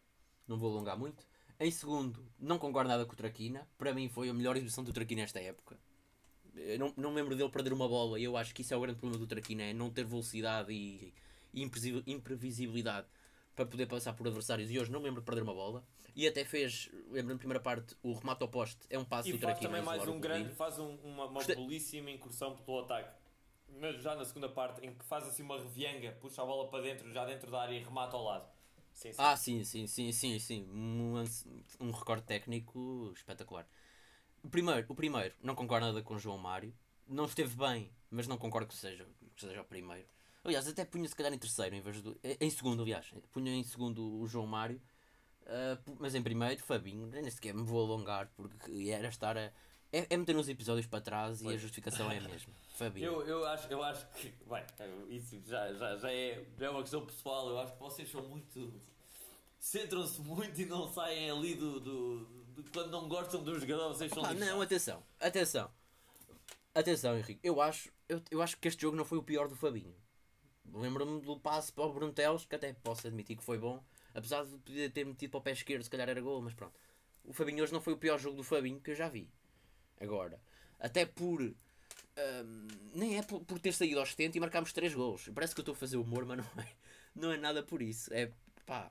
não 0.49 0.59
vou 0.59 0.73
alongar 0.73 0.99
muito. 0.99 1.25
Em 1.61 1.71
segundo, 1.71 2.27
não 2.41 2.59
concordo 2.59 2.89
nada 2.89 3.07
com 3.07 3.13
o 3.13 3.17
Traquina. 3.17 3.69
Para 3.79 3.95
mim 3.95 4.09
foi 4.09 4.29
a 4.29 4.35
melhor 4.35 4.57
exibição 4.57 4.83
do 4.83 4.93
Traquina 4.93 5.21
nesta 5.21 5.39
época. 5.39 5.79
Eu 6.55 6.79
não, 6.79 6.93
não 6.97 7.11
me 7.11 7.17
lembro 7.17 7.37
dele 7.37 7.49
perder 7.51 7.73
uma 7.73 7.89
bola 7.89 8.19
e 8.19 8.25
eu 8.25 8.37
acho 8.37 8.55
que 8.55 8.63
isso 8.63 8.75
é 8.75 8.77
o 8.77 8.81
grande 8.81 8.99
problema 8.99 9.19
do 9.19 9.27
Traquina, 9.27 9.63
é 9.63 9.73
não 9.73 9.91
ter 9.91 10.05
velocidade 10.05 10.73
e, 10.73 11.13
e 11.53 11.63
imprevisibilidade 12.07 13.07
para 13.55 13.67
poder 13.67 13.87
passar 13.87 14.13
por 14.15 14.27
adversários 14.27 14.71
e 14.71 14.79
hoje 14.79 14.91
não 14.91 15.03
lembro 15.03 15.21
de 15.21 15.27
perder 15.27 15.43
uma 15.43 15.55
bola 15.55 15.85
e 16.15 16.27
até 16.27 16.45
fez, 16.45 16.91
lembro 17.11 17.35
na 17.35 17.39
primeira 17.39 17.61
parte, 17.61 17.97
o 18.03 18.13
remate 18.13 18.43
ao 18.43 18.49
poste 18.49 18.81
é 18.91 18.99
um 18.99 19.05
passo 19.05 19.29
e 19.29 19.33
do 19.33 19.39
faz 19.39 19.59
também 19.61 19.83
mais 19.83 20.07
um 20.07 20.21
grande, 20.21 20.55
faz 20.55 20.79
um, 20.79 20.95
uma, 20.97 21.27
uma 21.27 21.43
belíssima 21.43 22.11
incursão 22.11 22.57
pelo 22.57 22.81
ataque 22.81 23.23
mas 23.81 24.03
já 24.03 24.15
na 24.15 24.25
segunda 24.25 24.49
parte, 24.49 24.85
em 24.85 24.95
que 24.95 25.05
faz 25.05 25.27
assim 25.27 25.43
uma 25.43 25.59
revianga, 25.59 26.13
puxa 26.21 26.43
a 26.43 26.47
bola 26.47 26.69
para 26.69 26.83
dentro, 26.83 27.11
já 27.13 27.25
dentro 27.25 27.51
da 27.51 27.63
área 27.63 27.75
e 27.75 27.83
remata 27.83 28.17
ao 28.17 28.25
lado. 28.25 28.47
Sim, 28.93 29.13
sim. 29.13 29.23
Ah, 29.23 29.37
sim, 29.37 29.65
sim, 29.65 29.87
sim, 29.87 30.13
sim, 30.13 30.39
sim. 30.39 30.69
Um, 30.71 31.25
um 31.81 31.91
recorde 31.91 32.25
técnico 32.25 33.11
espetacular. 33.15 33.67
O 34.43 34.49
primeiro, 34.49 34.87
o 34.89 34.95
primeiro, 34.95 35.35
não 35.43 35.55
concordo 35.55 35.87
nada 35.87 36.03
com 36.03 36.15
o 36.15 36.19
João 36.19 36.39
Mário. 36.39 36.75
Não 37.07 37.27
esteve 37.27 37.57
bem, 37.57 37.91
mas 38.11 38.27
não 38.27 38.37
concordo 38.37 38.69
que 38.69 38.75
seja, 38.75 39.07
que 39.35 39.41
seja 39.41 39.61
o 39.61 39.65
primeiro. 39.65 40.07
Aliás, 40.45 40.67
até 40.67 40.85
punha 40.85 41.09
se 41.09 41.15
calhar 41.15 41.33
em 41.33 41.39
terceiro, 41.39 41.75
em 41.75 41.81
vez 41.81 42.01
do. 42.01 42.19
Em 42.41 42.51
segundo, 42.51 42.83
aliás. 42.83 43.13
Punha 43.33 43.53
em 43.53 43.63
segundo 43.63 44.21
o 44.21 44.27
João 44.27 44.47
Mário. 44.47 44.81
Uh, 45.43 45.97
mas 45.99 46.15
em 46.15 46.23
primeiro, 46.23 46.61
Fabinho. 46.63 47.07
Nem 47.07 47.31
sequer 47.31 47.55
me 47.55 47.63
vou 47.63 47.85
alongar, 47.85 48.31
porque 48.37 48.91
era 48.91 49.09
estar 49.09 49.37
a 49.37 49.53
é, 49.93 50.07
é 50.09 50.17
meter 50.17 50.35
uns 50.35 50.49
episódios 50.49 50.87
para 50.87 51.03
trás 51.03 51.43
pois. 51.43 51.53
e 51.53 51.55
a 51.55 51.59
justificação 51.59 52.11
é 52.11 52.17
a 52.17 52.21
mesma. 52.23 52.53
Fabio. 52.75 53.05
Eu, 53.05 53.27
eu, 53.27 53.47
acho, 53.47 53.69
eu 53.69 53.85
acho 53.85 54.09
que. 54.13 54.33
Bem, 54.49 54.65
isso 55.11 55.39
já, 55.47 55.71
já, 55.75 55.99
já, 55.99 56.11
é, 56.11 56.43
já 56.59 56.67
é 56.67 56.71
uma 56.71 56.81
questão 56.81 57.05
pessoal. 57.05 57.51
Eu 57.51 57.59
acho 57.59 57.75
que 57.75 57.79
vocês 57.79 58.11
são 58.11 58.23
muito. 58.23 58.73
Centram-se 59.59 60.21
muito 60.23 60.61
e 60.61 60.65
não 60.65 60.89
saem 60.89 61.31
ali 61.31 61.55
do, 61.55 61.79
do, 61.79 62.42
Quando 62.73 62.91
não 62.91 63.09
gostam 63.09 63.43
do 63.43 63.59
jogador, 63.59 63.89
vocês 63.89 64.11
são. 64.11 64.25
Ah, 64.25 64.35
não, 64.35 64.61
atenção, 64.61 65.03
atenção. 65.21 65.71
Atenção, 66.75 67.19
Henrique. 67.19 67.41
Eu 67.43 67.61
acho, 67.61 67.93
eu, 68.09 68.23
eu 68.31 68.41
acho 68.41 68.57
que 68.57 68.67
este 68.67 68.83
jogo 68.83 68.97
não 68.97 69.05
foi 69.05 69.19
o 69.19 69.23
pior 69.23 69.49
do 69.49 69.55
Fabinho. 69.55 69.95
Lembro-me 70.73 71.21
do 71.21 71.39
passe 71.39 71.71
para 71.71 71.85
o 71.85 71.93
Bruntelos, 71.93 72.47
que 72.47 72.55
até 72.55 72.73
posso 72.73 73.07
admitir 73.07 73.37
que 73.37 73.45
foi 73.45 73.59
bom. 73.59 73.83
Apesar 74.15 74.45
de 74.45 74.57
poder 74.59 74.91
ter 74.91 75.05
metido 75.05 75.31
para 75.31 75.39
o 75.39 75.43
pé 75.43 75.53
esquerdo, 75.53 75.83
se 75.83 75.91
calhar 75.91 76.09
era 76.09 76.21
gol, 76.21 76.41
mas 76.41 76.55
pronto. 76.55 76.75
O 77.25 77.33
Fabinho 77.33 77.63
hoje 77.63 77.73
não 77.73 77.81
foi 77.81 77.93
o 77.93 77.99
pior 77.99 78.19
jogo 78.19 78.37
do 78.37 78.43
Fabinho 78.43 78.81
que 78.81 78.91
eu 78.91 78.95
já 78.95 79.09
vi. 79.09 79.31
Agora, 80.01 80.41
até 80.79 81.05
por. 81.05 81.43
Um, 81.43 82.69
nem 82.95 83.19
é 83.19 83.23
por, 83.23 83.41
por, 83.45 83.59
ter 83.59 83.73
saído 83.73 84.01
aos 84.01 84.11
70 84.11 84.37
e 84.37 84.41
marcarmos 84.41 84.73
3 84.73 84.95
gols. 84.95 85.31
Parece 85.35 85.55
que 85.55 85.61
eu 85.61 85.63
estou 85.63 85.75
a 85.75 85.77
fazer 85.77 85.97
humor, 85.97 86.25
mas 86.27 86.39
não 86.39 86.63
é, 86.63 86.69
não 87.15 87.33
é 87.33 87.37
nada 87.37 87.63
por 87.63 87.81
isso. 87.81 88.13
É 88.13 88.31
pá, 88.67 88.91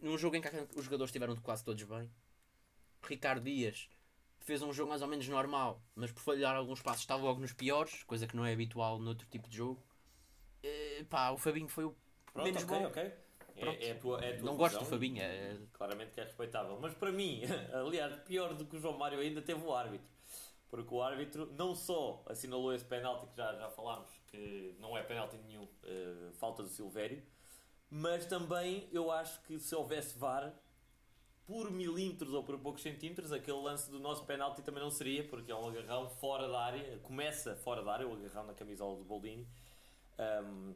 num 0.00 0.16
jogo 0.16 0.36
em 0.36 0.40
que 0.40 0.48
os 0.76 0.84
jogadores 0.84 1.10
estiveram 1.10 1.36
quase 1.36 1.64
todos 1.64 1.82
bem. 1.84 2.10
Ricardo 3.02 3.42
Dias 3.42 3.88
fez 4.40 4.62
um 4.62 4.72
jogo 4.72 4.90
mais 4.90 5.02
ou 5.02 5.08
menos 5.08 5.28
normal, 5.28 5.82
mas 5.94 6.10
por 6.10 6.20
falhar 6.20 6.56
alguns 6.56 6.80
passos 6.80 7.02
estava 7.02 7.22
logo 7.22 7.40
nos 7.40 7.52
piores, 7.52 8.02
coisa 8.04 8.26
que 8.26 8.36
não 8.36 8.44
é 8.44 8.52
habitual 8.52 8.98
noutro 8.98 9.26
tipo 9.28 9.48
de 9.48 9.56
jogo. 9.56 9.82
E, 10.62 11.04
pá, 11.04 11.30
o 11.30 11.36
Fabinho 11.36 11.68
foi 11.68 11.84
o 11.84 11.94
Pronto, 12.32 12.44
menos 12.44 12.62
okay, 12.64 12.78
bom. 12.78 12.86
Okay. 12.86 13.12
É, 13.56 13.88
é, 13.88 13.94
tua, 13.94 14.24
é 14.24 14.32
tua 14.34 14.46
não 14.46 14.56
gosto 14.56 14.78
do 14.78 14.84
Fabinho. 14.84 15.20
É... 15.20 15.58
Claramente 15.72 16.12
que 16.12 16.20
é 16.20 16.24
respeitável. 16.24 16.78
Mas 16.80 16.94
para 16.94 17.10
mim, 17.10 17.42
aliás, 17.74 18.14
pior 18.22 18.54
do 18.54 18.64
que 18.64 18.76
o 18.76 18.80
João 18.80 18.96
Mário 18.96 19.18
ainda 19.18 19.42
teve 19.42 19.62
o 19.64 19.74
árbitro 19.74 20.08
porque 20.70 20.94
o 20.94 21.02
árbitro 21.02 21.50
não 21.56 21.74
só 21.74 22.22
assinalou 22.26 22.72
esse 22.74 22.84
penalti 22.84 23.26
que 23.26 23.36
já, 23.36 23.54
já 23.54 23.70
falámos, 23.70 24.10
que 24.26 24.76
não 24.78 24.96
é 24.96 25.02
penalti 25.02 25.36
nenhum, 25.38 25.64
uh, 25.64 26.32
falta 26.34 26.62
do 26.62 26.68
Silvério, 26.68 27.22
mas 27.90 28.26
também 28.26 28.88
eu 28.92 29.10
acho 29.10 29.40
que 29.42 29.58
se 29.58 29.74
houvesse 29.74 30.18
VAR, 30.18 30.52
por 31.48 31.70
milímetros 31.70 32.34
ou 32.34 32.44
por 32.44 32.58
poucos 32.58 32.82
centímetros, 32.82 33.32
aquele 33.32 33.56
lance 33.56 33.90
do 33.90 33.98
nosso 33.98 34.22
penalti 34.26 34.60
também 34.60 34.82
não 34.82 34.90
seria, 34.90 35.24
porque 35.24 35.50
é 35.50 35.54
um 35.54 35.66
agarrão 35.66 36.06
fora 36.10 36.46
da 36.46 36.60
área, 36.60 36.98
começa 36.98 37.56
fora 37.56 37.82
da 37.82 37.90
área, 37.90 38.06
o 38.06 38.12
agarrão 38.12 38.46
na 38.48 38.52
camisola 38.52 38.98
do 38.98 39.04
Boldini, 39.04 39.48
um, 40.44 40.74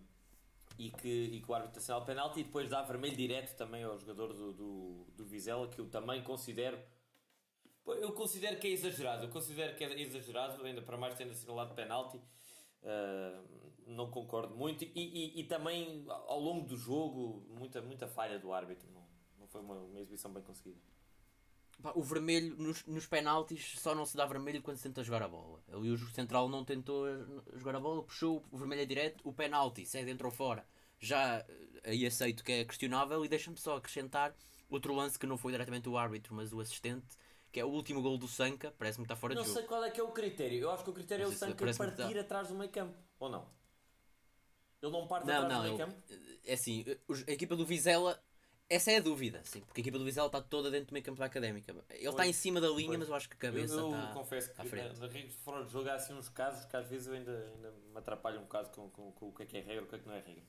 e, 0.78 0.90
que, 0.90 1.08
e 1.08 1.42
que 1.42 1.50
o 1.50 1.54
árbitro 1.54 1.78
assinala 1.78 2.02
penalti 2.06 2.40
e 2.40 2.44
depois 2.44 2.70
dá 2.70 2.80
vermelho 2.80 3.14
direto 3.14 3.54
também 3.54 3.84
ao 3.84 3.98
jogador 3.98 4.32
do, 4.32 4.54
do, 4.54 5.06
do 5.14 5.26
Vizela, 5.26 5.68
que 5.68 5.78
eu 5.78 5.90
também 5.90 6.22
considero 6.22 6.78
eu 7.84 8.12
considero 8.12 8.58
que 8.58 8.68
é 8.68 8.70
exagerado. 8.70 9.24
Eu 9.24 9.28
considero 9.28 9.76
que 9.76 9.84
é 9.84 10.00
exagerado, 10.00 10.64
ainda 10.64 10.80
para 10.80 10.96
mais 10.96 11.14
tendo 11.16 11.32
assinalado 11.32 11.74
penalti. 11.74 12.16
Uh, 12.16 13.44
não 13.88 14.08
concordo 14.08 14.54
muito. 14.54 14.84
E, 14.84 14.90
e, 14.94 15.40
e, 15.40 15.44
também 15.44 16.04
ao 16.08 16.38
longo 16.38 16.66
do 16.66 16.76
jogo, 16.76 17.44
muita, 17.50 17.82
muita 17.82 18.06
falha 18.06 18.38
do 18.38 18.52
árbitro. 18.52 18.88
Não 18.92 19.01
foi 19.52 19.60
uma, 19.60 19.74
uma 19.74 20.00
exibição 20.00 20.32
bem 20.32 20.42
conseguida. 20.42 20.80
O 21.94 22.02
vermelho 22.02 22.56
nos, 22.56 22.84
nos 22.86 23.06
penaltis 23.06 23.74
só 23.78 23.94
não 23.94 24.06
se 24.06 24.16
dá 24.16 24.24
vermelho 24.24 24.62
quando 24.62 24.76
se 24.76 24.84
tenta 24.84 25.02
jogar 25.02 25.22
a 25.22 25.28
bola. 25.28 25.60
Ali 25.72 25.90
o 25.90 25.98
central 26.10 26.48
não 26.48 26.64
tentou 26.64 27.06
jogar 27.54 27.76
a 27.76 27.80
bola, 27.80 28.02
puxou 28.02 28.44
o 28.50 28.56
vermelho 28.56 28.82
é 28.82 28.86
direto, 28.86 29.20
o 29.24 29.32
penalti, 29.32 29.84
se 29.84 29.98
é 29.98 30.04
dentro 30.04 30.26
ou 30.26 30.32
fora. 30.32 30.66
Já 31.00 31.38
eh, 31.38 31.90
aí 31.90 32.06
aceito 32.06 32.44
que 32.44 32.52
é 32.52 32.64
questionável 32.64 33.24
e 33.24 33.28
deixa-me 33.28 33.56
só 33.56 33.76
acrescentar 33.76 34.34
outro 34.70 34.94
lance 34.94 35.18
que 35.18 35.26
não 35.26 35.36
foi 35.36 35.52
diretamente 35.52 35.88
o 35.88 35.96
árbitro, 35.96 36.34
mas 36.34 36.52
o 36.52 36.60
assistente 36.60 37.16
que 37.50 37.60
é 37.60 37.64
o 37.64 37.68
último 37.68 38.00
gol 38.00 38.16
do 38.16 38.26
Sanca, 38.26 38.72
parece-me 38.78 39.04
que 39.04 39.12
está 39.12 39.20
fora 39.20 39.34
não 39.34 39.42
de 39.42 39.48
jogo. 39.48 39.60
Não 39.60 39.62
sei 39.62 39.68
qual 39.68 39.84
é 39.84 39.90
que 39.90 40.00
é 40.00 40.02
o 40.02 40.10
critério. 40.10 40.58
Eu 40.58 40.70
acho 40.70 40.82
que 40.82 40.90
o 40.90 40.92
critério 40.94 41.24
é 41.24 41.28
o 41.28 41.32
Sanca 41.32 41.66
partir 41.76 42.18
atrás 42.18 42.48
do 42.48 42.54
meio 42.54 42.70
campo, 42.70 42.96
ou 43.18 43.28
não? 43.28 43.46
Ele 44.80 44.90
não 44.90 45.06
parte 45.06 45.26
não, 45.26 45.34
atrás 45.34 45.52
não, 45.52 45.60
do 45.60 45.64
meio 45.64 45.76
campo? 45.76 46.02
É 46.44 46.54
assim, 46.54 46.84
a 47.28 47.30
equipa 47.30 47.54
do 47.54 47.66
Vizela, 47.66 48.18
essa 48.74 48.90
é 48.90 48.96
a 48.96 49.00
dúvida, 49.00 49.40
sim, 49.44 49.60
porque 49.60 49.80
a 49.80 49.82
equipa 49.82 49.98
do 49.98 50.04
Vizela 50.04 50.26
está 50.26 50.40
toda 50.40 50.70
dentro 50.70 50.88
do 50.88 50.92
meio 50.92 51.04
campo 51.04 51.18
da 51.18 51.26
Académica. 51.26 51.74
Ele 51.90 52.08
está 52.08 52.26
em 52.26 52.32
cima 52.32 52.60
da 52.60 52.68
linha, 52.68 52.88
pois. 52.88 52.98
mas 53.00 53.08
eu 53.08 53.14
acho 53.14 53.28
que 53.28 53.34
a 53.34 53.38
cabeça 53.38 53.74
eu, 53.74 53.92
eu 53.92 53.94
está 53.94 54.12
confesso 54.12 54.52
que 54.52 54.60
à 54.60 54.64
frente. 54.64 54.98
na, 54.98 55.06
de 55.06 55.28
fora 55.44 55.64
de 55.64 55.72
jogo 55.72 55.88
há 55.88 55.94
assim 55.94 56.14
uns 56.14 56.28
casos 56.28 56.64
que 56.64 56.76
às 56.76 56.88
vezes 56.88 57.06
eu 57.06 57.14
ainda, 57.14 57.52
ainda 57.54 57.70
me 57.70 57.98
atrapalho 57.98 58.38
um 58.40 58.44
bocado 58.44 58.70
com, 58.70 58.88
com, 58.90 59.12
com, 59.12 59.28
o 59.28 59.32
que 59.32 59.42
é 59.42 59.46
que 59.46 59.56
é 59.58 59.60
regra 59.60 59.82
e 59.82 59.84
o 59.84 59.86
que 59.86 59.96
é 59.96 59.98
que 59.98 60.06
não 60.06 60.14
é 60.14 60.20
regra. 60.20 60.42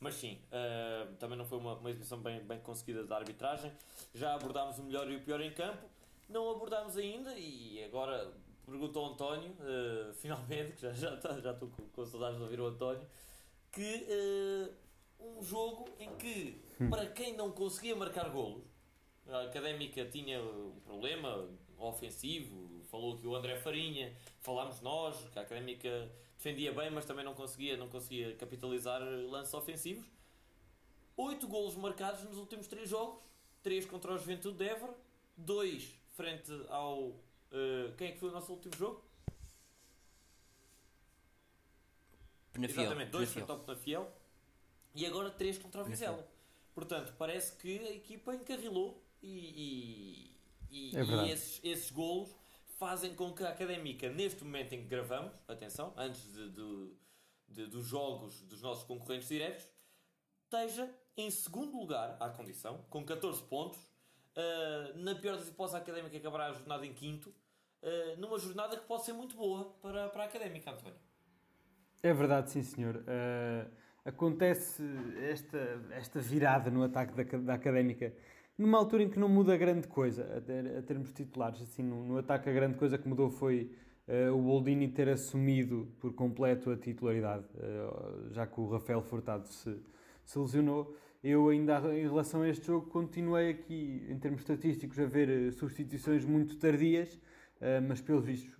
Mas 0.00 0.14
sim, 0.14 0.38
uh, 0.48 1.14
também 1.16 1.36
não 1.36 1.44
foi 1.44 1.58
uma, 1.58 1.74
uma 1.74 1.90
exibição 1.90 2.20
bem, 2.20 2.40
bem 2.44 2.60
conseguida 2.60 3.04
da 3.04 3.16
arbitragem. 3.16 3.72
Já 4.14 4.34
abordámos 4.34 4.78
o 4.78 4.82
melhor 4.82 5.10
e 5.10 5.16
o 5.16 5.20
pior 5.20 5.40
em 5.40 5.52
campo 5.52 5.82
não 6.28 6.50
abordámos 6.50 6.96
ainda 6.96 7.34
e 7.36 7.82
agora 7.84 8.32
perguntou 8.64 9.04
ao 9.04 9.12
António, 9.12 9.50
uh, 9.50 10.12
finalmente, 10.20 10.72
que 10.72 10.82
já, 10.82 10.92
já, 10.92 11.16
tá, 11.16 11.40
já 11.40 11.52
estou 11.52 11.68
com, 11.68 11.88
com 11.88 12.06
saudades 12.06 12.36
de 12.36 12.42
ouvir 12.42 12.60
o 12.60 12.66
António, 12.66 13.06
que 13.72 14.06
uh, 14.08 14.84
um 15.20 15.42
jogo 15.42 15.88
em 15.98 16.14
que. 16.16 16.62
Para 16.90 17.06
quem 17.06 17.36
não 17.36 17.50
conseguia 17.50 17.94
marcar 17.94 18.28
golos, 18.30 18.64
a 19.28 19.42
Académica 19.42 20.04
tinha 20.06 20.42
um 20.42 20.80
problema 20.84 21.48
ofensivo, 21.78 22.82
falou 22.90 23.18
que 23.18 23.26
o 23.26 23.34
André 23.34 23.56
Farinha, 23.56 24.14
falámos 24.40 24.80
nós, 24.80 25.16
que 25.30 25.38
a 25.38 25.42
Académica 25.42 26.10
defendia 26.36 26.72
bem, 26.72 26.90
mas 26.90 27.04
também 27.04 27.24
não 27.24 27.34
conseguia, 27.34 27.76
não 27.76 27.88
conseguia 27.88 28.34
capitalizar 28.36 29.00
lances 29.02 29.54
ofensivos. 29.54 30.04
Oito 31.16 31.46
golos 31.46 31.76
marcados 31.76 32.22
nos 32.24 32.38
últimos 32.38 32.66
três 32.66 32.88
jogos, 32.88 33.22
três 33.62 33.86
contra 33.86 34.12
o 34.12 34.18
Juventude 34.18 34.58
de 34.58 34.64
Évora, 34.64 34.94
dois 35.36 35.94
frente 36.12 36.50
ao. 36.68 37.02
Uh, 37.02 37.94
quem 37.96 38.08
é 38.08 38.12
que 38.12 38.18
foi 38.18 38.30
o 38.30 38.32
nosso 38.32 38.52
último 38.52 38.76
jogo? 38.76 39.02
Penafiel. 42.52 42.82
Exatamente, 42.82 43.10
dois 43.10 43.32
frente 43.32 43.50
ao 43.50 43.58
Penafiel 43.60 44.12
e 44.94 45.06
agora 45.06 45.30
três 45.30 45.58
contra 45.58 45.82
o 45.82 45.84
Vizela. 45.84 46.28
Portanto, 46.74 47.14
parece 47.16 47.56
que 47.56 47.78
a 47.78 47.92
equipa 47.92 48.34
encarrilou 48.34 49.02
e, 49.22 50.36
e, 50.70 50.90
e, 50.92 50.96
é 50.96 51.02
e 51.02 51.30
esses, 51.30 51.60
esses 51.62 51.90
golos 51.90 52.34
fazem 52.78 53.14
com 53.14 53.32
que 53.32 53.44
a 53.44 53.50
Académica, 53.50 54.10
neste 54.10 54.42
momento 54.42 54.74
em 54.74 54.82
que 54.82 54.88
gravamos, 54.88 55.32
atenção, 55.46 55.94
antes 55.96 56.32
de, 56.32 56.50
de, 56.50 56.92
de, 57.48 57.66
dos 57.66 57.86
jogos 57.86 58.42
dos 58.42 58.60
nossos 58.60 58.84
concorrentes 58.84 59.28
diretos, 59.28 59.66
esteja 60.42 60.92
em 61.16 61.30
segundo 61.30 61.78
lugar 61.78 62.16
à 62.18 62.28
condição, 62.28 62.84
com 62.90 63.04
14 63.04 63.42
pontos, 63.44 63.78
Uh, 64.34 64.98
na 64.98 65.14
pior 65.14 65.36
das 65.36 65.46
hipóteses, 65.46 65.76
a 65.76 65.78
académica 65.78 66.16
acabará 66.16 66.46
a 66.46 66.52
jornada 66.52 66.84
em 66.84 66.92
quinto, 66.92 67.30
uh, 67.82 68.18
numa 68.18 68.36
jornada 68.36 68.76
que 68.76 68.84
pode 68.84 69.04
ser 69.04 69.12
muito 69.12 69.36
boa 69.36 69.72
para, 69.80 70.08
para 70.08 70.24
a 70.24 70.26
académica, 70.26 70.72
António. 70.72 70.98
É 72.02 72.12
verdade, 72.12 72.50
sim 72.50 72.62
senhor. 72.62 72.96
Uh, 72.96 73.70
acontece 74.04 74.82
esta, 75.30 75.80
esta 75.92 76.20
virada 76.20 76.70
no 76.70 76.82
ataque 76.82 77.14
da, 77.14 77.38
da 77.38 77.54
Académica 77.54 78.12
numa 78.56 78.78
altura 78.78 79.02
em 79.02 79.08
que 79.08 79.18
não 79.18 79.28
muda 79.28 79.56
grande 79.56 79.88
coisa, 79.88 80.24
a, 80.78 80.82
termos 80.82 81.12
titulares. 81.12 81.60
Assim, 81.60 81.82
no, 81.82 82.04
no, 82.04 82.18
ataque 82.18 82.48
a 82.48 82.52
grande 82.52 82.76
coisa 82.76 82.96
que 82.96 83.08
mudou 83.08 83.30
foi 83.30 83.70
uh, 84.08 84.32
o 84.32 84.40
Boldini 84.40 84.88
ter 84.88 85.08
assumido 85.08 85.88
por 86.00 86.12
completo 86.14 86.70
a 86.70 86.76
titularidade, 86.76 87.44
uh, 87.54 88.32
já 88.32 88.46
que 88.46 88.60
o 88.60 88.68
Rafael 88.68 89.02
Furtado 89.02 89.48
se, 89.48 89.76
se 90.24 90.38
lesionou. 90.38 90.96
Eu 91.22 91.48
ainda 91.48 91.78
em 91.96 92.02
relação 92.02 92.42
a 92.42 92.48
este 92.48 92.66
jogo 92.66 92.86
continuei 92.90 93.50
aqui, 93.50 94.06
em 94.10 94.18
termos 94.18 94.42
estatísticos, 94.42 95.00
a 95.00 95.06
ver 95.06 95.30
eh, 95.30 95.50
substituições 95.52 96.22
muito 96.22 96.58
tardias, 96.58 97.18
mas 97.88 97.98
pelos 98.02 98.26
vistos 98.26 98.54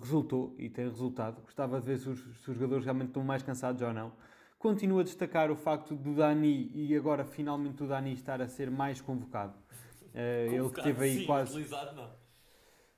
resultou 0.00 0.54
e 0.56 0.70
tem 0.70 0.84
resultado. 0.84 1.42
Gostava 1.42 1.80
de 1.80 1.86
ver 1.86 1.98
se 1.98 2.08
os, 2.08 2.20
se 2.20 2.50
os 2.52 2.56
jogadores 2.56 2.84
realmente 2.84 3.08
estão 3.08 3.24
mais 3.24 3.42
cansados 3.42 3.82
ou 3.82 3.92
não. 3.92 4.12
Continuo 4.64 5.00
a 5.00 5.02
destacar 5.02 5.50
o 5.50 5.56
facto 5.56 5.94
do 5.94 6.14
Dani 6.14 6.70
e 6.74 6.96
agora 6.96 7.22
finalmente 7.22 7.82
o 7.82 7.86
Dani 7.86 8.14
estar 8.14 8.40
a 8.40 8.48
ser 8.48 8.70
mais 8.70 8.98
convocado. 8.98 9.52
Uh, 10.14 10.54
ele 10.54 10.70
que 10.70 10.82
teve 10.82 11.04
aí 11.04 11.18
sim, 11.18 11.26
quase. 11.26 11.50
Utilizado, 11.50 11.94
não. 11.94 12.08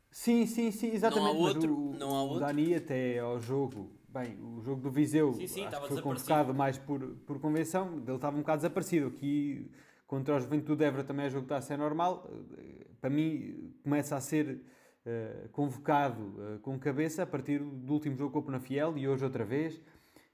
Sim, 0.09 0.47
sim, 0.47 0.71
sim, 0.71 0.93
exatamente. 0.95 1.35
Não 1.35 1.45
há 1.45 1.49
outro. 1.49 1.77
O, 1.77 1.93
não 1.99 2.15
há 2.15 2.23
outro. 2.23 2.37
o 2.37 2.41
Dani 2.47 2.73
até 2.73 3.19
ao 3.19 3.41
jogo. 3.41 3.91
Bem, 4.09 4.39
o 4.41 4.63
jogo 4.63 4.81
do 4.81 4.93
Viseu 4.93 5.35
sim, 5.35 5.49
sim, 5.49 5.67
foi 5.89 6.01
convocado 6.01 6.55
mais 6.55 6.79
por, 6.79 7.01
por 7.27 7.41
convenção. 7.41 7.95
Ele 7.95 8.15
estava 8.15 8.37
um 8.37 8.43
bocado 8.43 8.59
desaparecido. 8.59 9.09
Aqui 9.09 9.69
contra 10.07 10.37
o 10.37 10.41
Juventude 10.41 10.79
de 10.79 10.85
Évora 10.85 11.03
também 11.03 11.27
é 11.27 11.31
jogo 11.31 11.47
que 11.49 11.53
está 11.53 11.57
a 11.57 11.61
ser 11.61 11.77
normal. 11.77 12.31
Eh, 12.59 12.87
para 13.01 13.11
mim 13.11 13.75
começa 13.83 14.15
a 14.15 14.21
ser 14.21 14.63
uh, 15.05 15.49
convocado 15.49 16.23
uh, 16.23 16.61
com 16.61 16.79
cabeça 16.79 17.25
a 17.25 17.27
partir 17.27 17.59
do 17.59 17.93
último 17.93 18.15
jogo 18.15 18.41
com 18.41 18.57
o 18.57 18.61
Fiel 18.61 18.97
e 18.97 19.09
hoje 19.09 19.25
outra 19.25 19.45
vez 19.45 19.83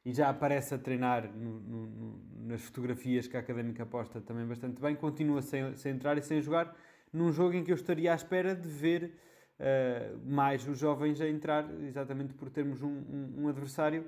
e 0.05 0.13
já 0.13 0.29
aparece 0.29 0.75
a 0.75 0.79
treinar 0.79 1.31
no, 1.33 1.61
no, 1.61 2.21
nas 2.47 2.61
fotografias 2.63 3.27
que 3.27 3.37
a 3.37 3.41
Académica 3.41 3.87
posta 3.87 4.21
também 4.21 4.45
bastante 4.47 4.81
bem, 4.81 4.97
continua 4.97 5.43
sem, 5.43 5.77
sem 5.77 5.93
entrar 5.93 6.19
e 6.19 6.23
sem 6.23 6.41
jogar, 6.41 6.75
num 7.13 7.31
jogo 7.31 7.55
em 7.55 7.63
que 7.63 7.71
eu 7.71 7.77
estaria 7.77 8.13
à 8.13 8.15
espera 8.15 8.55
de 8.55 8.69
ver 8.69 9.13
uh, 9.59 10.19
mais 10.25 10.67
os 10.67 10.79
jovens 10.79 11.21
a 11.21 11.29
entrar, 11.29 11.69
exatamente 11.85 12.35
por 12.35 12.51
termos 12.51 12.83
um, 12.83 12.89
um, 12.89 13.35
um 13.43 13.49
adversário 13.49 14.07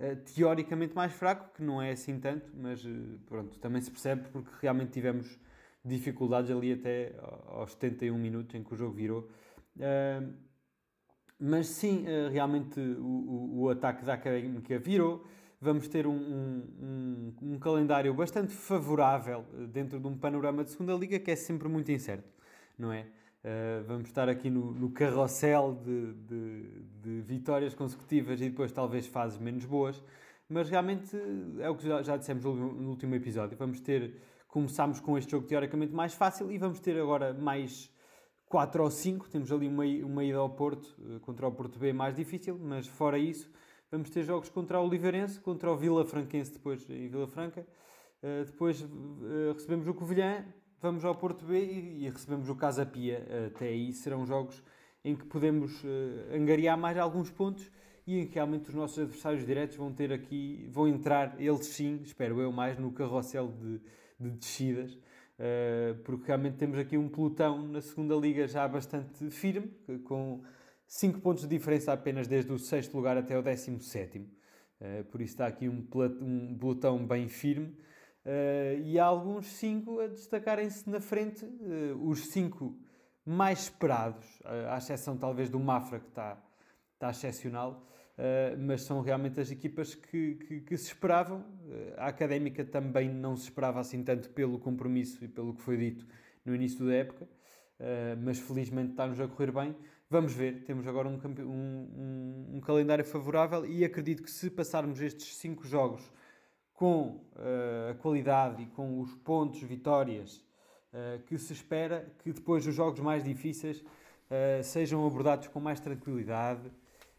uh, 0.00 0.16
teoricamente 0.34 0.94
mais 0.94 1.12
fraco, 1.12 1.54
que 1.54 1.62
não 1.62 1.80
é 1.80 1.92
assim 1.92 2.18
tanto, 2.18 2.50
mas 2.54 2.84
uh, 2.84 3.18
pronto, 3.26 3.58
também 3.58 3.80
se 3.80 3.90
percebe 3.90 4.28
porque 4.32 4.50
realmente 4.60 4.90
tivemos 4.90 5.38
dificuldades 5.84 6.50
ali 6.50 6.72
até 6.72 7.14
aos 7.46 7.72
71 7.72 8.18
minutos 8.18 8.52
em 8.56 8.64
que 8.64 8.74
o 8.74 8.76
jogo 8.76 8.92
virou. 8.94 9.30
Mas 11.38 11.66
sim, 11.66 12.06
realmente 12.32 12.80
o, 12.80 13.60
o, 13.60 13.68
ataque 13.68 14.04
da 14.04 14.14
Académica 14.14 14.78
virou 14.78 15.22
vamos 15.60 15.88
ter 15.88 16.06
um, 16.06 16.12
um, 16.12 17.32
um, 17.42 17.58
calendário 17.58 18.12
bastante 18.14 18.52
favorável 18.52 19.44
eh, 19.54 19.66
dentro 19.66 19.98
de 19.98 20.06
um 20.06 20.16
panorama 20.16 20.62
de 20.62 20.70
segunda 20.70 20.94
liga 20.94 21.18
que 21.18 21.30
é 21.30 21.36
sempre 21.36 21.68
muito 21.68 21.90
incerto, 21.90 22.28
não 22.78 22.92
é? 22.92 23.06
Uh, 23.46 23.84
vamos 23.86 24.08
estar 24.08 24.28
aqui 24.28 24.50
no, 24.50 24.72
no 24.72 24.90
carrossel 24.90 25.80
de, 25.84 26.14
de, 26.14 26.62
de, 27.00 27.20
vitórias 27.20 27.74
consecutivas 27.74 28.40
e 28.40 28.50
depois 28.50 28.72
talvez 28.72 29.06
fases 29.06 29.38
menos 29.38 29.64
boas, 29.64 30.02
mas 30.48 30.68
realmente 30.68 31.16
é 31.60 31.70
o 31.70 31.76
que 31.76 31.86
já, 31.86 32.02
já 32.02 32.16
dissemos 32.16 32.44
no 32.44 32.88
último 32.88 33.14
episódio. 33.14 33.56
Vamos 33.56 33.80
ter, 33.80 34.20
começámos 34.48 34.98
com 34.98 35.16
este 35.16 35.30
jogo 35.30 35.46
teoricamente 35.46 35.92
mais 35.92 36.12
fácil 36.12 36.50
e 36.50 36.58
vamos 36.58 36.80
ter 36.80 37.00
agora 37.00 37.32
mais 37.34 37.88
4 38.48 38.82
ou 38.82 38.90
5. 38.90 39.28
Temos 39.28 39.52
ali 39.52 39.68
uma, 39.68 39.84
uma 39.84 40.24
ida 40.24 40.38
ao 40.38 40.50
Porto 40.50 40.96
eh, 41.00 41.18
contra 41.20 41.46
o 41.46 41.52
Porto 41.52 41.78
B 41.78 41.92
mais 41.92 42.14
difícil, 42.14 42.58
mas 42.58 42.86
fora 42.86 43.18
isso 43.18 43.50
Vamos 43.88 44.10
ter 44.10 44.24
jogos 44.24 44.48
contra 44.48 44.80
o 44.80 44.84
Oliveirense, 44.84 45.38
contra 45.38 45.70
o 45.70 45.76
Vila 45.76 46.04
Franquense 46.04 46.52
depois 46.52 46.88
em 46.90 47.06
Vila 47.08 47.28
Franca. 47.28 47.64
Uh, 48.20 48.44
depois 48.44 48.84
recebemos 49.54 49.86
o 49.86 49.94
Covilhã, 49.94 50.44
vamos 50.80 51.04
ao 51.04 51.14
Porto 51.14 51.44
B 51.44 51.64
e, 51.64 52.10
recebemos 52.10 52.48
o 52.48 52.56
Casa 52.56 52.84
Pia. 52.84 53.24
Até 53.46 53.68
aí 53.68 53.92
serão 53.92 54.26
jogos 54.26 54.60
em 55.04 55.14
que 55.14 55.24
podemos 55.24 55.84
angariar 56.34 56.76
mais 56.76 56.98
alguns 56.98 57.30
pontos 57.30 57.70
e 58.04 58.18
em 58.18 58.26
que 58.26 58.34
realmente 58.34 58.70
os 58.70 58.74
nossos 58.74 58.98
adversários 58.98 59.46
diretos 59.46 59.76
vão 59.76 59.92
ter 59.92 60.12
aqui, 60.12 60.68
vão 60.72 60.88
entrar, 60.88 61.40
eles 61.40 61.66
sim, 61.66 62.00
espero 62.02 62.40
eu, 62.40 62.50
mais 62.50 62.76
no 62.76 62.90
carrossel 62.90 63.52
de, 63.52 63.80
de 64.18 64.30
descidas. 64.30 64.98
Porque 66.04 66.26
realmente 66.26 66.56
temos 66.56 66.78
aqui 66.78 66.96
um 66.96 67.08
pelotão 67.08 67.66
na 67.68 67.80
segunda 67.80 68.14
liga 68.14 68.46
já 68.48 68.66
bastante 68.66 69.30
firme, 69.30 69.70
com 70.04 70.42
5 70.86 71.20
pontos 71.20 71.42
de 71.42 71.48
diferença 71.48 71.92
apenas 71.92 72.28
desde 72.28 72.52
o 72.52 72.58
sexto 72.58 72.96
lugar 72.96 73.16
até 73.16 73.36
o 73.36 73.42
17. 73.42 74.18
Uh, 74.18 74.26
eh, 74.80 75.02
por 75.04 75.20
isso 75.20 75.32
está 75.32 75.46
aqui 75.46 75.68
um, 75.68 75.86
um 76.20 76.56
pelotão 76.58 77.04
bem 77.06 77.28
firme. 77.28 77.76
Uh, 78.24 78.80
e 78.84 78.98
há 78.98 79.04
alguns 79.04 79.46
5 79.46 80.00
a 80.00 80.06
destacarem-se 80.08 80.88
na 80.88 81.00
frente. 81.00 81.44
Uh, 81.44 82.08
os 82.08 82.28
5 82.28 82.76
mais 83.24 83.62
esperados, 83.64 84.24
à 84.70 84.78
exceção 84.78 85.16
talvez 85.16 85.50
do 85.50 85.58
Mafra, 85.58 85.98
que 85.98 86.06
está, 86.06 86.40
está 86.94 87.10
excepcional. 87.10 87.84
Mas 88.58 88.82
são 88.82 89.02
realmente 89.02 89.38
as 89.38 89.50
equipas 89.50 89.94
que, 89.94 90.36
que, 90.36 90.60
que 90.60 90.76
se 90.76 90.86
esperavam. 90.86 91.44
a 91.98 92.06
Académica 92.06 92.64
também 92.64 93.08
não 93.08 93.36
se 93.36 93.44
esperava 93.44 93.78
assim 93.78 94.02
tanto 94.02 94.30
pelo 94.30 94.58
compromisso 94.58 95.22
e 95.24 95.28
pelo 95.28 95.54
que 95.54 95.60
foi 95.60 95.76
dito 95.76 96.06
no 96.44 96.54
início 96.54 96.86
da 96.86 96.94
época. 96.94 97.28
mas 98.22 98.38
felizmente 98.38 98.92
está-nos 98.92 99.20
a 99.20 99.28
correr 99.28 99.52
bem. 99.52 99.76
Vamos 100.08 100.32
ver, 100.32 100.62
temos 100.62 100.86
agora 100.86 101.08
um, 101.08 101.20
um, 101.40 102.54
um, 102.54 102.60
calendário 102.60 103.04
favorável 103.04 103.66
e 103.66 103.84
acredito 103.84 104.22
que 104.22 104.30
se 104.30 104.48
passarmos 104.48 105.00
estes 105.00 105.36
5 105.36 105.66
jogos 105.66 106.12
com 106.72 107.26
uh, 107.34 107.90
a 107.90 107.94
qualidade 107.94 108.62
e 108.62 108.66
com 108.66 109.00
os 109.00 109.12
pontos, 109.16 109.60
vitórias 109.62 110.36
uh, 110.92 111.20
que 111.26 111.36
se 111.36 111.52
espera, 111.52 112.06
que 112.20 112.32
depois 112.32 112.64
os 112.68 112.72
jogos 112.72 113.00
mais 113.00 113.24
difíceis 113.24 113.80
uh, 113.80 114.62
sejam 114.62 115.04
abordados 115.04 115.48
com 115.48 115.58
mais 115.58 115.80
tranquilidade 115.80 116.70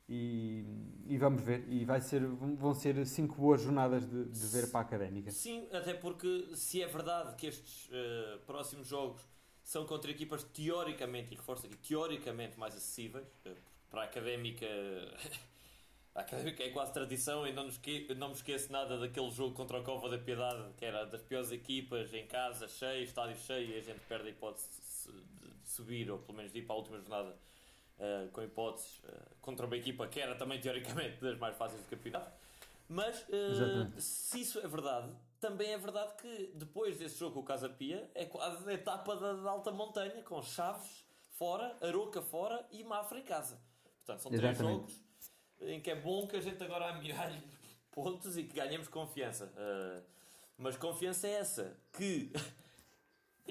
e, 0.10 0.64
e, 1.08 1.18
vamos 1.18 1.42
ver. 1.42 1.66
E 1.68 1.84
vai 1.84 2.00
ser, 2.00 2.26
vão 2.26 2.74
ser 2.74 3.06
5 3.06 3.36
boas 3.36 3.62
jornadas 3.62 4.08
de, 4.08 4.26
de, 4.26 4.48
ver 4.48 4.72
para 4.72 4.80
a 4.80 4.84
académica. 4.84 5.32
Sim, 5.32 5.68
até 5.72 5.94
porque 5.94 6.48
se 6.56 6.82
é 6.82 6.88
verdade 6.88 7.36
que 7.36 7.48
estes 7.48 7.90
próximos 8.46 8.88
jogos 8.88 9.22
são 9.68 9.86
contra 9.86 10.10
equipas 10.10 10.46
teoricamente, 10.46 11.34
e 11.34 11.36
reforço 11.36 11.66
aqui, 11.66 11.76
teoricamente 11.76 12.58
mais 12.58 12.74
acessíveis. 12.74 13.28
Eh, 13.44 13.54
para 13.90 14.04
a 14.04 14.06
académica, 14.06 14.66
a 16.16 16.22
académica 16.22 16.64
é 16.64 16.70
quase 16.70 16.94
tradição 16.94 17.46
e 17.46 17.52
não, 17.52 17.66
nos 17.66 17.78
não 18.16 18.30
me 18.30 18.34
esqueço 18.34 18.72
nada 18.72 18.98
daquele 18.98 19.30
jogo 19.30 19.54
contra 19.54 19.78
o 19.78 19.84
Cova 19.84 20.08
da 20.08 20.18
Piedade, 20.18 20.74
que 20.78 20.86
era 20.86 21.04
das 21.04 21.22
piores 21.22 21.52
equipas, 21.52 22.14
em 22.14 22.26
casa, 22.28 22.66
cheio, 22.70 23.04
estádio 23.04 23.36
cheio, 23.36 23.72
e 23.72 23.78
a 23.78 23.82
gente 23.82 24.00
perde 24.08 24.30
a 24.30 24.32
hipótese 24.32 24.70
de 24.70 25.70
subir, 25.70 26.10
ou 26.10 26.20
pelo 26.20 26.38
menos 26.38 26.54
de 26.54 26.60
ir 26.60 26.62
para 26.62 26.74
a 26.74 26.78
última 26.78 26.98
jornada 26.98 27.38
uh, 28.00 28.30
com 28.32 28.42
hipóteses 28.42 29.00
uh, 29.00 29.36
contra 29.42 29.66
uma 29.66 29.78
equipa 29.78 30.08
que 30.08 30.20
era 30.20 30.36
também 30.36 30.60
teoricamente 30.60 31.22
das 31.22 31.38
mais 31.38 31.56
fáceis 31.58 31.82
do 31.82 31.90
campeonato. 31.90 32.32
Mas 32.90 33.22
uh, 33.24 34.00
se 34.00 34.42
isso 34.42 34.60
é 34.60 34.68
verdade, 34.68 35.12
também 35.40 35.74
é 35.74 35.78
verdade 35.78 36.14
que 36.22 36.52
depois 36.56 36.98
desse 36.98 37.20
jogo 37.20 37.36
com 37.36 37.40
o 37.42 37.44
Casa 37.44 37.68
Pia 37.68 38.10
é 38.16 38.26
quase 38.26 38.70
a 38.70 38.74
etapa 38.74 39.16
da, 39.16 39.34
da, 39.34 39.50
alta 39.50 39.72
montanha, 39.72 40.24
com 40.24 40.42
Chaves 40.42 41.06
fora, 41.32 41.78
Aroca 41.82 42.22
fora 42.22 42.66
e 42.72 42.84
Mafra 42.84 43.20
em 43.20 43.24
casa. 43.24 43.60
Portanto, 44.06 44.22
são 44.22 44.32
Exatamente. 44.32 44.58
três 44.58 44.58
jogos 44.58 45.08
em 45.62 45.82
que 45.82 45.92
é 45.92 45.96
bom 45.96 46.28
que 46.28 46.36
a 46.36 46.42
gente 46.42 46.64
agora 46.64 46.90
amealhe 46.90 47.42
pontos 47.92 48.38
e 48.38 48.44
que 48.44 48.56
ganhemos 48.56 48.88
confiança. 48.88 49.52
Uh, 49.56 50.04
mas 50.58 50.78
confiança 50.78 51.28
é 51.28 51.32
essa 51.32 51.78
que. 51.94 52.32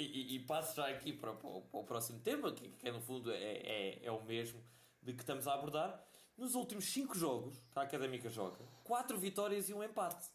e, 0.03 0.37
e, 0.37 0.41
passo 0.41 0.77
já 0.77 0.89
aqui 0.89 1.13
para, 1.13 1.33
para, 1.33 1.61
para 1.61 1.81
o 1.81 1.85
próximo 1.85 2.21
tema, 2.21 2.53
que, 2.53 2.69
que 2.69 2.91
no 2.91 3.01
fundo 3.01 3.33
é, 3.33 3.37
é, 3.37 4.05
é 4.05 4.13
o 4.13 4.23
mesmo 4.25 4.63
de 5.03 5.13
que 5.13 5.23
estamos 5.23 5.47
a 5.47 5.55
abordar. 5.55 6.05
Nos 6.37 6.55
últimos 6.55 6.85
5 6.87 7.17
jogos 7.17 7.59
que 7.71 7.79
a 7.79 7.83
Académica 7.83 8.29
joga, 8.29 8.59
4 8.85 9.19
vitórias 9.19 9.69
e 9.69 9.75
um 9.75 9.83
empate. 9.83 10.29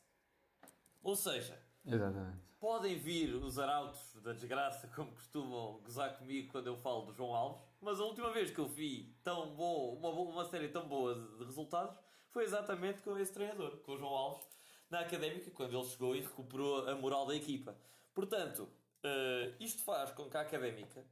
Ou 1.03 1.15
seja, 1.15 1.59
Exatamente. 1.85 2.37
podem 2.59 2.97
vir 2.97 3.35
os 3.35 3.59
arautos 3.59 4.15
da 4.21 4.33
desgraça, 4.33 4.87
como 4.95 5.11
costumam 5.11 5.79
gozar 5.83 6.17
comigo 6.17 6.51
quando 6.51 6.67
eu 6.67 6.77
falo 6.77 7.05
do 7.05 7.13
João 7.13 7.35
Alves, 7.35 7.61
mas 7.79 7.99
a 7.99 8.03
última 8.03 8.31
vez 8.31 8.49
que 8.49 8.59
eu 8.59 8.67
vi 8.67 9.15
tão 9.23 9.55
bom, 9.55 9.95
uma, 9.95 10.09
uma 10.09 10.45
série 10.45 10.69
tão 10.69 10.87
boa 10.87 11.13
de 11.13 11.43
resultados 11.43 11.95
foi 12.29 12.45
exatamente 12.45 13.01
com 13.01 13.17
esse 13.17 13.33
treinador, 13.33 13.77
com 13.81 13.93
o 13.93 13.97
João 13.97 14.13
Alves, 14.13 14.47
na 14.89 15.01
académica, 15.01 15.49
quando 15.51 15.75
ele 15.75 15.87
chegou 15.87 16.15
e 16.15 16.21
recuperou 16.21 16.87
a 16.87 16.95
moral 16.95 17.25
da 17.25 17.35
equipa. 17.35 17.75
Portanto, 18.13 18.67
uh, 19.05 19.55
isto 19.59 19.83
faz 19.83 20.11
com 20.11 20.29
que 20.29 20.37
a 20.37 20.41
académica 20.41 21.05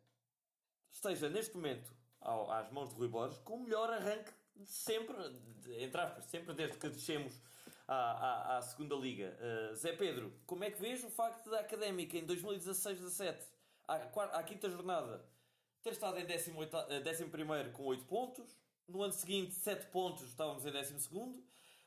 esteja 0.92 1.30
neste 1.30 1.56
momento 1.56 1.94
ao, 2.20 2.52
às 2.52 2.72
mãos 2.72 2.90
de 2.90 2.96
Rui 2.96 3.08
Borges 3.08 3.38
com 3.40 3.56
o 3.56 3.64
melhor 3.64 3.92
arranque 3.92 4.32
sempre, 4.66 5.16
entre 5.78 6.02
aspas, 6.02 6.26
sempre 6.26 6.54
desde 6.54 6.78
que 6.78 6.90
descemos 6.90 7.42
à, 7.88 7.96
à, 7.96 8.58
à 8.58 8.62
segunda 8.62 8.96
liga. 8.96 9.38
Uh, 9.40 9.76
Zé 9.76 9.94
Pedro, 9.94 10.34
como 10.46 10.64
é 10.64 10.72
que 10.72 10.82
vês 10.82 11.04
o 11.04 11.10
facto 11.10 11.50
da 11.50 11.60
Académica 11.60 12.18
em 12.18 12.26
2016-17, 12.26 13.38
à, 13.88 13.96
à 13.96 14.44
quinta 14.44 14.70
jornada, 14.70 15.26
ter 15.82 15.92
estado 15.92 16.20
em 16.20 16.26
18, 16.26 16.62
11 16.92 17.72
com 17.72 17.84
8 17.86 18.06
pontos, 18.06 18.58
no 18.88 19.02
ano 19.02 19.14
seguinte 19.14 19.54
7 19.54 19.88
pontos, 19.88 20.24
estávamos 20.24 20.66
em 20.66 20.72
12 20.72 21.10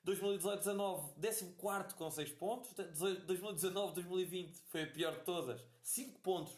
2018-19, 0.06 1.14
14 1.60 1.94
com 1.94 2.10
6 2.10 2.32
pontos. 2.32 2.72
2019-2020 2.74 4.54
foi 4.68 4.82
a 4.82 4.86
pior 4.86 5.12
de 5.18 5.24
todas, 5.24 5.64
5 5.82 6.18
pontos 6.20 6.52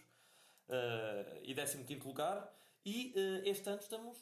uh, 0.68 1.40
e 1.42 1.54
15 1.54 2.00
lugar. 2.06 2.52
E 2.84 3.14
uh, 3.16 3.48
este 3.48 3.68
ano 3.68 3.80
estamos 3.80 4.16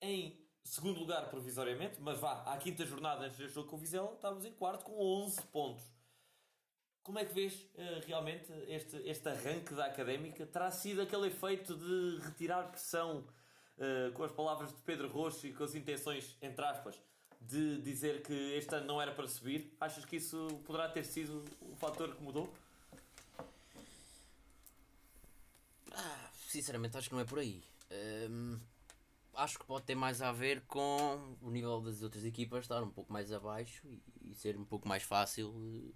em 0.00 0.40
segundo 0.64 1.00
lugar 1.00 1.28
provisoriamente, 1.30 2.00
mas 2.00 2.18
vá, 2.18 2.42
à 2.42 2.56
quinta 2.58 2.84
jornada 2.86 3.24
antes 3.24 3.38
deste 3.38 3.54
jogo 3.54 3.68
com 3.68 3.76
o 3.76 3.78
Vizela, 3.78 4.12
estávamos 4.14 4.44
em 4.44 4.52
quarto 4.52 4.84
com 4.84 4.92
11 5.24 5.42
pontos. 5.46 5.84
Como 7.02 7.18
é 7.18 7.24
que 7.24 7.32
vês 7.32 7.54
uh, 7.54 8.06
realmente 8.06 8.52
este, 8.68 8.96
este 9.08 9.28
arranque 9.28 9.74
da 9.74 9.86
académica? 9.86 10.46
Terá 10.46 10.70
sido 10.70 11.02
aquele 11.02 11.28
efeito 11.28 11.74
de 11.74 12.18
retirar 12.24 12.70
pressão 12.70 13.26
uh, 13.78 14.12
com 14.12 14.22
as 14.22 14.30
palavras 14.30 14.70
de 14.70 14.80
Pedro 14.82 15.08
Rocha 15.08 15.46
e 15.46 15.52
com 15.52 15.64
as 15.64 15.74
intenções, 15.74 16.36
entre 16.42 16.64
aspas, 16.64 17.00
de 17.40 17.80
dizer 17.80 18.22
que 18.22 18.34
este 18.54 18.74
ano 18.74 18.86
não 18.86 19.02
era 19.02 19.12
para 19.12 19.26
subir? 19.26 19.74
Achas 19.80 20.04
que 20.04 20.16
isso 20.16 20.60
poderá 20.66 20.88
ter 20.88 21.04
sido 21.04 21.44
o 21.60 21.74
fator 21.76 22.14
que 22.14 22.22
mudou? 22.22 22.52
Ah, 25.92 26.30
sinceramente, 26.48 26.96
acho 26.96 27.08
que 27.08 27.14
não 27.14 27.22
é 27.22 27.24
por 27.24 27.38
aí. 27.38 27.62
Um, 28.30 28.58
acho 29.34 29.58
que 29.58 29.64
pode 29.64 29.84
ter 29.84 29.94
mais 29.94 30.20
a 30.22 30.32
ver 30.32 30.62
com 30.62 31.36
o 31.42 31.50
nível 31.50 31.80
das 31.80 32.02
outras 32.02 32.24
equipas 32.24 32.64
estar 32.64 32.82
um 32.82 32.90
pouco 32.90 33.12
mais 33.12 33.32
abaixo 33.32 33.86
e, 33.88 34.30
e 34.30 34.34
ser 34.34 34.56
um 34.56 34.64
pouco 34.64 34.86
mais 34.86 35.02
fácil, 35.02 35.52
eh, 35.74 35.92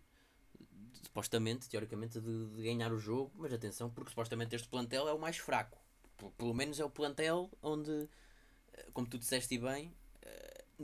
supostamente, 1.04 1.68
teoricamente, 1.68 2.20
de, 2.20 2.46
de, 2.48 2.62
ganhar 2.62 2.92
o 2.92 2.98
jogo. 2.98 3.32
Mas 3.36 3.52
atenção, 3.52 3.90
porque 3.90 4.10
supostamente 4.10 4.56
este 4.56 4.68
plantel 4.68 5.08
é 5.08 5.12
o 5.12 5.18
mais 5.18 5.36
fraco. 5.36 5.78
Pelo 6.38 6.54
menos 6.54 6.80
é 6.80 6.84
o 6.84 6.90
plantel 6.90 7.50
onde, 7.62 8.08
eh, 8.72 8.86
como 8.92 9.06
tu 9.06 9.18
disseste 9.18 9.58
bem, 9.58 9.92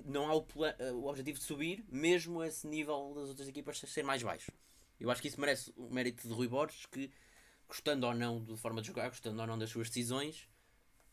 não 0.04 0.28
há 0.28 0.34
o, 0.34 0.46
o 0.94 1.06
objetivo 1.06 1.38
de 1.38 1.44
subir, 1.44 1.84
mesmo 1.88 2.42
esse 2.42 2.66
nível 2.66 3.12
das 3.14 3.28
outras 3.28 3.48
equipas 3.48 3.78
ser 3.78 4.02
mais 4.02 4.22
baixo. 4.22 4.50
Eu 4.98 5.10
acho 5.10 5.22
que 5.22 5.28
isso 5.28 5.40
merece 5.40 5.72
o 5.76 5.88
mérito 5.92 6.28
de 6.28 6.34
Rui 6.34 6.46
Borges, 6.46 6.86
que, 6.86 7.10
gostando 7.66 8.06
ou 8.06 8.14
não 8.14 8.42
de 8.44 8.56
forma 8.56 8.80
de 8.80 8.88
jogar, 8.88 9.08
gostando 9.08 9.40
ou 9.40 9.46
não 9.46 9.58
das 9.58 9.70
suas 9.70 9.88
decisões, 9.88 10.48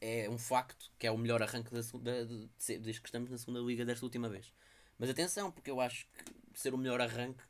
é 0.02 0.30
um 0.30 0.38
facto 0.38 0.92
que 1.00 1.08
é 1.08 1.12
o 1.12 1.18
melhor 1.18 1.42
arranque 1.42 1.72
da, 1.72 1.82
da, 1.82 2.24
de, 2.24 2.50
desde 2.80 3.02
que 3.02 3.08
estamos 3.08 3.30
na 3.30 3.38
segunda 3.38 3.60
liga 3.60 3.86
desta 3.86 4.06
última 4.06 4.30
vez. 4.30 4.54
Mas 5.00 5.10
atenção, 5.10 5.52
porque 5.52 5.72
eu 5.72 5.80
acho 5.80 6.08
que 6.52 6.60
ser 6.60 6.74
o 6.74 6.78
melhor 6.78 7.00
arranque 7.00 7.44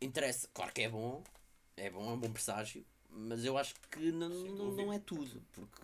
interessa. 0.00 0.48
Claro 0.52 0.72
que 0.72 0.82
é 0.82 0.88
bom, 0.88 1.22
é 1.76 1.90
bom, 1.90 2.10
é 2.10 2.12
um 2.14 2.18
bom 2.18 2.32
presságio, 2.32 2.84
mas 3.08 3.44
eu 3.44 3.58
acho 3.58 3.74
que 3.90 4.10
não, 4.12 4.28
não, 4.28 4.72
não 4.72 4.92
é 4.92 4.98
tudo. 4.98 5.42
Porque 5.52 5.82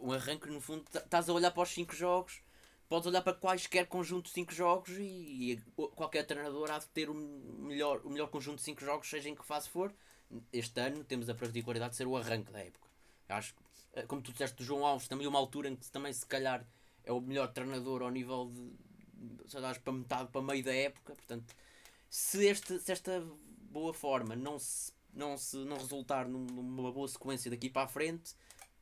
o 0.00 0.12
arranque, 0.12 0.48
no 0.48 0.60
fundo, 0.60 0.84
estás 0.94 1.28
a 1.28 1.32
olhar 1.32 1.50
para 1.50 1.62
os 1.62 1.70
5 1.70 1.94
jogos, 1.94 2.42
podes 2.88 3.06
olhar 3.06 3.22
para 3.22 3.34
quaisquer 3.34 3.86
conjunto 3.86 4.26
de 4.26 4.30
5 4.30 4.54
jogos 4.54 4.90
e, 4.98 5.52
e, 5.52 5.62
qualquer 5.94 6.24
treinador 6.24 6.70
há 6.70 6.78
de 6.78 6.86
ter 6.88 7.08
o 7.10 7.14
melhor, 7.14 8.00
o 8.04 8.10
melhor 8.10 8.28
conjunto 8.28 8.58
de 8.58 8.64
5 8.64 8.84
jogos, 8.84 9.08
seja 9.08 9.28
em 9.28 9.34
que 9.34 9.44
fase 9.44 9.68
for. 9.68 9.92
Este 10.52 10.80
ano 10.80 11.04
temos 11.04 11.28
a 11.28 11.34
particularidade 11.34 11.92
de 11.92 11.96
ser 11.96 12.06
o 12.06 12.16
arranque 12.16 12.52
da 12.52 12.60
época. 12.60 12.86
Acho 13.28 13.54
que 13.54 13.62
eh, 13.94 14.02
como 14.02 14.22
tu 14.22 14.32
disseste 14.32 14.56
do 14.56 14.64
João 14.64 14.84
Alves, 14.84 15.08
também 15.08 15.26
uma 15.26 15.38
altura 15.38 15.68
em 15.68 15.76
que 15.76 15.90
também 15.90 16.12
se 16.12 16.26
calhar 16.26 16.66
é 17.04 17.12
o 17.12 17.20
melhor 17.20 17.52
treinador 17.52 18.02
ao 18.02 18.10
nível 18.10 18.50
de 18.52 18.86
sei 19.48 19.60
lá, 19.60 19.74
para 19.74 19.92
metade, 19.92 20.30
para 20.30 20.42
meio 20.42 20.62
da 20.62 20.74
época, 20.74 21.14
portanto 21.14 21.54
se, 22.08 22.46
este, 22.46 22.78
se 22.78 22.92
esta 22.92 23.24
boa 23.70 23.92
forma 23.92 24.36
não 24.36 24.58
se, 24.58 24.92
não 25.12 25.36
se 25.36 25.56
não 25.56 25.76
resultar 25.76 26.28
numa 26.28 26.92
boa 26.92 27.08
sequência 27.08 27.50
daqui 27.50 27.68
para 27.68 27.82
a 27.82 27.88
frente 27.88 28.34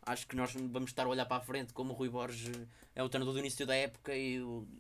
acho 0.07 0.27
que 0.27 0.37
nós 0.37 0.53
vamos 0.53 0.91
estar 0.91 1.05
a 1.05 1.09
olhar 1.09 1.27
para 1.27 1.39
a 1.39 1.41
frente 1.41 1.73
como 1.73 1.93
o 1.93 1.97
Rui 1.97 2.09
Borges 2.09 2.51
é 2.95 3.03
o 3.03 3.09
treinador 3.09 3.35
do 3.35 3.41
início 3.41 3.67
da 3.67 3.75
época 3.75 4.15
e, 4.15 4.37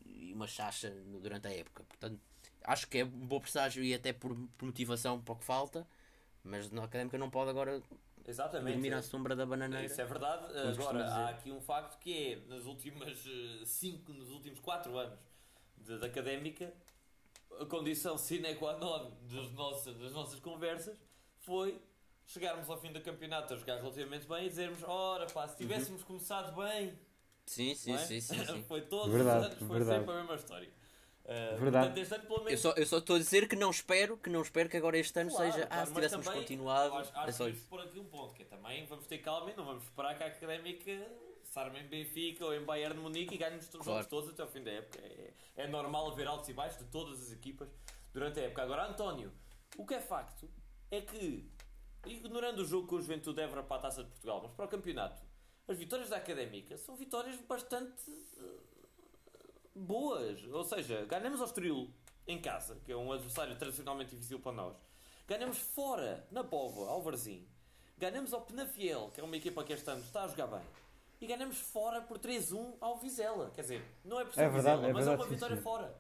e 0.07 0.33
uma 0.33 0.47
chacha 0.47 0.91
durante 1.23 1.49
a 1.49 1.53
época 1.53 1.85
portanto 1.85 2.21
acho 2.65 2.89
que 2.89 2.99
é 2.99 3.05
um 3.05 3.27
bom 3.27 3.41
presságio 3.41 3.83
e 3.83 3.95
até 3.95 4.13
por, 4.13 4.35
por 4.57 4.67
motivação 4.67 5.21
para 5.21 5.35
o 5.35 5.37
que 5.37 5.45
falta 5.45 5.87
mas 6.43 6.71
na 6.71 6.85
académica 6.85 7.17
não 7.19 7.31
pode 7.31 7.51
agora 7.51 7.83
Exatamente. 8.27 8.73
Dormir 8.73 8.95
à 8.95 9.03
sombra 9.03 9.37
da 9.37 9.45
bananeira. 9.45 9.85
Isso 9.85 10.01
é 10.01 10.05
verdade. 10.05 10.47
Agora, 10.57 11.05
há 11.05 11.29
aqui 11.29 11.51
um 11.51 11.61
facto 11.61 11.99
que 11.99 12.33
é, 12.33 12.37
nas 12.49 12.65
últimas 12.65 13.19
5, 13.67 14.11
eh, 14.11 14.15
nos 14.15 14.31
últimos 14.31 14.61
4 14.61 14.97
anos 14.97 15.19
de 15.77 16.05
académica, 16.05 16.73
a 17.61 17.67
condição 17.67 18.17
sine 18.17 18.55
qua 18.55 18.79
non 18.79 19.13
das 19.29 19.53
nossas, 19.53 19.97
das 19.99 20.13
nossas 20.13 20.41
conversas 20.41 20.97
foi 21.41 21.81
chegarmos 22.27 22.69
ao 22.69 22.81
fim 22.81 22.93
do 22.93 23.01
campeonato 23.01 23.55
a 23.55 23.57
jogar 23.57 23.77
relativamente 23.77 24.27
bem 24.27 24.47
e 24.47 24.49
dizermos: 24.49 24.83
ora 24.85 25.27
pá, 25.27 25.47
se 25.49 25.57
tivéssemos 25.57 26.01
uhum. 26.03 26.07
começado 26.07 26.55
bem. 26.57 26.99
Sim, 27.47 27.75
sim, 27.75 27.93
é? 27.93 27.99
sim, 27.99 28.21
sim, 28.21 28.45
sim. 28.45 28.65
foi 28.69 28.83
todos 28.83 29.13
verdade, 29.13 29.41
os 29.41 29.47
anos, 29.47 29.59
foi 29.59 29.79
verdade. 29.79 29.99
sempre 29.99 30.15
a 30.15 30.17
mesma 30.19 30.35
história. 30.35 30.85
Uh, 31.25 31.59
Verdade. 31.59 31.95
Portanto, 31.95 32.15
ano, 32.15 32.45
menos... 32.45 32.51
eu, 32.53 32.59
só, 32.59 32.73
eu 32.73 32.87
só 32.87 32.99
estou 32.99 33.17
a 33.17 33.19
dizer 33.19 33.49
que 33.49 33.57
não 33.57 33.71
espero 33.71 34.19
que 34.19 34.29
não 34.29 34.43
espero 34.43 34.69
que 34.69 34.77
agora 34.77 34.99
este 34.99 35.19
ano 35.19 35.31
claro, 35.31 35.53
seja 35.53 35.67
claro, 35.67 35.83
ah, 35.83 35.87
se 35.87 35.95
tivéssemos 35.95 36.27
também, 36.27 36.41
continuado 36.43 36.95
acho, 36.97 37.17
acho 37.17 37.29
é 37.29 37.33
só 37.33 37.49
isso. 37.49 37.67
por 37.67 37.81
aqui 37.81 37.99
um 37.99 38.05
ponto 38.05 38.35
que 38.35 38.43
é 38.43 38.45
também 38.45 38.85
vamos 38.85 39.07
ter 39.07 39.19
calma 39.19 39.51
e 39.51 39.57
não 39.57 39.65
vamos 39.65 39.85
esperar 39.85 40.19
que 40.19 40.23
a 40.23 40.27
académica 40.27 41.09
se 41.43 41.59
arme 41.59 41.81
em 41.81 41.87
Benfica 41.87 42.45
ou 42.45 42.53
em 42.53 42.63
Bayern 42.63 42.97
de 42.97 43.01
Munique 43.01 43.37
e 43.37 43.39
ganhe-nos 43.39 43.73
os 43.73 43.85
jogos 43.87 44.07
todos 44.07 44.29
até 44.29 44.43
ao 44.43 44.49
fim 44.49 44.63
da 44.63 44.71
época 44.73 44.99
é, 45.03 45.33
é 45.57 45.67
normal 45.67 46.13
haver 46.13 46.27
altos 46.27 46.47
e 46.51 46.53
baixos 46.53 46.79
de 46.81 46.91
todas 46.91 47.19
as 47.23 47.33
equipas 47.33 47.71
durante 48.13 48.41
a 48.41 48.43
época 48.43 48.63
agora 48.63 48.85
António 48.87 49.33
o 49.79 49.87
que 49.87 49.95
é 49.95 50.01
facto 50.01 50.47
é 50.91 51.01
que 51.01 51.51
ignorando 52.07 52.61
o 52.61 52.65
jogo 52.65 52.87
com 52.87 52.97
o 52.97 53.01
Juventude 53.01 53.41
Évora 53.41 53.63
para 53.63 53.77
a 53.77 53.81
Taça 53.81 54.03
de 54.03 54.11
Portugal 54.11 54.41
mas 54.43 54.53
para 54.53 54.65
o 54.65 54.69
campeonato 54.69 55.23
as 55.67 55.79
vitórias 55.79 56.11
da 56.11 56.19
académica 56.19 56.77
são 56.77 56.95
vitórias 56.95 57.37
bastante 57.41 58.05
boas. 59.75 60.45
Ou 60.45 60.65
seja, 60.65 61.05
ganhamos 61.07 61.41
ao 61.41 61.47
Estoril 61.47 61.91
em 62.27 62.41
casa, 62.41 62.81
que 62.85 62.93
é 62.93 62.97
um 62.97 63.11
adversário 63.13 63.57
tradicionalmente 63.57 64.11
difícil 64.11 64.39
para 64.39 64.53
nós. 64.53 64.77
Ganhamos 65.27 65.59
fora, 65.59 66.27
na 66.31 66.45
Póvoa, 66.45 66.91
ao 66.91 67.03
Varzim. 67.03 67.49
Ganhamos 67.97 68.33
ao 68.33 68.43
Penafiel, 68.43 69.11
que 69.15 69.21
é 69.21 69.25
uma 69.25 69.37
equipa 69.37 69.65
que 69.65 69.73
este 69.73 69.89
ano 69.89 70.03
está 70.03 70.25
a 70.25 70.29
jogar 70.29 70.49
bem. 70.49 70.63
E 71.21 71.27
ganhamos 71.27 71.59
fora 71.59 72.03
por 72.03 72.19
3-1 72.19 72.75
ao 72.81 72.99
Vizela. 72.99 73.51
Quer 73.55 73.63
dizer, 73.63 73.85
não 74.05 74.21
é 74.21 74.25
possível 74.25 74.45
é 74.45 74.51
verdade, 74.51 74.77
Vizela, 74.77 74.91
é 74.91 74.93
mas 74.93 75.07
verdade, 75.07 75.23
é 75.23 75.25
uma 75.25 75.35
vitória 75.35 75.57
sim, 75.57 75.63
fora. 75.63 75.97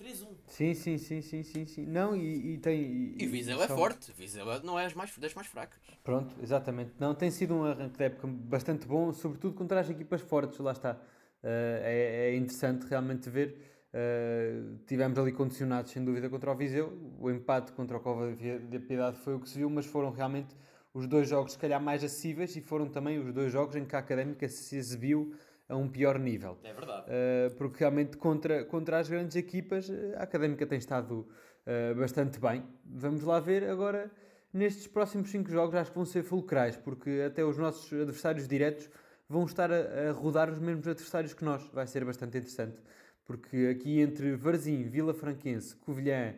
3-1. 0.00 0.26
Sim, 0.46 0.74
sim, 0.74 0.96
sim, 0.96 1.20
sim, 1.20 1.42
sim, 1.42 1.66
sim. 1.66 1.86
Não, 1.86 2.16
e, 2.16 2.54
e 2.54 2.58
tem. 2.58 2.80
E, 2.80 3.16
e 3.22 3.26
Vizela 3.26 3.64
é 3.64 3.68
forte. 3.68 4.10
Vizela 4.16 4.60
não 4.64 4.78
é 4.78 4.86
as 4.86 4.94
mais, 4.94 5.16
das 5.18 5.34
mais 5.34 5.46
fracas. 5.46 5.78
Pronto, 6.02 6.34
exatamente. 6.42 6.92
Não, 6.98 7.14
tem 7.14 7.30
sido 7.30 7.54
um 7.54 7.64
arranque 7.64 7.98
de 7.98 8.04
época 8.04 8.26
bastante 8.26 8.86
bom, 8.86 9.12
sobretudo 9.12 9.54
contra 9.54 9.80
as 9.80 9.90
equipas 9.90 10.22
fortes, 10.22 10.58
lá 10.58 10.72
está. 10.72 10.94
Uh, 11.42 11.80
é, 11.82 12.30
é, 12.30 12.36
interessante 12.36 12.86
realmente 12.86 13.28
ver. 13.28 13.56
Uh, 13.92 14.78
tivemos 14.86 15.18
ali 15.18 15.32
condicionados 15.32 15.90
sem 15.90 16.02
dúvida 16.02 16.30
contra 16.30 16.50
o 16.50 16.56
Viseu. 16.56 16.96
O 17.18 17.30
empate 17.30 17.72
contra 17.72 17.98
o 17.98 18.00
Cova 18.00 18.32
de 18.32 18.78
Piedade 18.78 19.18
foi 19.18 19.34
o 19.34 19.40
que 19.40 19.48
se 19.48 19.58
viu, 19.58 19.68
mas 19.68 19.84
foram 19.84 20.10
realmente 20.10 20.56
os 20.94 21.06
dois 21.06 21.28
jogos, 21.28 21.52
se 21.52 21.58
calhar, 21.58 21.80
mais 21.80 22.02
acessíveis 22.02 22.56
e 22.56 22.60
foram 22.60 22.88
também 22.88 23.18
os 23.18 23.32
dois 23.32 23.52
jogos 23.52 23.76
em 23.76 23.84
que 23.84 23.94
a 23.94 23.98
académica 23.98 24.48
se 24.48 24.76
exibiu 24.76 25.34
a 25.70 25.76
um 25.76 25.88
pior 25.88 26.18
nível. 26.18 26.58
É 26.64 26.72
verdade. 26.72 27.06
Uh, 27.06 27.54
porque 27.56 27.78
realmente 27.78 28.16
contra, 28.16 28.64
contra 28.64 28.98
as 28.98 29.08
grandes 29.08 29.36
equipas 29.36 29.90
a 30.16 30.24
académica 30.24 30.66
tem 30.66 30.78
estado 30.78 31.26
uh, 31.66 31.94
bastante 31.94 32.40
bem. 32.40 32.64
Vamos 32.84 33.22
lá 33.22 33.38
ver 33.38 33.64
agora 33.64 34.10
nestes 34.52 34.86
próximos 34.88 35.30
cinco 35.30 35.50
jogos, 35.50 35.76
acho 35.76 35.90
que 35.90 35.96
vão 35.96 36.04
ser 36.04 36.24
fulcrais, 36.24 36.76
porque 36.76 37.22
até 37.24 37.44
os 37.44 37.56
nossos 37.56 37.92
adversários 37.92 38.48
diretos 38.48 38.90
vão 39.28 39.44
estar 39.44 39.70
a, 39.70 40.08
a, 40.08 40.12
rodar 40.12 40.50
os 40.50 40.58
mesmos 40.58 40.88
adversários 40.88 41.32
que 41.32 41.44
nós. 41.44 41.64
Vai 41.72 41.86
ser 41.86 42.04
bastante 42.04 42.36
interessante. 42.36 42.80
Porque 43.24 43.68
aqui 43.72 44.00
entre 44.00 44.34
Varzim, 44.34 44.82
Vila 44.82 45.14
Franquense, 45.14 45.76
Covilhã, 45.76 46.34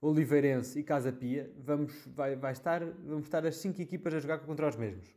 Oliveirense 0.00 0.78
e 0.78 0.84
Casa 0.84 1.10
Pia, 1.10 1.50
vamos, 1.58 1.92
vai, 2.14 2.36
vai 2.36 2.52
estar, 2.52 2.84
vamos 2.84 3.24
estar 3.24 3.44
as 3.44 3.56
cinco 3.56 3.82
equipas 3.82 4.14
a 4.14 4.20
jogar 4.20 4.38
contra 4.38 4.68
os 4.68 4.76
mesmos. 4.76 5.12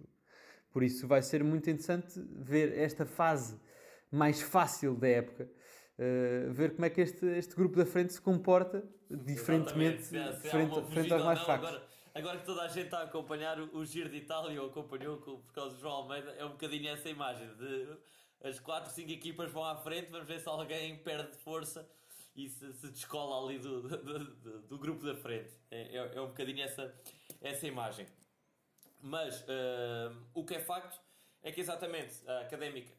Por 0.71 0.83
isso 0.83 1.07
vai 1.07 1.21
ser 1.21 1.43
muito 1.43 1.69
interessante 1.69 2.19
ver 2.31 2.77
esta 2.77 3.05
fase 3.05 3.59
mais 4.11 4.41
fácil 4.41 4.95
da 4.95 5.07
época. 5.07 5.49
Uh, 5.97 6.53
ver 6.53 6.73
como 6.73 6.85
é 6.85 6.89
que 6.89 7.01
este, 7.01 7.25
este 7.25 7.55
grupo 7.55 7.75
da 7.75 7.85
frente 7.85 8.13
se 8.13 8.21
comporta 8.21 8.83
diferentemente 9.09 10.03
frente, 10.03 10.39
frente 10.91 11.13
aos 11.13 11.25
mais 11.25 11.39
fracos. 11.41 11.67
Agora 11.67 11.89
agora 12.13 12.37
que 12.39 12.45
toda 12.45 12.63
a 12.63 12.67
gente 12.67 12.85
está 12.85 12.99
a 12.99 13.03
acompanhar 13.03 13.59
o, 13.59 13.85
Giro 13.85 14.09
de 14.09 14.17
Itália, 14.17 14.61
ou 14.61 14.69
acompanhou 14.69 15.17
por 15.17 15.53
causa 15.53 15.75
do 15.75 15.81
João 15.81 15.93
Almeida, 15.93 16.31
é 16.31 16.45
um 16.45 16.49
bocadinho 16.49 16.89
essa 16.89 17.09
imagem 17.09 17.47
de 17.55 17.87
as 18.41 18.59
4, 18.59 18.91
5 18.91 19.11
equipas 19.11 19.51
vão 19.51 19.65
à 19.65 19.75
frente, 19.75 20.09
vamos 20.11 20.27
ver 20.27 20.39
se 20.39 20.47
alguém 20.47 20.97
perde 20.97 21.35
força 21.37 21.89
e 22.35 22.47
se, 22.47 22.71
se 22.73 22.89
descola 22.89 23.45
ali 23.45 23.59
do, 23.59 23.81
do, 23.81 23.97
do, 23.97 24.61
do 24.61 24.77
grupo 24.77 25.05
da 25.05 25.15
frente. 25.15 25.51
É, 25.69 25.97
é, 25.97 26.15
é, 26.15 26.21
um 26.21 26.27
bocadinho 26.27 26.63
essa, 26.63 26.93
essa 27.41 27.67
imagem. 27.67 28.05
Mas 29.01 29.41
uh, 29.41 30.15
o 30.33 30.43
que 30.45 30.55
é 30.55 30.59
facto 30.59 30.99
é 31.41 31.51
que 31.51 31.61
exatamente 31.61 32.27
a 32.29 32.41
académica 32.41 32.93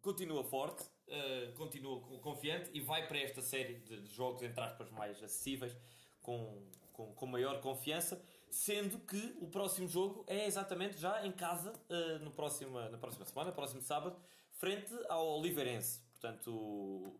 continua 0.00 0.42
forte, 0.42 0.82
uh, 0.82 1.52
continua 1.54 2.00
confiante 2.18 2.70
e 2.74 2.80
vai 2.80 3.06
para 3.06 3.18
esta 3.18 3.40
série 3.40 3.74
de, 3.74 4.06
jogos, 4.06 4.42
entre 4.42 4.60
aspas, 4.60 4.90
mais 4.90 5.22
acessíveis, 5.22 5.76
com, 6.20 6.60
com, 6.92 7.14
com 7.14 7.26
maior 7.26 7.60
confiança, 7.60 8.20
sendo 8.50 8.98
que 8.98 9.36
o 9.40 9.46
próximo 9.46 9.88
jogo 9.88 10.24
é 10.26 10.46
exatamente 10.46 10.98
já 10.98 11.24
em 11.24 11.32
casa, 11.32 11.72
uh, 11.88 12.18
no 12.18 12.32
próximo, 12.32 12.78
na 12.90 12.98
próxima 12.98 13.24
semana, 13.24 13.52
próximo 13.52 13.80
sábado, 13.80 14.16
frente 14.52 14.92
ao 15.08 15.38
Oliveirense. 15.38 16.00
Portanto, 16.12 17.18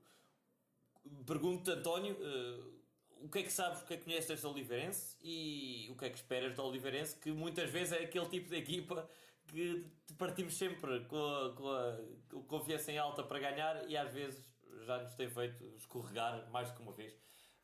pergunto 1.24 1.70
António, 1.70 2.14
uh, 2.14 2.81
o 3.22 3.28
que 3.28 3.38
é 3.38 3.42
que 3.42 3.52
sabes, 3.52 3.80
o 3.82 3.86
que 3.86 3.94
é 3.94 3.96
que 3.96 4.04
conheces 4.04 4.28
deste 4.28 4.46
Oliveirense 4.46 5.16
e 5.22 5.88
o 5.90 5.96
que 5.96 6.04
é 6.04 6.10
que 6.10 6.16
esperas 6.16 6.54
do 6.54 6.62
Oliveirense, 6.64 7.16
que 7.16 7.30
muitas 7.30 7.70
vezes 7.70 7.92
é 7.92 8.04
aquele 8.04 8.26
tipo 8.26 8.50
de 8.50 8.56
equipa 8.56 9.08
que 9.46 9.86
partimos 10.18 10.56
sempre 10.56 11.00
com 11.04 11.16
a, 11.16 11.54
com 11.54 11.68
a, 11.70 12.00
com 12.28 12.42
confiança 12.44 12.90
em 12.90 12.98
alta 12.98 13.22
para 13.22 13.38
ganhar 13.38 13.88
e 13.88 13.96
às 13.96 14.12
vezes 14.12 14.42
já 14.84 15.02
nos 15.02 15.14
tem 15.14 15.28
feito 15.28 15.64
escorregar 15.76 16.50
mais 16.50 16.68
do 16.70 16.76
que 16.76 16.82
uma 16.82 16.92
vez 16.92 17.14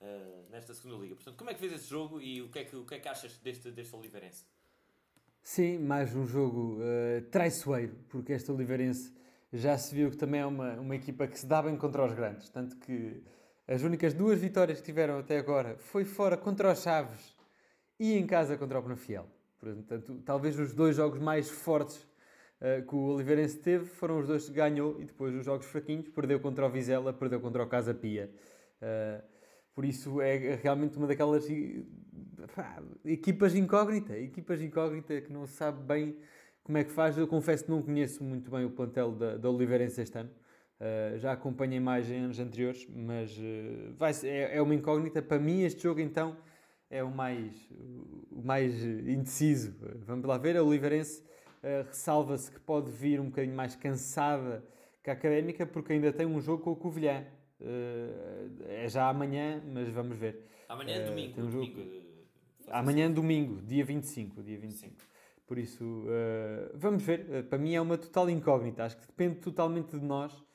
uh, 0.00 0.50
nesta 0.50 0.74
segunda 0.74 0.96
liga. 0.96 1.14
Portanto, 1.16 1.36
como 1.36 1.50
é 1.50 1.54
que 1.54 1.60
vês 1.60 1.72
esse 1.72 1.88
jogo 1.88 2.20
e 2.20 2.40
o 2.42 2.50
que 2.50 2.60
é 2.60 2.64
que, 2.64 2.76
o 2.76 2.84
que, 2.84 2.94
é 2.94 3.00
que 3.00 3.08
achas 3.08 3.36
deste, 3.38 3.70
deste 3.70 3.94
Oliveirense? 3.96 4.44
Sim, 5.42 5.78
mais 5.78 6.14
um 6.14 6.26
jogo 6.26 6.78
uh, 6.78 7.22
traiçoeiro, 7.30 7.96
porque 8.08 8.32
este 8.32 8.50
Oliveirense 8.50 9.12
já 9.52 9.76
se 9.78 9.94
viu 9.94 10.10
que 10.10 10.16
também 10.16 10.40
é 10.40 10.46
uma, 10.46 10.74
uma 10.74 10.94
equipa 10.94 11.26
que 11.26 11.38
se 11.38 11.46
dá 11.46 11.62
bem 11.62 11.76
contra 11.76 12.04
os 12.04 12.12
grandes, 12.12 12.48
tanto 12.50 12.76
que 12.76 13.22
as 13.68 13.82
únicas 13.82 14.14
duas 14.14 14.40
vitórias 14.40 14.80
que 14.80 14.86
tiveram 14.86 15.18
até 15.18 15.36
agora 15.36 15.76
foi 15.76 16.02
fora 16.02 16.38
contra 16.38 16.72
os 16.72 16.82
Chaves 16.82 17.36
e 18.00 18.14
em 18.14 18.26
casa 18.26 18.56
contra 18.56 18.78
o 18.78 18.82
Penafiel. 18.82 19.26
Portanto, 19.60 20.22
talvez 20.24 20.58
os 20.58 20.72
dois 20.72 20.96
jogos 20.96 21.20
mais 21.20 21.50
fortes 21.50 21.96
uh, 21.96 22.82
que 22.88 22.94
o 22.94 23.14
Oliveirense 23.14 23.58
teve 23.58 23.84
foram 23.84 24.20
os 24.20 24.26
dois 24.26 24.46
que 24.46 24.54
ganhou 24.54 24.98
e 24.98 25.04
depois 25.04 25.34
os 25.34 25.44
jogos 25.44 25.66
fraquinhos, 25.66 26.08
perdeu 26.08 26.40
contra 26.40 26.64
o 26.64 26.70
Vizela, 26.70 27.12
perdeu 27.12 27.40
contra 27.40 27.62
o 27.62 27.66
Casa 27.66 27.92
Pia. 27.92 28.30
Uh, 28.80 29.22
por 29.74 29.84
isso 29.84 30.20
é 30.22 30.54
realmente 30.62 30.96
uma 30.96 31.06
daquelas 31.06 31.46
pá, 32.54 32.82
equipas 33.04 33.54
incógnita, 33.54 34.16
equipas 34.16 34.62
incógnita 34.62 35.20
que 35.20 35.30
não 35.30 35.46
sabe 35.46 35.82
bem 35.82 36.16
como 36.64 36.78
é 36.78 36.84
que 36.84 36.90
faz. 36.90 37.18
Eu 37.18 37.28
confesso 37.28 37.64
que 37.64 37.70
não 37.70 37.82
conheço 37.82 38.24
muito 38.24 38.50
bem 38.50 38.64
o 38.64 38.70
plantel 38.70 39.12
da, 39.12 39.36
da 39.36 39.50
Oliveirense 39.50 40.00
este 40.00 40.16
ano. 40.16 40.30
Uh, 40.80 41.18
já 41.18 41.32
acompanhei 41.32 41.80
mais 41.80 42.08
em 42.08 42.20
anos 42.20 42.38
anteriores, 42.38 42.86
mas 42.94 43.36
uh, 43.36 43.92
vai 43.96 44.12
é, 44.22 44.56
é, 44.56 44.62
uma 44.62 44.72
incógnita. 44.72 45.20
Para 45.20 45.38
mim, 45.38 45.62
este 45.62 45.82
jogo 45.82 46.00
então 46.00 46.36
é 46.88 47.02
o 47.02 47.10
mais, 47.10 47.52
o 48.30 48.40
mais 48.40 48.84
indeciso. 48.84 49.74
Vamos 50.06 50.24
lá 50.24 50.38
ver. 50.38 50.56
A 50.56 50.62
Oliveirense 50.62 51.20
uh, 51.64 51.84
ressalva-se 51.88 52.52
que 52.52 52.60
pode 52.60 52.92
vir 52.92 53.18
um 53.20 53.24
bocadinho 53.24 53.56
mais 53.56 53.74
cansada 53.74 54.64
que 55.02 55.10
a 55.10 55.14
académica, 55.14 55.66
porque 55.66 55.94
ainda 55.94 56.12
tem 56.12 56.26
um 56.26 56.40
jogo 56.40 56.62
com 56.62 56.70
o 56.70 56.76
Covilhã. 56.76 57.24
é 58.68 58.88
já 58.88 59.08
amanhã, 59.08 59.60
mas 59.66 59.88
vamos 59.88 60.16
ver. 60.16 60.46
Amanhã 60.68 60.94
é 60.94 61.04
domingo. 61.04 61.40
Um 61.40 61.50
domingo. 61.50 61.80
Amanhã 62.68 63.06
é 63.06 63.08
domingo, 63.08 63.62
dia 63.62 63.84
25. 63.84 64.42
Dia 64.44 64.58
25. 64.58 64.92
Sim. 64.92 65.06
Por 65.46 65.58
isso, 65.58 66.04
vamos 66.74 67.02
ver. 67.02 67.44
para 67.44 67.58
mim 67.58 67.74
é 67.74 67.80
uma 67.80 67.96
total 67.96 68.28
incógnita. 68.28 68.84
Acho 68.84 68.98
que 68.98 69.06
depende 69.06 69.36
totalmente 69.36 69.98
de 69.98 70.04
nós 70.04 70.46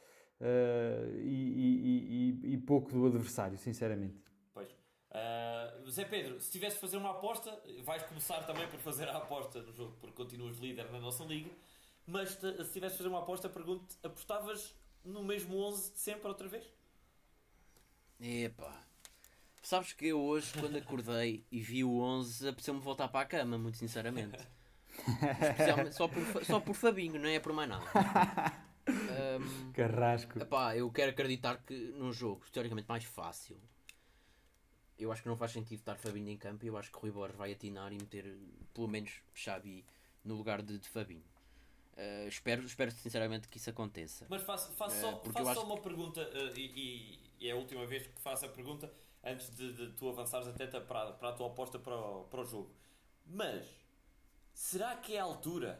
uh, 0.43 1.19
e, 1.19 2.41
e, 2.43 2.53
e, 2.53 2.57
pouco 2.57 2.91
do 2.91 3.05
adversário, 3.05 3.57
sinceramente. 3.57 4.21
Pois. 4.53 4.69
Uh, 4.69 5.89
Zé 5.89 6.05
Pedro, 6.05 6.39
se 6.39 6.51
tivesse 6.51 6.75
de 6.75 6.81
fazer 6.81 6.97
uma 6.97 7.11
aposta, 7.11 7.57
vais 7.83 8.03
começar 8.03 8.43
também 8.43 8.67
por 8.67 8.79
fazer 8.79 9.07
a 9.07 9.17
aposta 9.17 9.61
no 9.61 9.71
jogo, 9.71 9.95
porque 9.99 10.15
continuas 10.15 10.57
líder 10.57 10.91
na 10.91 10.99
nossa 10.99 11.23
liga. 11.23 11.49
Mas 12.05 12.31
se 12.31 12.73
tivesse 12.73 12.93
de 12.93 12.97
fazer 12.97 13.07
uma 13.07 13.19
aposta, 13.19 13.47
pergunto 13.47 13.95
apostavas 14.03 14.75
no 15.05 15.23
mesmo 15.23 15.57
11 15.57 15.93
de 15.93 15.99
sempre 15.99 16.27
outra 16.27 16.47
vez? 16.49 16.65
Epá. 18.19 18.83
Sabes 19.61 19.93
que 19.93 20.07
eu 20.07 20.21
hoje, 20.21 20.51
quando 20.59 20.77
acordei 20.77 21.45
e 21.49 21.61
vi 21.61 21.85
o 21.85 22.01
11, 22.01 22.49
apeteceu-me 22.49 22.81
voltar 22.81 23.07
para 23.07 23.21
a 23.21 23.25
cama, 23.25 23.57
muito 23.57 23.77
sinceramente. 23.77 24.37
Especialmente 25.41 25.95
só 25.95 26.07
por, 26.07 26.45
só 26.45 26.59
por 26.59 26.73
Fabinho, 26.73 27.19
não 27.19 27.29
é 27.29 27.39
por 27.39 27.53
mais 27.53 27.69
nada. 27.69 27.85
Um, 29.37 29.71
Carrasco. 29.71 30.39
Epá, 30.39 30.75
eu 30.75 30.89
quero 30.91 31.11
acreditar 31.11 31.57
que 31.63 31.73
num 31.97 32.11
jogo 32.11 32.43
teoricamente 32.51 32.87
mais 32.87 33.03
fácil, 33.03 33.59
eu 34.97 35.11
acho 35.11 35.21
que 35.21 35.29
não 35.29 35.37
faz 35.37 35.51
sentido 35.51 35.79
estar 35.79 35.95
Fabinho 35.97 36.29
em 36.29 36.37
campo. 36.37 36.65
Eu 36.65 36.77
acho 36.77 36.91
que 36.91 36.97
Rui 36.97 37.11
Borges 37.11 37.35
vai 37.35 37.51
atinar 37.51 37.91
e 37.91 37.97
meter 37.97 38.37
pelo 38.73 38.87
menos 38.87 39.21
Xabi 39.33 39.85
no 40.23 40.35
lugar 40.35 40.61
de, 40.61 40.77
de 40.77 40.87
Fabinho. 40.89 41.23
Uh, 41.93 42.27
espero, 42.27 42.63
espero 42.63 42.91
sinceramente 42.91 43.47
que 43.47 43.57
isso 43.57 43.69
aconteça. 43.69 44.25
Mas 44.27 44.41
faço, 44.41 44.71
faço 44.71 44.99
só, 44.99 45.15
uh, 45.15 45.31
faço 45.31 45.53
só 45.53 45.63
uma 45.63 45.79
pergunta 45.79 46.21
uh, 46.21 46.57
e, 46.57 47.19
e, 47.39 47.47
é 47.47 47.51
a 47.51 47.55
última 47.55 47.85
vez 47.85 48.07
que 48.07 48.19
faço 48.19 48.45
a 48.45 48.49
pergunta 48.49 48.91
antes 49.23 49.55
de, 49.55 49.73
de 49.73 49.91
tu 49.93 50.09
avançares 50.09 50.47
até 50.47 50.65
para, 50.65 51.11
para 51.13 51.29
a 51.29 51.33
tua 51.33 51.47
aposta 51.47 51.77
para 51.77 51.95
o, 51.95 52.23
para 52.23 52.41
o 52.41 52.45
jogo. 52.45 52.71
Mas 53.25 53.67
será 54.53 54.95
que 54.95 55.15
é 55.15 55.19
a 55.19 55.23
altura 55.23 55.79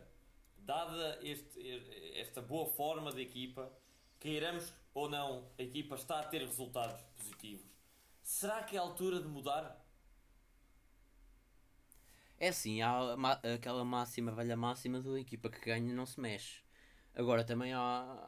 dada 0.66 1.20
este, 1.22 2.16
esta 2.16 2.42
boa 2.42 2.66
forma 2.66 3.12
da 3.12 3.22
equipa, 3.22 3.72
queiramos 4.20 4.74
ou 4.94 5.10
não, 5.10 5.50
a 5.58 5.64
equipa 5.64 5.96
está 5.96 6.20
a 6.20 6.24
ter 6.24 6.42
resultados 6.42 7.02
positivos. 7.18 7.66
Será 8.22 8.64
que 8.64 8.76
é 8.76 8.80
a 8.80 8.82
altura 8.82 9.20
de 9.20 9.28
mudar? 9.28 9.84
É 12.40 12.52
sim, 12.52 12.82
há 12.82 13.16
aquela 13.56 13.84
máxima, 13.84 14.32
velha 14.32 14.56
máxima 14.56 15.02
da 15.02 15.20
equipa 15.20 15.50
que 15.50 15.66
ganha 15.66 15.94
não 15.94 16.06
se 16.06 16.20
mexe. 16.20 16.62
Agora 17.16 17.44
também 17.44 17.74
há, 17.74 17.80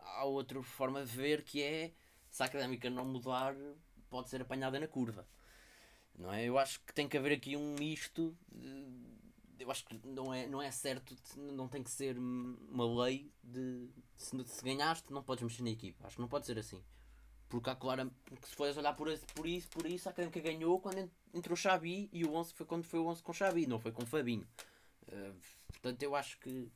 há 0.04 0.26
outra 0.26 0.62
forma 0.64 1.04
de 1.04 1.12
ver 1.12 1.44
que 1.44 1.62
é 1.62 1.94
se 2.30 2.44
a 2.44 2.46
académica 2.46 2.90
não 2.90 3.06
mudar, 3.06 3.56
pode 4.10 4.30
ser 4.30 4.42
apanhada 4.42 4.80
na 4.80 4.88
curva. 4.88 5.28
Não 6.18 6.34
é? 6.34 6.44
Eu 6.46 6.58
acho 6.58 6.80
que 6.82 6.94
tem 6.94 7.08
que 7.08 7.18
haver 7.18 7.34
aqui 7.34 7.56
um 7.56 7.76
misto 7.76 8.38
de, 8.52 9.15
eu 9.60 9.72
acho 9.72 9.86
que 9.86 10.00
não 10.06 10.34
é, 10.34 10.48
não 10.48 10.62
é 10.62 10.72
certo, 10.72 11.16
não 11.38 11.68
tem 11.68 11.84
que 11.84 11.92
ser 11.92 12.18
uma 12.18 13.04
lei 13.04 13.32
de 13.44 13.90
se, 14.16 14.44
se 14.46 14.64
ganhaste 14.64 15.12
não 15.12 15.24
podes 15.24 15.44
mexer 15.44 15.64
na 15.64 15.70
equipa. 15.70 16.06
Acho 16.08 16.16
que 16.16 16.22
não 16.22 16.28
pode 16.28 16.46
ser 16.46 16.58
assim. 16.58 16.84
Porque, 17.48 17.70
há, 17.70 17.76
claro, 17.76 18.12
porque 18.26 18.48
se 18.48 18.56
fores 18.56 18.76
olhar 18.76 18.94
por, 18.96 19.08
por 19.34 19.48
isso, 19.48 19.68
por 19.70 19.86
isso, 19.86 20.10
a 20.10 20.12
Académica 20.12 20.40
ganhou 20.40 20.80
quando 20.80 21.10
entrou 21.34 21.56
Xabi 21.56 22.10
e 22.12 22.26
o 22.26 22.34
11 22.34 22.54
foi 22.54 22.66
quando 22.66 22.84
foi 22.84 23.00
o 23.00 23.06
11 23.08 23.22
com 23.22 23.34
Xabi, 23.34 23.68
não 23.68 23.80
foi 23.80 23.92
com 23.92 24.06
Fabinho. 24.06 24.48
Uh, 25.08 25.36
portanto, 25.68 26.02
eu 26.02 26.16
acho 26.16 26.40
que, 26.40 26.72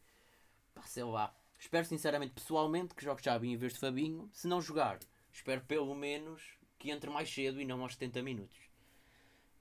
pá, 0.74 0.84
sei 0.84 1.04
lá, 1.04 1.36
espero 1.58 1.86
sinceramente, 1.86 2.34
pessoalmente, 2.34 2.94
que 2.94 3.04
jogue 3.04 3.24
Xabi 3.24 3.50
em 3.50 3.58
vez 3.58 3.74
de 3.74 3.80
Fabinho. 3.80 4.30
Se 4.32 4.48
não 4.48 4.62
jogar, 4.62 5.00
espero 5.34 5.62
pelo 5.62 5.94
menos 5.96 6.58
que 6.78 6.92
entre 6.92 7.10
mais 7.10 7.34
cedo 7.34 7.60
e 7.60 7.66
não 7.66 7.82
aos 7.82 7.94
70 7.94 8.22
minutos. 8.22 8.58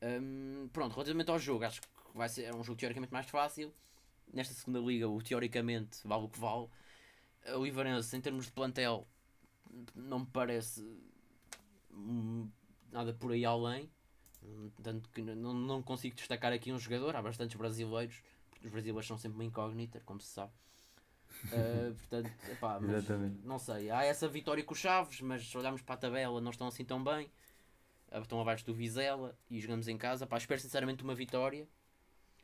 Um, 0.01 0.69
pronto, 0.73 0.93
relativamente 0.93 1.31
ao 1.31 1.39
jogo, 1.39 1.65
acho 1.65 1.81
que 1.81 1.89
vai 2.15 2.29
ser 2.29 2.45
é 2.45 2.55
um 2.55 2.63
jogo 2.63 2.79
teoricamente 2.79 3.13
mais 3.13 3.27
fácil. 3.27 3.73
Nesta 4.33 4.55
segunda 4.55 4.79
liga, 4.81 5.09
o 5.09 5.23
teoricamente 5.23 6.01
vale 6.05 6.25
o 6.25 6.29
que 6.29 6.39
vale. 6.39 6.69
O 7.57 7.67
Ivarense, 7.67 8.17
em 8.17 8.21
termos 8.21 8.47
de 8.47 8.53
plantel, 8.53 9.07
não 9.95 10.21
me 10.21 10.27
parece 10.27 10.85
nada 12.93 13.13
por 13.13 13.33
aí 13.33 13.45
além. 13.45 13.91
Tanto 14.83 15.09
que 15.11 15.21
não, 15.23 15.53
não 15.53 15.83
consigo 15.83 16.15
destacar 16.15 16.53
aqui 16.53 16.73
um 16.73 16.79
jogador. 16.79 17.17
Há 17.17 17.23
bastantes 17.23 17.57
brasileiros, 17.57 18.23
porque 18.51 18.67
os 18.67 18.73
brasileiros 18.73 19.07
são 19.07 19.19
sempre 19.19 19.37
uma 19.39 19.45
incógnita, 19.45 20.01
como 20.05 20.21
se 20.21 20.29
sabe. 20.29 20.53
Uh, 21.45 21.95
portanto, 22.09 22.31
epá, 22.51 22.81
não 23.45 23.59
sei. 23.59 23.91
Há 23.91 24.05
essa 24.05 24.29
vitória 24.29 24.63
com 24.65 24.75
os 24.75 24.79
Chaves, 24.79 25.21
mas 25.21 25.47
se 25.47 25.57
olharmos 25.57 25.83
para 25.83 25.95
a 25.95 25.99
tabela, 25.99 26.41
não 26.41 26.51
estão 26.51 26.67
assim 26.67 26.85
tão 26.85 27.03
bem. 27.03 27.31
Estão 28.11 28.41
abaixo 28.41 28.65
do 28.65 28.73
Vizela 28.73 29.37
e 29.51 29.61
jogamos 29.61 29.87
em 29.87 29.99
casa. 29.99 30.27
Pá, 30.27 30.39
espero 30.39 30.61
sinceramente 30.61 31.03
uma 31.03 31.15
vitória. 31.15 31.69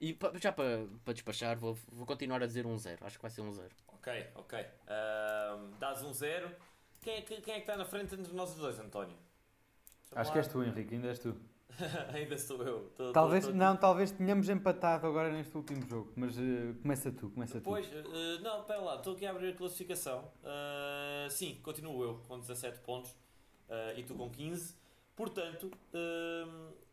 E 0.00 0.16
já 0.40 0.52
para, 0.52 0.86
para 1.04 1.14
despachar, 1.14 1.58
vou, 1.58 1.74
vou 1.92 2.06
continuar 2.06 2.42
a 2.42 2.46
dizer 2.46 2.66
um 2.66 2.76
zero. 2.76 3.06
Acho 3.06 3.16
que 3.16 3.22
vai 3.22 3.30
ser 3.30 3.40
um 3.40 3.52
zero. 3.52 3.74
Ok, 3.88 4.26
ok. 4.34 4.60
Uh, 4.60 5.68
dás 5.78 6.02
um 6.02 6.12
zero. 6.12 6.50
Quem 7.00 7.16
é, 7.16 7.22
que, 7.22 7.40
quem 7.40 7.54
é 7.54 7.56
que 7.56 7.62
está 7.62 7.76
na 7.76 7.84
frente 7.84 8.14
entre 8.14 8.32
nós 8.32 8.54
dois, 8.54 8.78
António? 8.78 9.16
Acho 10.14 10.32
que 10.32 10.38
és 10.38 10.48
tu, 10.48 10.62
Henrique, 10.62 10.94
ainda 10.94 11.08
és 11.08 11.18
tu. 11.18 11.36
ainda 12.14 12.38
sou 12.38 12.62
eu. 12.62 12.90
Tô, 12.96 13.12
talvez, 13.12 13.44
tô, 13.44 13.50
tô, 13.50 13.56
não, 13.56 13.76
talvez 13.76 14.10
tenhamos 14.10 14.48
empatado 14.48 15.06
agora 15.06 15.32
neste 15.32 15.56
último 15.56 15.86
jogo, 15.86 16.12
mas 16.16 16.36
uh, 16.38 16.74
começa 16.80 17.10
tu, 17.10 17.30
começa 17.30 17.60
pois, 17.60 17.86
tu. 17.86 18.02
Pois, 18.02 18.38
uh, 18.38 18.42
não, 18.42 18.60
espera 18.60 18.80
lá, 18.80 18.96
estou 18.96 19.14
aqui 19.14 19.26
a 19.26 19.30
abrir 19.30 19.50
a 19.50 19.56
classificação. 19.56 20.30
Uh, 20.42 21.30
sim, 21.30 21.60
continuo 21.62 22.02
eu 22.02 22.20
com 22.28 22.38
17 22.38 22.78
pontos 22.80 23.14
e 23.96 24.02
tu 24.04 24.14
com 24.14 24.30
15. 24.30 24.76
Portanto, 25.16 25.70
visto 25.92 26.83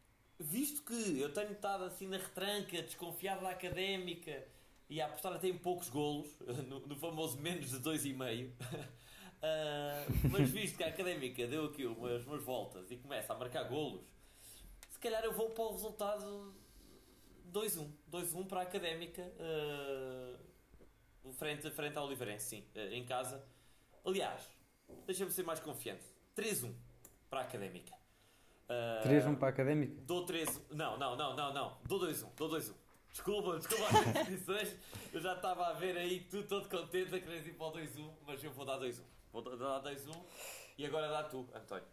que 0.92 1.22
eu 1.22 1.34
tenho 1.34 1.54
estado 1.54 1.86
assim 1.86 2.08
na 2.08 2.18
retranca, 2.18 2.82
desconfiado 2.82 3.42
da 3.42 3.52
académica 3.52 4.46
e 4.90 5.00
a 5.00 5.06
apostar 5.06 5.34
até 5.34 5.48
em 5.48 5.58
poucos 5.58 5.90
golos, 5.90 6.38
no, 6.68 6.82
no 6.82 6.96
famoso 6.98 7.40
menos 7.40 7.70
de 7.70 7.78
2,5, 7.78 8.50
uh, 8.50 8.52
mas 10.30 10.50
visto 10.50 10.76
que 10.76 10.84
a 10.84 10.88
académica 10.88 11.48
deu 11.48 11.66
aqui 11.66 11.86
umas, 11.86 12.26
umas 12.26 12.44
voltas 12.44 12.92
e 12.92 12.98
começa 12.98 13.32
a 13.32 13.38
marcar 13.38 13.64
golos, 13.64 14.02
se 14.90 15.00
calhar 15.00 15.24
eu 15.24 15.32
vou 15.32 15.52
para 15.52 15.64
o 15.64 15.72
resultado 15.72 16.54
2-1. 17.54 17.90
2-1 18.12 18.48
para 18.48 18.60
a 18.60 18.64
académica, 18.64 19.22
uh, 19.40 21.34
frente, 21.34 21.72
frente 21.72 21.98
ao 21.98 22.06
Oliveirense, 22.06 22.48
sim, 22.48 22.66
uh, 22.76 22.94
em 22.94 23.06
casa. 23.06 23.42
Aliás, 24.04 24.50
deixa-me 25.06 25.32
ser 25.32 25.44
mais 25.44 25.62
confiante: 25.62 26.04
3-1 26.36 26.74
para 27.30 27.40
a 27.40 27.44
académica. 27.44 28.01
Uh, 28.72 29.08
3-1 29.08 29.38
para 29.38 29.48
a 29.48 29.52
académica? 29.52 30.02
Dou 30.06 30.26
3 30.26 30.62
Não, 30.72 30.98
não, 30.98 31.16
não, 31.16 31.36
não, 31.36 31.54
não. 31.54 31.78
Dou 31.86 32.00
2-1. 32.00 32.28
Dou 32.38 32.50
2-1. 32.50 32.74
Desculpa, 33.12 33.58
desculpa 33.58 33.86
as 34.00 34.08
inscrições. 34.08 34.76
Eu 35.12 35.20
já 35.20 35.34
estava 35.34 35.68
a 35.68 35.74
ver 35.74 35.98
aí 35.98 36.22
tu 36.22 36.44
todo 36.44 36.70
contente 36.70 37.14
a 37.16 37.20
querer 37.20 37.46
ir 37.46 37.54
para 37.54 37.68
o 37.68 37.72
2-1, 37.74 38.10
mas 38.26 38.44
eu 38.44 38.52
vou 38.52 38.66
dar 38.66 38.80
2-1. 38.80 39.02
Vou 39.32 39.42
dar 39.44 39.82
2-1 39.84 40.16
e 40.78 40.86
agora 40.86 41.10
dá 41.10 41.24
tu, 41.24 41.48
António. 41.54 41.86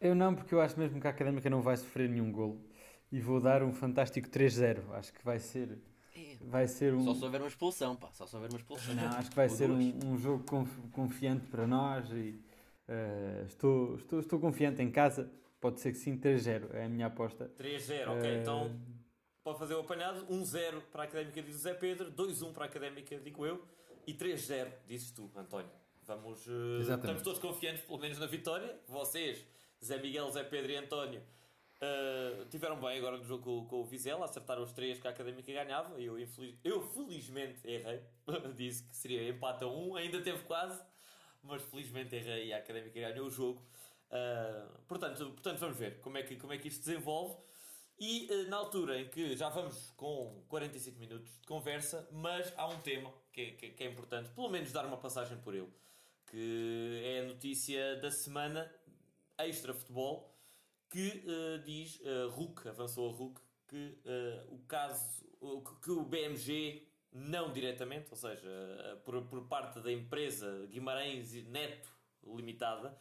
Eu 0.00 0.14
não, 0.14 0.34
porque 0.34 0.54
eu 0.54 0.60
acho 0.60 0.78
mesmo 0.78 1.00
que 1.00 1.06
a 1.06 1.10
Académica 1.10 1.50
não 1.50 1.60
vai 1.60 1.76
sofrer 1.76 2.08
nenhum 2.08 2.32
golo. 2.32 2.64
E 3.12 3.20
vou 3.20 3.40
dar 3.40 3.62
um 3.62 3.72
fantástico 3.72 4.28
3-0. 4.28 4.90
Acho 4.92 5.12
que 5.12 5.24
vai 5.24 5.38
ser. 5.38 5.78
Vai 6.42 6.66
ser 6.66 6.94
um... 6.94 7.04
Só 7.04 7.14
se 7.14 7.24
houver 7.24 7.40
uma 7.40 7.48
expulsão, 7.48 7.96
pá. 7.96 8.08
Só 8.12 8.26
se 8.26 8.34
houver 8.34 8.50
uma 8.50 8.58
expulsão. 8.58 8.94
Não, 8.94 9.08
acho 9.08 9.30
que 9.30 9.36
vai 9.36 9.48
ser 9.48 9.70
um, 9.70 9.98
um, 10.06 10.18
jogo 10.18 10.44
confiante 10.92 11.46
para 11.46 11.66
nós 11.66 12.08
e 12.10 12.40
uh, 12.88 13.44
estou, 13.46 13.96
estou, 13.96 14.20
estou 14.20 14.40
confiante 14.40 14.80
em 14.80 14.90
casa. 14.90 15.30
Pode 15.60 15.78
ser 15.80 15.92
que 15.92 15.98
sim, 15.98 16.18
3-0 16.18 16.74
é 16.74 16.84
a 16.84 16.88
minha 16.88 17.06
aposta. 17.06 17.50
3-0, 17.58 18.08
ok. 18.08 18.30
Uh... 18.30 18.40
Então 18.40 18.80
pode 19.44 19.58
fazer 19.58 19.74
o 19.74 19.80
apanhado. 19.80 20.26
1-0 20.26 20.80
para 20.90 21.02
a 21.02 21.04
Académica, 21.04 21.42
diz 21.42 21.56
o 21.56 21.58
Zé 21.58 21.74
Pedro. 21.74 22.10
2-1 22.12 22.52
para 22.52 22.64
a 22.64 22.66
Académica, 22.66 23.18
digo 23.18 23.44
eu. 23.44 23.62
E 24.06 24.14
3-0, 24.14 24.72
dizes 24.86 25.10
tu, 25.10 25.30
António. 25.36 25.70
Vamos, 26.02 26.46
uh, 26.46 26.80
estamos 26.80 27.22
todos 27.22 27.38
confiantes, 27.38 27.84
pelo 27.84 27.98
menos 27.98 28.18
na 28.18 28.26
vitória. 28.26 28.80
Vocês, 28.88 29.46
Zé 29.84 29.98
Miguel, 29.98 30.28
Zé 30.30 30.42
Pedro 30.42 30.72
e 30.72 30.76
António, 30.76 31.20
uh, 31.20 32.44
tiveram 32.46 32.80
bem 32.80 32.98
agora 32.98 33.16
no 33.16 33.24
jogo 33.24 33.44
com, 33.44 33.66
com 33.66 33.80
o 33.82 33.84
Vizela, 33.84 34.24
acertaram 34.24 34.62
os 34.62 34.72
três 34.72 34.98
que 34.98 35.06
a 35.06 35.10
Académica 35.10 35.52
ganhava. 35.52 36.00
Eu, 36.00 36.18
infeliz, 36.18 36.56
eu 36.64 36.80
felizmente 36.80 37.60
errei, 37.64 38.00
disse 38.56 38.82
que 38.82 38.96
seria 38.96 39.28
empate 39.28 39.62
a 39.62 39.68
um, 39.68 39.94
ainda 39.94 40.20
teve 40.20 40.42
quase, 40.44 40.82
mas 41.42 41.62
felizmente 41.62 42.16
errei 42.16 42.46
e 42.46 42.52
a 42.52 42.58
Académica 42.58 42.98
ganhou 42.98 43.26
o 43.26 43.30
jogo. 43.30 43.64
Uh, 44.10 44.78
portanto, 44.88 45.24
portanto, 45.30 45.58
vamos 45.58 45.76
ver 45.76 46.00
como 46.00 46.18
é 46.18 46.22
que, 46.22 46.36
como 46.36 46.52
é 46.52 46.58
que 46.58 46.68
isto 46.68 46.82
se 46.82 46.90
desenvolve. 46.90 47.36
E 47.98 48.28
uh, 48.30 48.48
na 48.48 48.56
altura 48.56 49.00
em 49.00 49.08
que 49.08 49.36
já 49.36 49.48
vamos 49.48 49.92
com 49.96 50.42
45 50.48 50.98
minutos 50.98 51.38
de 51.40 51.46
conversa, 51.46 52.08
mas 52.10 52.52
há 52.56 52.66
um 52.66 52.80
tema 52.80 53.12
que 53.32 53.40
é, 53.40 53.50
que, 53.52 53.70
que 53.70 53.84
é 53.84 53.86
importante, 53.86 54.30
pelo 54.30 54.48
menos 54.48 54.72
dar 54.72 54.84
uma 54.86 54.96
passagem 54.96 55.38
por 55.38 55.54
ele 55.54 55.70
que 56.30 57.02
é 57.04 57.20
a 57.20 57.24
notícia 57.24 57.96
da 57.96 58.10
semana 58.10 58.72
extra 59.38 59.74
futebol 59.74 60.32
que 60.88 61.24
uh, 61.26 61.62
diz 61.64 62.00
uh, 62.00 62.28
RUC, 62.30 62.68
avançou 62.68 63.10
a 63.10 63.12
RUC, 63.12 63.40
que 63.68 63.98
uh, 64.04 64.54
o 64.54 64.58
caso 64.60 65.24
que 65.82 65.90
o 65.90 66.04
BMG 66.04 66.86
não 67.12 67.52
diretamente, 67.52 68.08
ou 68.10 68.16
seja, 68.16 68.48
por, 69.04 69.22
por 69.22 69.48
parte 69.48 69.80
da 69.80 69.90
empresa 69.90 70.66
Guimarães 70.70 71.32
Neto 71.46 71.90
Limitada, 72.24 72.96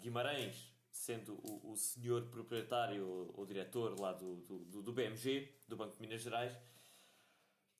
Guimarães 0.00 0.72
sendo 0.90 1.34
o, 1.34 1.72
o 1.72 1.76
senhor 1.76 2.26
proprietário 2.26 3.32
ou, 3.34 3.46
diretor 3.46 3.98
lá 4.00 4.12
do, 4.12 4.36
do, 4.36 4.82
do, 4.82 4.92
BMG, 4.92 5.52
do 5.66 5.76
Banco 5.76 5.94
de 5.94 6.00
Minas 6.00 6.22
Gerais, 6.22 6.56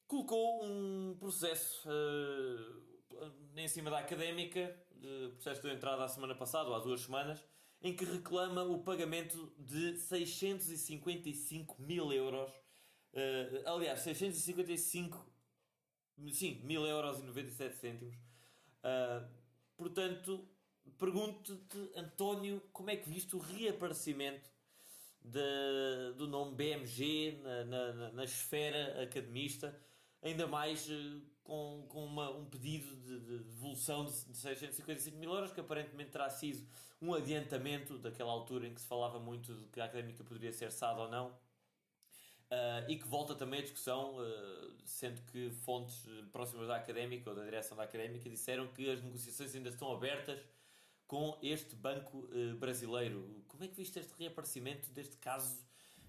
colocou 0.07 0.65
um 0.65 1.17
processo 1.19 1.89
em 3.57 3.69
cima 3.69 3.91
da 3.91 3.99
académica, 3.99 4.75
processo 5.33 5.63
de 5.63 5.71
entrada 5.71 6.05
a 6.05 6.09
semana 6.09 6.35
passada, 6.35 6.69
ou 6.69 6.75
há 6.75 6.79
duas 6.79 7.01
semanas, 7.01 7.43
em 7.83 7.95
que 7.95 8.05
reclama 8.05 8.63
o 8.63 8.83
pagamento 8.83 9.53
de 9.59 9.99
655 9.99 11.81
mil 11.81 12.13
euros. 12.13 12.51
Uh, 13.13 13.69
aliás, 13.69 14.01
655 14.01 15.27
sim, 16.33 16.61
mil 16.65 16.85
euros 16.87 17.21
e 17.21 17.23
97 17.23 17.77
cêntimos. 17.77 18.17
Uh, 18.17 19.29
portanto, 19.77 20.47
pergunto-te, 20.99 21.91
António, 21.97 22.63
como 22.73 22.91
é 22.91 22.97
que 22.97 23.09
viste 23.09 23.35
o 23.37 23.39
reaparecimento 23.39 24.51
de, 25.23 26.15
do 26.17 26.27
nome 26.29 26.55
BMG 26.55 27.41
na, 27.43 27.65
na, 27.65 28.13
na 28.13 28.25
esfera 28.25 29.03
academista? 29.03 29.79
ainda 30.23 30.47
mais 30.47 30.89
uh, 30.89 31.23
com, 31.45 31.87
com 31.89 32.05
uma, 32.05 32.31
um 32.31 32.45
pedido 32.45 32.95
de, 32.97 33.21
de 33.21 33.39
devolução 33.45 34.05
de, 34.05 34.13
de 34.27 34.37
655 34.37 35.17
mil 35.17 35.33
euros, 35.33 35.53
que 35.53 35.61
aparentemente 35.61 36.11
terá 36.11 36.29
sido 36.29 36.67
um 37.01 37.15
adiantamento 37.15 37.99
daquela 37.99 38.31
altura 38.33 38.67
em 38.67 38.75
que 38.75 38.81
se 38.81 38.87
falava 38.87 39.19
muito 39.19 39.55
de 39.55 39.67
que 39.69 39.81
a 39.81 39.85
académica 39.85 40.25
poderia 40.25 40.53
ser 40.53 40.71
SAD 40.73 41.01
ou 41.01 41.09
não. 41.09 41.29
Uh, 42.51 42.89
e 42.89 42.97
que 42.97 43.07
volta 43.07 43.35
também 43.35 43.61
a 43.61 43.63
discussão, 43.63 44.17
uh, 44.17 44.75
sendo 44.83 45.21
que 45.31 45.51
fontes 45.51 46.07
próximas 46.33 46.67
da 46.67 46.77
académica 46.77 47.29
ou 47.29 47.37
da 47.37 47.45
direção 47.45 47.77
da 47.77 47.83
académica 47.83 48.29
disseram 48.29 48.67
que 48.69 48.91
as 48.91 49.03
negociações 49.03 49.55
ainda 49.55 49.69
estão 49.69 49.93
abertas 49.93 50.41
com 51.09 51.39
este 51.43 51.75
banco 51.75 52.29
uh, 52.31 52.55
brasileiro. 52.59 53.43
Como 53.49 53.65
é 53.65 53.67
que 53.67 53.75
viste 53.75 53.99
este 53.99 54.13
reaparecimento 54.19 54.93
deste 54.93 55.17
caso 55.17 55.67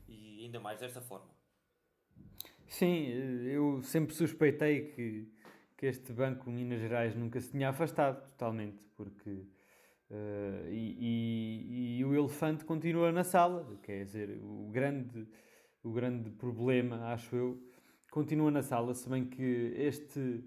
e 0.07 0.43
ainda 0.43 0.59
mais 0.59 0.79
desta 0.79 1.01
forma? 1.01 1.29
Sim, 2.67 3.07
eu 3.07 3.81
sempre 3.81 4.13
suspeitei 4.13 4.91
que, 4.91 5.31
que 5.75 5.87
este 5.87 6.11
Banco 6.13 6.51
Minas 6.51 6.81
Gerais 6.81 7.15
nunca 7.15 7.39
se 7.39 7.49
tinha 7.49 7.69
afastado 7.69 8.27
totalmente, 8.27 8.85
porque. 8.95 9.47
Uh, 10.11 10.67
e, 10.69 10.97
e, 10.99 11.99
e, 11.99 12.05
o 12.05 12.15
elefante 12.15 12.65
continua 12.65 13.11
na 13.11 13.23
sala, 13.23 13.77
quer 13.83 14.03
dizer, 14.05 14.39
o 14.41 14.67
grande, 14.71 15.27
o 15.83 15.91
grande 15.91 16.31
problema, 16.31 17.13
acho 17.13 17.35
eu, 17.35 17.63
continua 18.09 18.49
na 18.49 18.63
sala, 18.63 18.95
se 18.95 19.07
bem 19.07 19.23
que 19.23 19.71
este, 19.77 20.43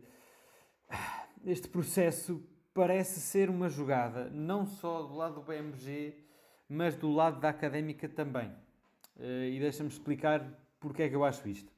este 1.46 1.68
processo 1.68 2.44
parece 2.74 3.20
ser 3.20 3.50
uma 3.50 3.68
jogada, 3.68 4.30
não 4.30 4.66
só 4.66 5.02
do 5.02 5.14
lado 5.14 5.34
do 5.36 5.42
BMG, 5.42 6.14
mas 6.68 6.96
do 6.96 7.10
lado 7.10 7.38
da 7.40 7.50
académica 7.50 8.08
também. 8.08 8.48
Uh, 9.16 9.44
e 9.50 9.60
deixa-me 9.60 9.90
explicar 9.90 10.42
porque 10.80 11.02
é 11.02 11.08
que 11.08 11.14
eu 11.14 11.24
acho 11.24 11.46
isto. 11.48 11.70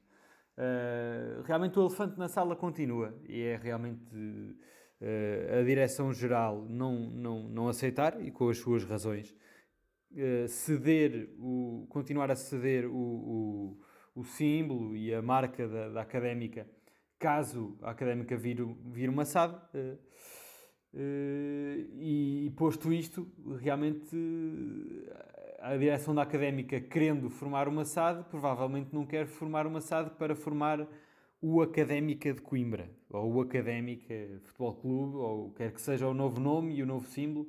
Uh, 0.57 1.41
realmente 1.43 1.77
o 1.77 1.81
elefante 1.81 2.17
na 2.17 2.29
sala 2.29 2.55
continua 2.55 3.13
e 3.27 3.41
é 3.41 3.57
realmente 3.57 4.15
uh, 4.15 5.59
a 5.59 5.63
direção-geral 5.63 6.65
não, 6.69 6.93
não, 7.09 7.43
não 7.43 7.67
aceitar 7.67 8.21
e 8.21 8.31
com 8.31 8.49
as 8.49 8.57
suas 8.57 8.83
razões 8.83 9.35
ceder 10.47 11.29
o, 11.37 11.85
continuar 11.89 12.31
a 12.31 12.37
ceder 12.37 12.85
o, 12.85 12.95
o, 12.95 13.77
o 14.15 14.23
símbolo 14.23 14.95
e 14.95 15.13
a 15.13 15.21
marca 15.21 15.67
da, 15.67 15.89
da 15.89 16.01
académica 16.03 16.65
caso 17.19 17.77
a 17.81 17.91
académica 17.91 18.37
vire, 18.37 18.63
vire 18.85 19.09
uma 19.09 19.25
SAD 19.25 19.59
e, 20.95 22.45
e 22.45 22.49
posto 22.55 22.91
isto 22.93 23.27
realmente 23.59 24.15
a 25.59 25.75
direção 25.75 26.13
da 26.13 26.21
académica, 26.21 26.79
querendo 26.79 27.29
formar 27.29 27.67
uma 27.67 27.83
SAD, 27.83 28.25
provavelmente 28.29 28.93
não 28.93 29.05
quer 29.05 29.25
formar 29.25 29.65
uma 29.65 29.81
SAD 29.81 30.11
para 30.11 30.35
formar 30.35 30.87
o 31.41 31.61
Académica 31.61 32.33
de 32.33 32.41
Coimbra, 32.41 32.89
ou 33.09 33.33
o 33.33 33.41
Académica 33.41 34.13
Futebol 34.43 34.75
Clube, 34.75 35.17
ou 35.17 35.51
quer 35.51 35.71
que 35.71 35.81
seja 35.81 36.07
o 36.07 36.13
novo 36.13 36.39
nome 36.39 36.75
e 36.75 36.83
o 36.83 36.85
novo 36.85 37.07
símbolo. 37.07 37.47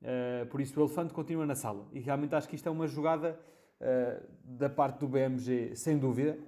Uh, 0.00 0.46
por 0.46 0.60
isso 0.60 0.78
o 0.78 0.84
elefante 0.84 1.12
continua 1.12 1.44
na 1.44 1.54
sala. 1.54 1.86
E 1.92 1.98
realmente 1.98 2.34
acho 2.34 2.48
que 2.48 2.54
isto 2.54 2.68
é 2.68 2.70
uma 2.70 2.86
jogada 2.86 3.38
uh, 3.80 4.26
da 4.44 4.68
parte 4.70 5.00
do 5.00 5.08
BMG, 5.08 5.74
sem 5.74 5.98
dúvida. 5.98 6.38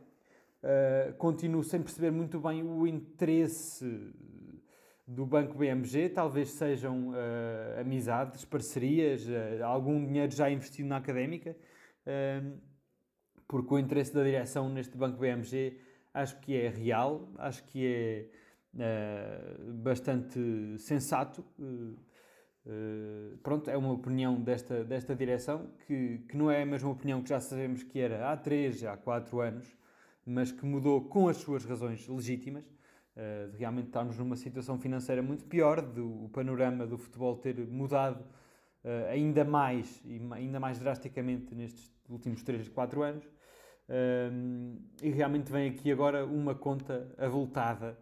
Uh, 0.63 1.13
continuo 1.15 1.65
sem 1.65 1.83
perceber 1.83 2.11
muito 2.11 2.39
bem 2.39 2.63
o 2.63 2.87
interesse 2.87 4.13
do 5.11 5.27
Banco 5.27 5.59
BMG, 5.59 6.11
talvez 6.11 6.51
sejam 6.51 7.09
uh, 7.09 7.81
amizades, 7.81 8.45
parcerias, 8.45 9.27
uh, 9.27 9.65
algum 9.65 10.07
dinheiro 10.07 10.31
já 10.31 10.49
investido 10.49 10.89
na 10.89 10.99
académica, 10.99 11.57
uh, 12.07 12.59
porque 13.49 13.75
o 13.75 13.79
interesse 13.79 14.15
da 14.15 14.23
direção 14.23 14.69
neste 14.69 14.97
Banco 14.97 15.19
BMG 15.19 15.81
acho 16.15 16.39
que 16.39 16.57
é 16.57 16.69
real, 16.69 17.29
acho 17.39 17.65
que 17.65 17.85
é 17.85 18.27
eh, 18.79 19.57
bastante 19.83 20.39
sensato. 20.79 21.45
pronto, 23.43 23.69
é 23.69 23.77
uma 23.77 23.93
opinião 23.93 24.41
desta, 24.41 24.85
desta 24.85 25.15
direção 25.17 25.73
que, 25.87 26.19
que 26.29 26.37
não 26.37 26.49
é 26.51 26.63
a 26.63 26.67
mesma 26.67 26.91
opinião 26.91 27.23
que 27.23 27.29
já 27.29 27.41
sabemos 27.41 27.83
que 27.83 27.99
era 27.99 28.31
há 28.31 28.37
3, 28.37 28.85
há 28.85 28.97
4 28.97 29.41
anos, 29.41 29.77
mas 30.25 30.53
que 30.53 30.65
mudou 30.65 31.05
com 31.09 31.29
as 31.29 31.37
suas 31.39 31.65
razões 31.65 32.07
legítimas 32.07 32.65
de 33.51 33.59
realmente 33.59 33.87
estarmos 33.87 34.17
numa 34.17 34.37
situação 34.37 34.79
financeira 34.79 35.23
muito 35.23 35.45
pior, 35.45 35.83
do 35.83 36.31
panorama 36.33 36.87
do 36.87 36.97
futebol 36.97 37.37
ter 37.37 37.57
mudado 37.67 38.25
uh, 38.85 39.09
ainda 39.11 39.45
mais 39.45 40.01
e 40.05 40.21
ainda 40.33 40.61
mais 40.61 40.79
drasticamente 40.79 41.55
nestes 41.55 41.93
últimos 42.09 42.43
3, 42.43 42.69
4 42.69 43.03
anos. 43.03 43.25
Uh, 43.25 44.81
e 45.03 45.11
realmente 45.11 45.51
vem 45.51 45.71
aqui 45.71 45.91
agora 45.91 46.25
uma 46.25 46.55
conta 46.55 47.13
avultada 47.19 47.99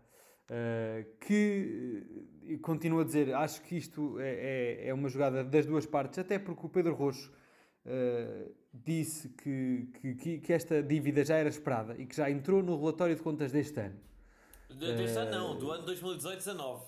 que 1.20 2.58
continuo 2.62 3.00
a 3.00 3.04
dizer, 3.04 3.34
acho 3.34 3.60
que 3.60 3.76
isto 3.76 4.18
é, 4.18 4.30
é, 4.30 4.88
é, 4.88 4.94
uma 4.94 5.06
jogada 5.10 5.44
das 5.44 5.66
duas 5.66 5.84
partes, 5.84 6.18
até 6.18 6.38
porque 6.38 6.64
o 6.64 6.70
Pedro 6.70 6.94
Roxo 6.94 7.30
disse 8.72 9.28
que, 9.28 9.90
que, 10.18 10.38
que 10.38 10.52
esta 10.54 10.82
dívida 10.82 11.22
já 11.22 11.36
era 11.36 11.50
esperada 11.50 11.94
e 11.98 12.06
que 12.06 12.16
já 12.16 12.30
entrou 12.30 12.62
no 12.62 12.78
relatório 12.78 13.14
de 13.14 13.20
contas 13.20 13.52
deste 13.52 13.78
ano. 13.78 14.00
Deste 14.74 15.18
ano 15.18 15.30
não, 15.30 15.58
do 15.58 15.70
ano 15.70 15.86
2018-19. 15.86 16.82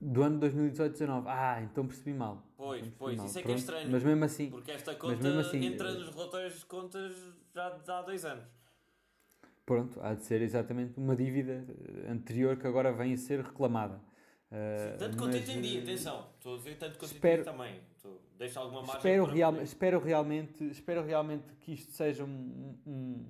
Do 0.00 0.22
ano 0.22 0.40
2018-19. 0.40 1.24
Ah, 1.26 1.60
então 1.62 1.86
percebi 1.86 2.14
mal. 2.14 2.42
Pois, 2.56 2.80
então 2.80 2.94
pois, 2.98 3.16
mal. 3.18 3.26
isso 3.26 3.38
é 3.38 3.42
que 3.42 3.52
é 3.52 3.54
estranho. 3.54 3.90
Mas 3.90 4.02
mesmo 4.02 4.24
assim. 4.24 4.50
Porque 4.50 4.70
esta 4.70 4.94
conta 4.94 5.40
assim, 5.40 5.64
entra 5.64 5.92
nos 5.92 6.08
relatórios 6.08 6.58
de 6.58 6.66
contas 6.66 7.12
já 7.54 7.66
há 7.88 8.02
dois 8.02 8.24
anos. 8.24 8.44
Pronto, 9.66 10.00
há 10.02 10.14
de 10.14 10.24
ser 10.24 10.42
exatamente 10.42 10.98
uma 10.98 11.14
dívida 11.14 11.64
anterior 12.08 12.56
que 12.56 12.66
agora 12.66 12.92
vem 12.92 13.12
a 13.12 13.16
ser 13.16 13.40
reclamada. 13.40 14.00
Uh, 14.50 14.98
tanto 14.98 15.16
quanto 15.16 15.36
mas, 15.36 15.48
entendi, 15.48 15.78
atenção, 15.78 16.26
estou 16.36 16.54
a 16.54 16.58
dizer 16.58 16.76
tanto 16.76 16.98
quanto 16.98 17.12
espero, 17.12 17.42
entendi 17.42 17.56
também. 17.56 17.80
Estou, 17.94 18.20
deixa 18.36 18.58
alguma 18.58 18.80
margem 18.80 18.96
espero, 18.96 19.24
real, 19.26 19.62
espero, 19.62 20.00
realmente, 20.00 20.64
espero 20.64 21.04
realmente 21.04 21.54
que 21.60 21.72
isto 21.72 21.92
seja 21.92 22.24
um, 22.24 22.76
um, 22.84 23.24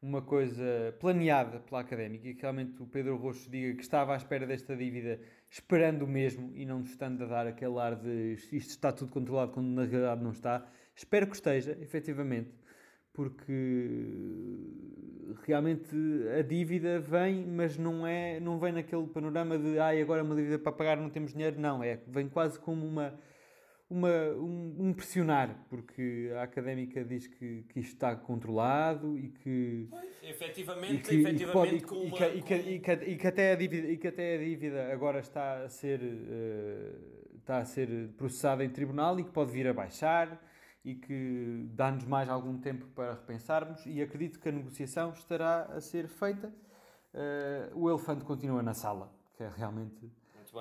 uma 0.00 0.22
coisa 0.22 0.94
planeada 1.00 1.58
pela 1.60 1.80
académica 1.80 2.28
e 2.28 2.34
que 2.34 2.42
realmente 2.42 2.80
o 2.80 2.86
Pedro 2.86 3.16
Roxo 3.16 3.50
diga 3.50 3.74
que 3.74 3.82
estava 3.82 4.14
à 4.14 4.16
espera 4.16 4.46
desta 4.46 4.76
dívida, 4.76 5.20
esperando 5.50 6.06
mesmo 6.06 6.52
e 6.54 6.64
não 6.64 6.82
estando 6.82 7.24
a 7.24 7.26
dar 7.26 7.46
aquele 7.46 7.78
ar 7.78 7.96
de 7.96 8.34
isto 8.52 8.70
está 8.70 8.92
tudo 8.92 9.10
controlado 9.10 9.52
quando 9.52 9.68
na 9.68 9.84
realidade 9.84 10.22
não 10.22 10.30
está. 10.30 10.66
Espero 10.94 11.26
que 11.26 11.34
esteja, 11.34 11.76
efetivamente, 11.80 12.52
porque 13.12 13.98
realmente 15.44 15.96
a 16.38 16.42
dívida 16.42 17.00
vem, 17.00 17.44
mas 17.46 17.76
não 17.76 18.06
é, 18.06 18.38
não 18.38 18.58
vem 18.58 18.72
naquele 18.72 19.06
panorama 19.08 19.58
de 19.58 19.78
ai, 19.78 20.00
ah, 20.00 20.02
agora 20.02 20.22
uma 20.22 20.36
dívida 20.36 20.58
para 20.58 20.72
pagar 20.72 20.96
não 20.96 21.10
temos 21.10 21.32
dinheiro, 21.32 21.60
não, 21.60 21.82
é, 21.82 21.98
vem 22.06 22.28
quase 22.28 22.58
como 22.58 22.86
uma, 22.86 23.18
uma 23.90 24.08
um, 24.34 24.76
um 24.78 24.92
pressionar, 24.92 25.64
porque 25.70 26.30
a 26.36 26.42
académica 26.42 27.02
diz 27.04 27.26
que, 27.26 27.64
que 27.68 27.80
isto 27.80 27.94
está 27.94 28.14
controlado 28.14 29.18
e 29.18 29.30
que 29.30 29.88
pois, 29.90 30.22
efetivamente, 30.22 30.94
e 30.94 30.98
que, 30.98 31.14
efetivamente 31.14 31.86
pode, 31.86 32.10
que, 32.10 32.42
que, 32.42 32.78
que, 32.80 33.16
que, 33.16 33.26
até 33.26 33.52
a 33.52 33.54
dívida, 33.54 33.88
e 33.88 33.96
que 33.96 34.08
até 34.08 34.34
a 34.34 34.38
dívida 34.38 34.92
agora 34.92 35.20
está 35.20 35.62
a 35.62 35.68
ser 35.68 36.00
uh, 36.02 37.18
está 37.38 37.58
a 37.58 37.64
ser 37.64 38.10
processada 38.18 38.62
em 38.62 38.68
tribunal 38.68 39.18
e 39.18 39.24
que 39.24 39.30
pode 39.30 39.50
vir 39.50 39.66
a 39.66 39.72
baixar 39.72 40.38
e 40.84 40.94
que 40.94 41.66
dá-nos 41.72 42.04
mais 42.04 42.28
algum 42.28 42.58
tempo 42.58 42.86
para 42.94 43.12
repensarmos 43.12 43.84
e 43.86 44.02
acredito 44.02 44.38
que 44.38 44.50
a 44.50 44.52
negociação 44.52 45.12
estará 45.12 45.62
a 45.62 45.80
ser 45.80 46.08
feita. 46.08 46.52
Uh, 47.14 47.74
o 47.74 47.88
elefante 47.88 48.22
continua 48.22 48.62
na 48.62 48.74
sala, 48.74 49.10
que 49.34 49.42
é 49.42 49.50
realmente 49.56 50.12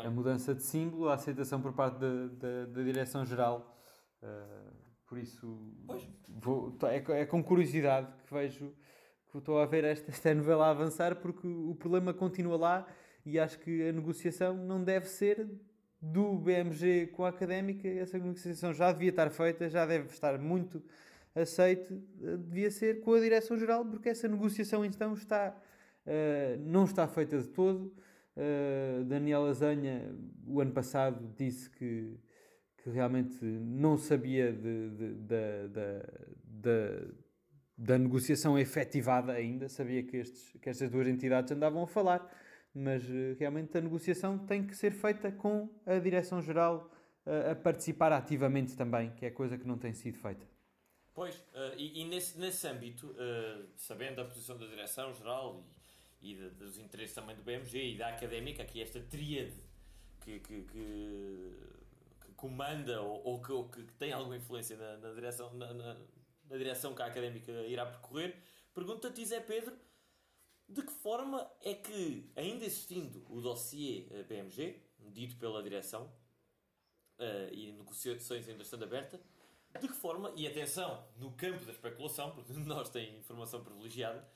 a 0.06 0.10
mudança 0.10 0.54
de 0.54 0.64
símbolo, 0.64 1.10
a 1.10 1.16
aceitação 1.16 1.62
por 1.62 1.74
parte 1.74 1.98
da, 2.00 2.28
da, 2.28 2.66
da 2.66 2.84
Direção-Geral. 2.84 3.78
Uh, 4.22 4.72
por 5.08 5.18
isso, 5.18 5.58
vou, 6.28 6.76
é, 6.84 7.22
é, 7.22 7.26
com 7.26 7.43
curiosidade 7.43 8.08
que 8.26 8.34
vejo 8.34 8.74
que 9.32 9.38
estou 9.38 9.60
a 9.60 9.66
ver 9.66 9.84
esta, 9.84 10.12
esta 10.12 10.34
novela 10.34 10.70
avançar, 10.70 11.16
porque 11.16 11.48
o 11.48 11.76
problema 11.76 12.14
continua 12.14 12.58
lá 12.58 12.88
e 13.26 13.39
acho 13.39 13.60
que 13.60 13.88
a 13.88 13.91
negociação 13.91 14.56
não 14.56 14.84
deve 14.84 15.08
ser 15.08 15.48
do 16.02 16.38
BMG 16.38 17.08
com 17.08 17.26
a 17.26 17.30
académica, 17.30 17.88
essa 17.88 18.18
negociação 18.18 18.74
já 18.74 18.91
devia 18.91 19.10
estar 19.10 19.30
feita, 19.30 19.70
já 19.70 19.86
deve 19.86 20.08
estar 20.08 20.38
muito 20.38 20.82
aceite, 21.36 21.93
eh, 22.22 22.38
devia 22.38 22.72
ser 22.72 23.02
com 23.02 23.14
a 23.14 23.20
Direção-Geral, 23.20 23.86
porque 23.86 24.10
essa 24.10 24.28
negociação 24.28 24.86
então 24.86 25.14
está, 25.14 25.56
uh, 26.06 26.60
não 26.60 26.86
está 26.86 27.08
feita 27.08 27.38
de 27.38 27.48
todo. 27.48 27.93
Uh, 28.38 29.04
Daniel 29.06 29.48
Azanha, 29.48 30.16
o 30.46 30.62
ano 30.62 30.72
passado, 30.72 31.34
disse 31.36 31.68
que, 31.72 32.20
que 32.78 32.90
realmente 32.92 33.44
não 33.44 33.98
sabia 33.98 34.54
de, 34.54 34.90
de, 34.92 35.14
de, 35.16 35.68
de 36.44 37.28
da 37.76 37.98
negociação 37.98 38.58
efetivada 38.58 39.34
ainda, 39.34 39.68
sabia 39.68 40.04
que, 40.04 40.18
estes, 40.18 40.52
que 40.62 40.70
estas 40.70 40.90
duas 40.92 41.08
entidades 41.08 41.52
andavam 41.52 41.82
a 41.82 41.88
falar, 41.88 42.28
mas 42.72 43.04
uh, 43.06 43.36
realmente 43.40 43.76
a 43.76 43.82
negociação 43.82 44.38
tem 44.38 44.68
que 44.68 44.76
ser 44.76 44.92
feita 44.92 45.32
com 45.32 45.68
a 45.84 45.98
Direção-Geral 45.98 46.92
uh, 47.26 47.52
a 47.52 47.56
participar 47.56 48.12
ativamente 48.12 48.78
também, 48.78 49.10
que 49.16 49.26
é 49.26 49.32
coisa 49.32 49.58
que 49.58 49.68
não 49.68 49.80
tem 49.80 49.94
sido 49.94 50.20
feita. 50.20 50.46
Pois, 51.12 51.44
e, 51.76 52.02
e, 52.02 52.06
nesse, 52.06 52.38
nesse 52.38 52.68
âmbito, 52.68 53.16
sabendo 53.76 54.22
a 54.22 54.26
posição 54.26 54.56
da 54.56 54.68
Direção-Geral 54.68 55.66
e, 55.66 55.77
e 56.22 56.36
de, 56.36 56.49
dos 56.51 56.78
interesses 56.78 57.13
também 57.13 57.36
do 57.36 57.43
BMG 57.43 57.93
e 57.93 57.97
da 57.97 58.09
Académica, 58.09 58.63
aqui 58.63 58.82
esta 58.82 58.99
tríade 58.99 59.61
que, 60.22 60.39
que, 60.39 60.61
que, 60.63 61.53
que 62.22 62.32
comanda 62.36 63.01
ou, 63.01 63.24
ou, 63.24 63.41
que, 63.41 63.51
ou, 63.51 63.70
que, 63.70 63.84
tem 63.93 64.11
alguma 64.11 64.38
influência 64.38 64.76
na, 64.76 64.97
na 64.97 65.13
direção, 65.13 65.53
na, 65.53 65.74
na, 65.74 65.97
na 66.49 66.57
direção 66.57 66.93
que 66.93 67.01
a 67.01 67.05
Académica 67.05 67.51
irá 67.68 67.86
percorrer, 67.86 68.36
pergunta-te, 68.74 69.26
Zé 69.26 69.39
Pedro, 69.39 69.78
de 70.68 70.82
que 70.82 70.91
forma 70.91 71.49
é 71.61 71.74
que, 71.74 72.30
ainda 72.36 72.65
existindo 72.65 73.26
o 73.30 73.39
dossiê 73.39 74.07
BMG, 74.28 74.63
eh, 74.63 75.09
dito 75.11 75.38
pela 75.38 75.63
direção, 75.63 76.11
uh, 77.20 77.53
e 77.53 77.72
negociações 77.72 78.47
ainda 78.47 78.63
estando 78.63 78.84
aberta, 78.84 79.20
de 79.80 79.88
que 79.88 79.93
forma, 79.93 80.32
e 80.36 80.47
atenção, 80.47 81.07
no 81.18 81.32
campo 81.34 81.63
da 81.65 81.72
especulação, 81.72 82.32
porque 82.32 82.51
nós 82.65 82.89
temos 82.89 83.20
informação 83.20 83.63
privilegiada, 83.63 84.28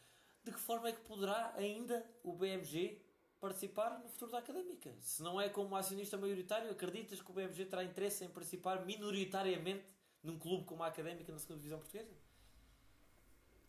de 0.43 0.51
que 0.51 0.59
forma 0.59 0.89
é 0.89 0.91
que 0.91 1.01
poderá 1.01 1.53
ainda 1.55 2.05
o 2.23 2.33
BMG 2.33 3.01
participar 3.39 3.99
no 3.99 4.09
futuro 4.09 4.31
da 4.31 4.39
académica? 4.39 4.93
Se 4.99 5.21
não 5.21 5.39
é 5.39 5.49
como 5.49 5.75
acionista 5.75 6.17
maioritário, 6.17 6.69
acreditas 6.69 7.21
que 7.21 7.31
o 7.31 7.33
BMG 7.33 7.65
terá 7.65 7.83
interesse 7.83 8.23
em 8.23 8.29
participar 8.29 8.85
minoritariamente 8.85 9.83
num 10.23 10.37
clube 10.37 10.65
como 10.65 10.83
a 10.83 10.87
académica 10.87 11.31
na 11.31 11.39
segunda 11.39 11.59
divisão 11.59 11.79
portuguesa? 11.79 12.13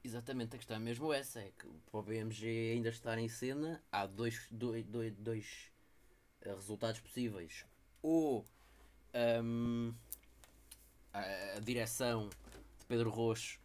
Exatamente, 0.04 0.56
a 0.56 0.58
questão 0.58 0.76
é 0.76 0.80
mesmo 0.80 1.12
essa, 1.12 1.40
é 1.40 1.52
que 1.56 1.66
para 1.90 2.00
o 2.00 2.02
BMG 2.02 2.72
ainda 2.72 2.88
estar 2.88 3.16
em 3.18 3.28
cena, 3.28 3.80
há 3.90 4.04
dois, 4.04 4.48
dois, 4.50 4.84
dois, 4.84 5.14
dois 5.16 5.70
uh, 6.44 6.54
resultados 6.56 7.00
possíveis. 7.00 7.64
Ou 8.02 8.44
um, 9.44 9.94
a, 11.12 11.20
a, 11.56 11.60
direção 11.60 12.28
de 12.28 12.86
Pedro 12.88 13.10
Roxo 13.10 13.60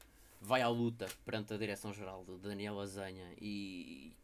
vai 0.47 0.61
à 0.61 0.69
luta 0.69 1.07
perante 1.25 1.53
a 1.53 1.57
direção-geral 1.57 2.23
de 2.23 2.37
Daniel 2.37 2.79
Azanha 2.79 3.35
e 3.41 4.15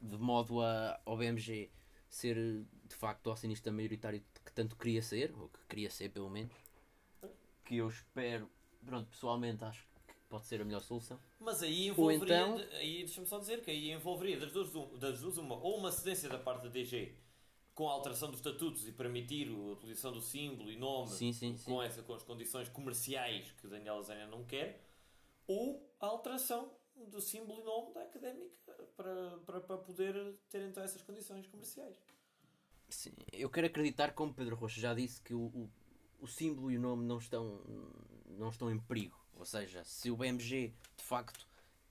de 0.00 0.16
modo 0.16 0.62
a, 0.62 1.00
ao 1.04 1.16
BMG 1.16 1.68
ser 2.08 2.36
de 2.84 2.94
facto 2.94 3.26
o 3.26 3.32
acionista 3.32 3.72
maioritário 3.72 4.22
que 4.44 4.52
tanto 4.52 4.76
queria 4.76 5.02
ser, 5.02 5.34
ou 5.36 5.48
que 5.48 5.58
queria 5.68 5.90
ser 5.90 6.10
pelo 6.10 6.30
menos, 6.30 6.54
que 7.64 7.78
eu 7.78 7.88
espero, 7.88 8.48
pronto, 8.84 9.08
pessoalmente 9.08 9.64
acho 9.64 9.90
pode 10.28 10.46
ser 10.46 10.60
a 10.60 10.64
melhor 10.64 10.80
solução. 10.80 11.18
Mas 11.40 11.60
aí 11.60 11.88
envolveria, 11.88 12.20
então, 12.20 12.56
aí 12.74 12.98
deixa-me 12.98 13.26
só 13.26 13.40
dizer 13.40 13.62
que 13.62 13.70
aí 13.72 13.90
envolveria 13.90 14.38
das 14.38 14.52
duas, 14.52 14.70
das 15.00 15.20
duas 15.20 15.36
uma, 15.38 15.56
ou 15.56 15.76
uma 15.76 15.90
cedência 15.90 16.28
da 16.28 16.38
parte 16.38 16.62
da 16.62 16.68
DG 16.68 17.16
com 17.74 17.88
a 17.88 17.92
alteração 17.92 18.30
dos 18.30 18.38
estatutos 18.38 18.86
e 18.86 18.92
permitir 18.92 19.48
a 19.48 19.72
utilização 19.72 20.12
do 20.12 20.20
símbolo 20.20 20.70
e 20.70 20.76
nome 20.76 21.10
sim, 21.10 21.32
sim, 21.32 21.56
com, 21.64 21.82
essa, 21.82 22.00
com 22.02 22.14
as 22.14 22.22
condições 22.22 22.68
comerciais 22.68 23.50
que 23.60 23.66
Daniel 23.66 23.98
Azania 23.98 24.28
não 24.28 24.44
quer, 24.44 24.80
ou 25.50 25.84
a 25.98 26.06
alteração 26.06 26.70
do 27.08 27.20
símbolo 27.20 27.60
e 27.60 27.64
nome 27.64 27.92
da 27.92 28.02
académica 28.02 28.72
para, 28.96 29.38
para, 29.38 29.60
para 29.60 29.78
poder 29.78 30.36
ter 30.48 30.62
então 30.62 30.80
essas 30.80 31.02
condições 31.02 31.44
comerciais. 31.48 31.96
Sim, 32.88 33.12
eu 33.32 33.50
quero 33.50 33.66
acreditar, 33.66 34.12
como 34.12 34.32
Pedro 34.32 34.54
Rocha 34.54 34.80
já 34.80 34.94
disse, 34.94 35.20
que 35.20 35.34
o, 35.34 35.46
o, 35.46 35.70
o 36.20 36.28
símbolo 36.28 36.70
e 36.70 36.76
o 36.76 36.80
nome 36.80 37.04
não 37.04 37.18
estão, 37.18 37.60
não 38.28 38.48
estão 38.48 38.70
em 38.70 38.78
perigo. 38.78 39.18
Ou 39.34 39.44
seja, 39.44 39.82
se 39.82 40.08
o 40.08 40.16
BMG 40.16 40.72
de 40.96 41.02
facto 41.02 41.48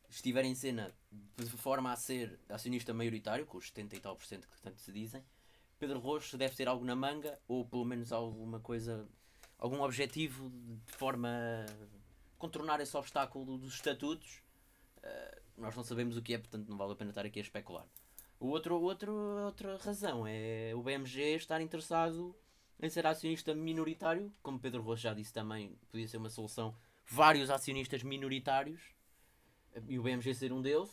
estiver 0.10 0.46
em 0.46 0.56
cena 0.56 0.96
de 1.36 1.50
forma 1.50 1.92
a 1.92 1.98
ser 1.98 2.40
acionista 2.48 2.94
maioritário, 2.94 3.46
com 3.46 3.58
os 3.58 3.68
70 3.68 3.96
e 3.96 4.00
tal 4.00 4.16
por 4.16 4.26
cento 4.26 4.48
que 4.48 4.62
tanto 4.62 4.80
se 4.80 4.92
dizem, 4.92 5.24
Pedro 5.78 6.00
Roxo 6.00 6.38
deve 6.38 6.56
ter 6.56 6.68
algo 6.70 6.86
na 6.86 6.96
manga, 6.96 7.38
ou 7.46 7.66
pelo 7.66 7.84
menos 7.84 8.14
alguma 8.14 8.60
coisa, 8.62 9.06
algum 9.58 9.82
objetivo 9.82 10.50
de 10.50 10.94
forma 10.94 11.66
contornar 12.40 12.80
esse 12.80 12.98
obstáculo 12.98 13.58
dos 13.58 13.76
estatutos. 13.76 14.42
Uh, 14.98 15.42
nós 15.58 15.76
não 15.76 15.84
sabemos 15.84 16.18
o 16.18 16.22
que 16.22 16.34
é, 16.34 16.38
portanto 16.40 16.68
não 16.68 16.78
vale 16.78 16.94
a 16.94 16.96
pena 16.96 17.12
estar 17.12 17.26
aqui 17.26 17.40
a 17.40 17.44
especular. 17.44 17.86
O 18.40 18.48
outro, 18.48 18.82
outro, 18.82 19.14
outra 19.46 19.78
razão 19.78 20.26
é 20.26 20.72
o 20.74 20.82
BMG 20.82 21.36
estar 21.36 21.62
interessado 21.62 22.34
em 22.82 22.90
ser 22.90 23.06
acionista 23.06 23.54
minoritário, 23.54 24.34
como 24.42 24.58
Pedro 24.58 24.82
Roxo 24.82 25.04
já 25.04 25.14
disse 25.14 25.34
também, 25.34 25.78
podia 25.92 26.08
ser 26.08 26.18
uma 26.18 26.30
solução 26.30 26.74
vários 27.06 27.50
acionistas 27.50 28.02
minoritários 28.04 28.82
e 29.88 30.00
o 30.00 30.04
BMG 30.04 30.34
ser 30.34 30.54
um 30.54 30.62
deles, 30.62 30.90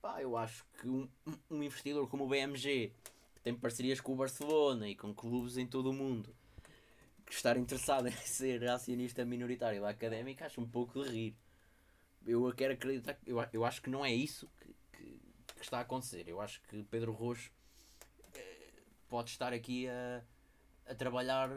pá, 0.00 0.22
eu 0.22 0.36
acho 0.36 0.64
que 0.80 0.88
um, 0.88 1.08
um 1.50 1.62
investidor 1.62 2.08
como 2.08 2.24
o 2.24 2.28
BMG, 2.28 2.92
que 3.34 3.40
tem 3.42 3.54
parcerias 3.54 4.00
com 4.00 4.12
o 4.12 4.16
Barcelona 4.16 4.88
e 4.88 4.94
com 4.94 5.12
clubes 5.12 5.56
em 5.56 5.66
todo 5.66 5.90
o 5.90 5.92
mundo, 5.92 6.32
estar 7.34 7.56
interessado 7.56 8.08
em 8.08 8.12
ser 8.12 8.68
acionista 8.68 9.24
minoritário 9.24 9.80
da 9.80 9.90
académica, 9.90 10.46
acho 10.46 10.60
um 10.60 10.68
pouco 10.68 11.02
de 11.04 11.10
rir. 11.10 11.36
Eu 12.26 12.52
quero 12.54 12.74
acreditar, 12.74 13.16
eu, 13.26 13.44
eu 13.52 13.64
acho 13.64 13.80
que 13.80 13.90
não 13.90 14.04
é 14.04 14.12
isso 14.12 14.50
que, 14.60 14.74
que, 14.92 15.20
que 15.54 15.62
está 15.62 15.78
a 15.78 15.82
acontecer. 15.82 16.28
Eu 16.28 16.40
acho 16.40 16.60
que 16.62 16.82
Pedro 16.84 17.12
Roxo 17.12 17.50
eh, 18.34 18.72
pode 19.08 19.30
estar 19.30 19.52
aqui 19.52 19.88
a, 19.88 20.22
a 20.86 20.94
trabalhar 20.94 21.50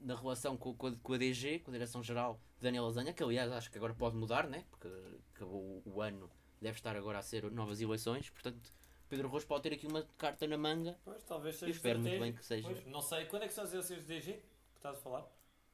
na 0.00 0.14
relação 0.14 0.56
com, 0.56 0.74
com, 0.74 0.88
a, 0.88 0.96
com 0.96 1.12
a 1.12 1.18
DG, 1.18 1.60
com 1.60 1.70
a 1.70 1.74
Direção-Geral 1.74 2.40
Daniel 2.60 2.86
Azanha, 2.86 3.12
que 3.12 3.22
aliás 3.22 3.50
acho 3.52 3.70
que 3.70 3.78
agora 3.78 3.94
pode 3.94 4.16
mudar, 4.16 4.48
né? 4.48 4.64
porque 4.70 4.88
acabou 5.34 5.82
o, 5.84 6.00
ano, 6.00 6.30
deve 6.60 6.76
estar 6.76 6.96
agora 6.96 7.18
a 7.18 7.22
ser 7.22 7.50
novas 7.50 7.80
eleições, 7.80 8.30
portanto 8.30 8.72
Pedro 9.14 9.28
Rocha 9.28 9.46
pode 9.46 9.62
ter 9.62 9.72
aqui 9.74 9.86
uma 9.86 10.02
carta 10.18 10.44
na 10.48 10.58
manga. 10.58 10.98
Pois, 11.04 11.22
talvez 11.22 11.54
seja 11.54 11.70
Eu 11.70 11.76
espero 11.76 12.00
muito 12.00 12.18
bem 12.18 12.32
que 12.32 12.44
seja. 12.44 12.68
Pois, 12.68 12.84
não 12.86 13.00
sei, 13.00 13.26
quando 13.26 13.44
é 13.44 13.46
que 13.46 13.54
são 13.54 13.62
as 13.62 13.72
eleições 13.72 14.04
de 14.04 14.06
DG 14.06 14.32
que 14.32 14.42
estás 14.76 14.98
a 14.98 15.00
falar? 15.00 15.24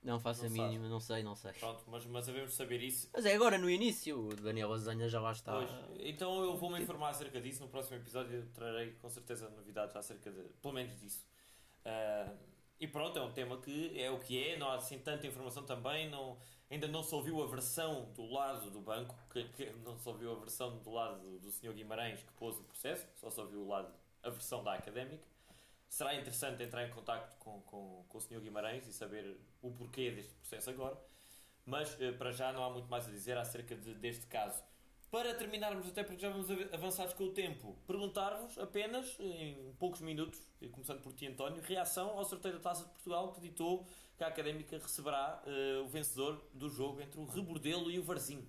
Não 0.03 0.21
faço 0.21 0.43
não 0.43 0.49
a 0.49 0.51
mínima, 0.53 0.89
não 0.89 1.01
sei, 1.01 1.23
não 1.23 1.35
sei. 1.35 1.53
Pronto, 1.53 1.83
mas, 1.87 2.05
mas 2.05 2.27
devemos 2.27 2.55
saber 2.55 2.83
isso. 2.83 3.09
Mas 3.15 3.25
é 3.25 3.35
agora 3.35 3.57
no 3.57 3.71
início, 3.71 4.29
o 4.29 4.35
Daniel 4.35 4.73
Azanha 4.73 5.09
já 5.09 5.21
lá 5.21 5.33
está. 5.33 5.53
Pois, 5.53 5.71
então 6.01 6.43
eu 6.43 6.57
vou-me 6.57 6.81
informar 6.81 7.11
acerca 7.11 7.41
disso. 7.41 7.63
No 7.63 7.69
próximo 7.69 7.97
episódio 7.97 8.47
trarei 8.53 8.93
com 8.93 9.09
certeza 9.09 9.49
novidades 9.49 9.97
acerca 9.97 10.31
de, 10.31 10.43
pelo 10.61 10.75
menos 10.75 10.99
disso. 11.01 11.27
Uh, 11.87 12.37
e 12.79 12.87
pronto, 12.87 13.19
é 13.19 13.23
um 13.23 13.33
tema 13.33 13.59
que 13.59 13.99
é 13.99 14.11
o 14.11 14.19
que 14.19 14.43
é, 14.43 14.59
não 14.59 14.69
há 14.69 14.77
assim 14.77 14.99
tanta 14.99 15.27
informação 15.27 15.65
também. 15.65 16.11
Não, 16.11 16.39
ainda 16.71 16.87
não 16.89 17.03
se 17.03 17.15
ouviu 17.15 17.43
a 17.43 17.47
versão 17.47 18.11
do 18.15 18.27
lado 18.27 18.71
do 18.71 18.81
banco, 18.81 19.15
que, 19.31 19.45
que 19.49 19.71
não 19.85 19.99
se 19.99 20.09
ouviu 20.09 20.33
a 20.33 20.39
versão 20.39 20.79
do 20.79 20.91
lado 20.91 21.21
do, 21.21 21.39
do 21.41 21.51
Sr. 21.51 21.73
Guimarães 21.73 22.23
que 22.23 22.33
pôs 22.35 22.57
o 22.59 22.63
processo, 22.65 23.07
só 23.17 23.29
se 23.29 23.41
ouviu 23.41 23.61
o 23.61 23.69
lado, 23.69 23.93
a 24.23 24.31
versão 24.31 24.63
da 24.63 24.75
académica 24.75 25.31
será 25.91 26.15
interessante 26.15 26.63
entrar 26.63 26.87
em 26.87 26.91
contato 26.91 27.37
com, 27.41 27.61
com, 27.63 28.05
com 28.09 28.19
o 28.19 28.21
Sr. 28.21 28.41
Guimarães 28.41 28.87
e 28.87 28.93
saber 28.93 29.37
o 29.61 29.73
porquê 29.73 30.13
deste 30.13 30.33
processo 30.35 30.71
agora. 30.71 30.97
Mas 31.67 32.01
eh, 32.01 32.13
para 32.13 32.31
já 32.31 32.53
não 32.53 32.65
há 32.65 32.71
muito 32.71 32.89
mais 32.89 33.07
a 33.09 33.11
dizer 33.11 33.37
acerca 33.37 33.75
de, 33.75 33.95
deste 33.95 34.27
caso. 34.27 34.63
Para 35.11 35.35
terminarmos, 35.35 35.89
até 35.89 36.05
porque 36.05 36.21
já 36.23 36.31
vamos 36.31 36.49
avançados 36.73 37.15
com 37.15 37.25
o 37.25 37.31
tempo, 37.33 37.77
perguntar-vos 37.85 38.57
apenas, 38.59 39.19
em 39.19 39.75
poucos 39.77 40.01
minutos, 40.01 40.41
começando 40.71 41.01
por 41.01 41.13
ti, 41.13 41.27
António, 41.27 41.61
reação 41.63 42.11
ao 42.11 42.25
sorteio 42.25 42.55
da 42.55 42.61
Taça 42.61 42.85
de 42.85 42.91
Portugal 42.91 43.33
que 43.33 43.41
ditou 43.41 43.85
que 44.17 44.23
a 44.23 44.29
Académica 44.29 44.79
receberá 44.79 45.43
uh, 45.45 45.85
o 45.85 45.89
vencedor 45.89 46.41
do 46.55 46.69
jogo 46.69 47.01
entre 47.01 47.19
o 47.19 47.25
Rebordelo 47.25 47.91
e 47.91 47.99
o 47.99 48.05
Varzim. 48.05 48.47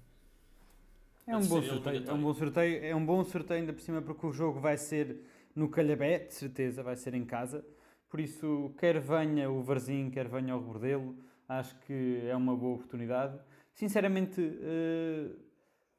É 1.25 1.35
um, 1.35 1.45
bom 1.47 1.61
sorteio, 1.63 2.09
é 2.09 2.13
um 2.13 2.21
bom 2.21 2.33
sorteio, 2.33 2.85
é 2.85 2.95
um 2.95 3.05
bom 3.05 3.23
sorteio 3.23 3.59
ainda 3.61 3.73
por 3.73 3.81
cima 3.81 4.01
porque 4.01 4.25
o 4.27 4.31
jogo 4.31 4.59
vai 4.59 4.77
ser 4.77 5.19
no 5.55 5.67
Calhabé, 5.67 6.19
de 6.19 6.33
certeza, 6.33 6.83
vai 6.83 6.95
ser 6.95 7.15
em 7.15 7.25
casa. 7.25 7.65
Por 8.07 8.19
isso, 8.19 8.71
quer 8.77 8.99
venha 8.99 9.49
o 9.49 9.63
Varzim, 9.63 10.11
quer 10.11 10.27
venha 10.27 10.55
o 10.55 10.59
Rebordelo, 10.59 11.15
acho 11.47 11.75
que 11.79 12.21
é 12.27 12.35
uma 12.35 12.55
boa 12.55 12.75
oportunidade. 12.75 13.39
Sinceramente, 13.73 14.41
eh, 14.41 15.29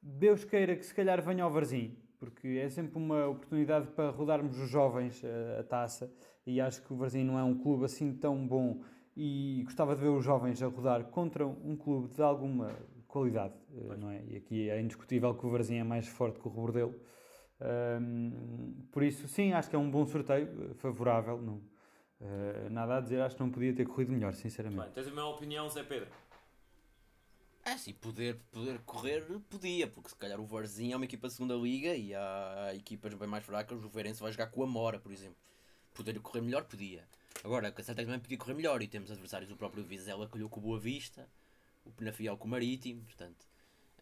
Deus 0.03 0.45
queira 0.45 0.75
que 0.75 0.85
se 0.85 0.93
calhar 0.93 1.23
venha 1.23 1.45
ao 1.45 1.51
Varzim, 1.51 1.97
porque 2.19 2.49
é 2.49 2.69
sempre 2.69 2.99
uma 2.99 3.29
oportunidade 3.29 3.87
para 3.89 4.11
rodarmos 4.11 4.59
os 4.59 4.69
jovens 4.69 5.23
eh, 5.23 5.59
a 5.61 5.63
taça 5.63 6.13
e 6.45 6.61
acho 6.61 6.83
que 6.83 6.93
o 6.93 6.97
Varzim 6.97 7.23
não 7.23 7.39
é 7.39 7.45
um 7.45 7.57
clube 7.57 7.85
assim 7.85 8.13
tão 8.13 8.45
bom 8.45 8.83
e 9.17 9.63
gostava 9.65 9.95
de 9.95 10.03
ver 10.03 10.09
os 10.09 10.25
jovens 10.25 10.61
a 10.61 10.67
rodar 10.67 11.05
contra 11.05 11.47
um 11.47 11.77
clube 11.77 12.13
de 12.13 12.21
alguma 12.21 12.75
qualidade, 13.07 13.55
eh, 13.73 13.97
não 13.97 14.11
é? 14.11 14.25
E 14.27 14.37
aqui 14.37 14.69
é 14.69 14.81
indiscutível 14.81 15.35
que 15.35 15.47
o 15.47 15.51
Varzim 15.51 15.77
é 15.77 15.85
mais 15.85 16.09
forte 16.09 16.41
que 16.41 16.49
o 16.49 16.51
Rebordelo. 16.51 16.95
Um, 18.01 18.87
por 18.91 19.05
isso, 19.05 19.29
sim, 19.29 19.53
acho 19.53 19.71
que 19.71 19.77
é 19.77 19.79
um 19.79 19.89
bom 19.89 20.05
sorteio, 20.05 20.75
favorável. 20.77 21.41
Não, 21.41 21.55
uh, 22.21 22.71
nada 22.71 22.97
a 22.97 23.01
dizer, 23.01 23.21
acho 23.21 23.37
que 23.37 23.43
não 23.43 23.51
podia 23.51 23.73
ter 23.73 23.87
corrido 23.87 24.11
melhor, 24.11 24.35
sinceramente. 24.35 24.83
Bem, 24.83 24.91
tens 24.91 25.07
a 25.07 25.11
minha 25.11 25.27
opinião, 25.27 25.69
Zé 25.69 25.85
Pedro? 25.85 26.09
É, 27.65 27.77
sim, 27.77 27.93
poder, 27.95 28.37
poder 28.51 28.81
correr, 28.81 29.25
podia, 29.49 29.87
porque 29.87 30.09
se 30.09 30.17
calhar 30.17 30.41
o 30.41 30.45
Varzinho 30.45 30.95
é 30.95 30.97
uma 30.97 31.05
equipa 31.05 31.29
de 31.29 31.35
segunda 31.35 31.55
liga 31.55 31.95
e 31.95 32.13
há 32.13 32.73
equipas 32.75 33.15
bem 33.15 33.29
mais 33.29 33.45
fracas, 33.45 33.83
o 33.85 33.89
Verense 33.89 34.21
vai 34.21 34.33
jogar 34.33 34.49
com 34.49 34.65
a 34.65 34.67
Mora, 34.67 34.99
por 34.99 35.13
exemplo. 35.13 35.37
Poder 35.95 36.19
correr 36.21 36.41
melhor, 36.41 36.65
podia. 36.65 37.07
Agora, 37.45 37.69
a 37.69 37.73
Casseta 37.73 38.03
também 38.03 38.19
podia 38.19 38.37
correr 38.37 38.55
melhor 38.55 38.83
e 38.83 38.89
temos 38.89 39.11
adversários 39.11 39.49
do 39.49 39.57
próprio 39.57 39.85
Vizela 39.85 40.29
que 40.29 40.37
olhou 40.37 40.49
com 40.49 40.59
o 40.59 40.63
Boa 40.63 40.79
Vista, 40.79 41.29
o 41.85 41.91
Penafiel 41.93 42.37
com 42.37 42.49
o 42.49 42.51
Marítimo, 42.51 43.03
portanto 43.05 43.47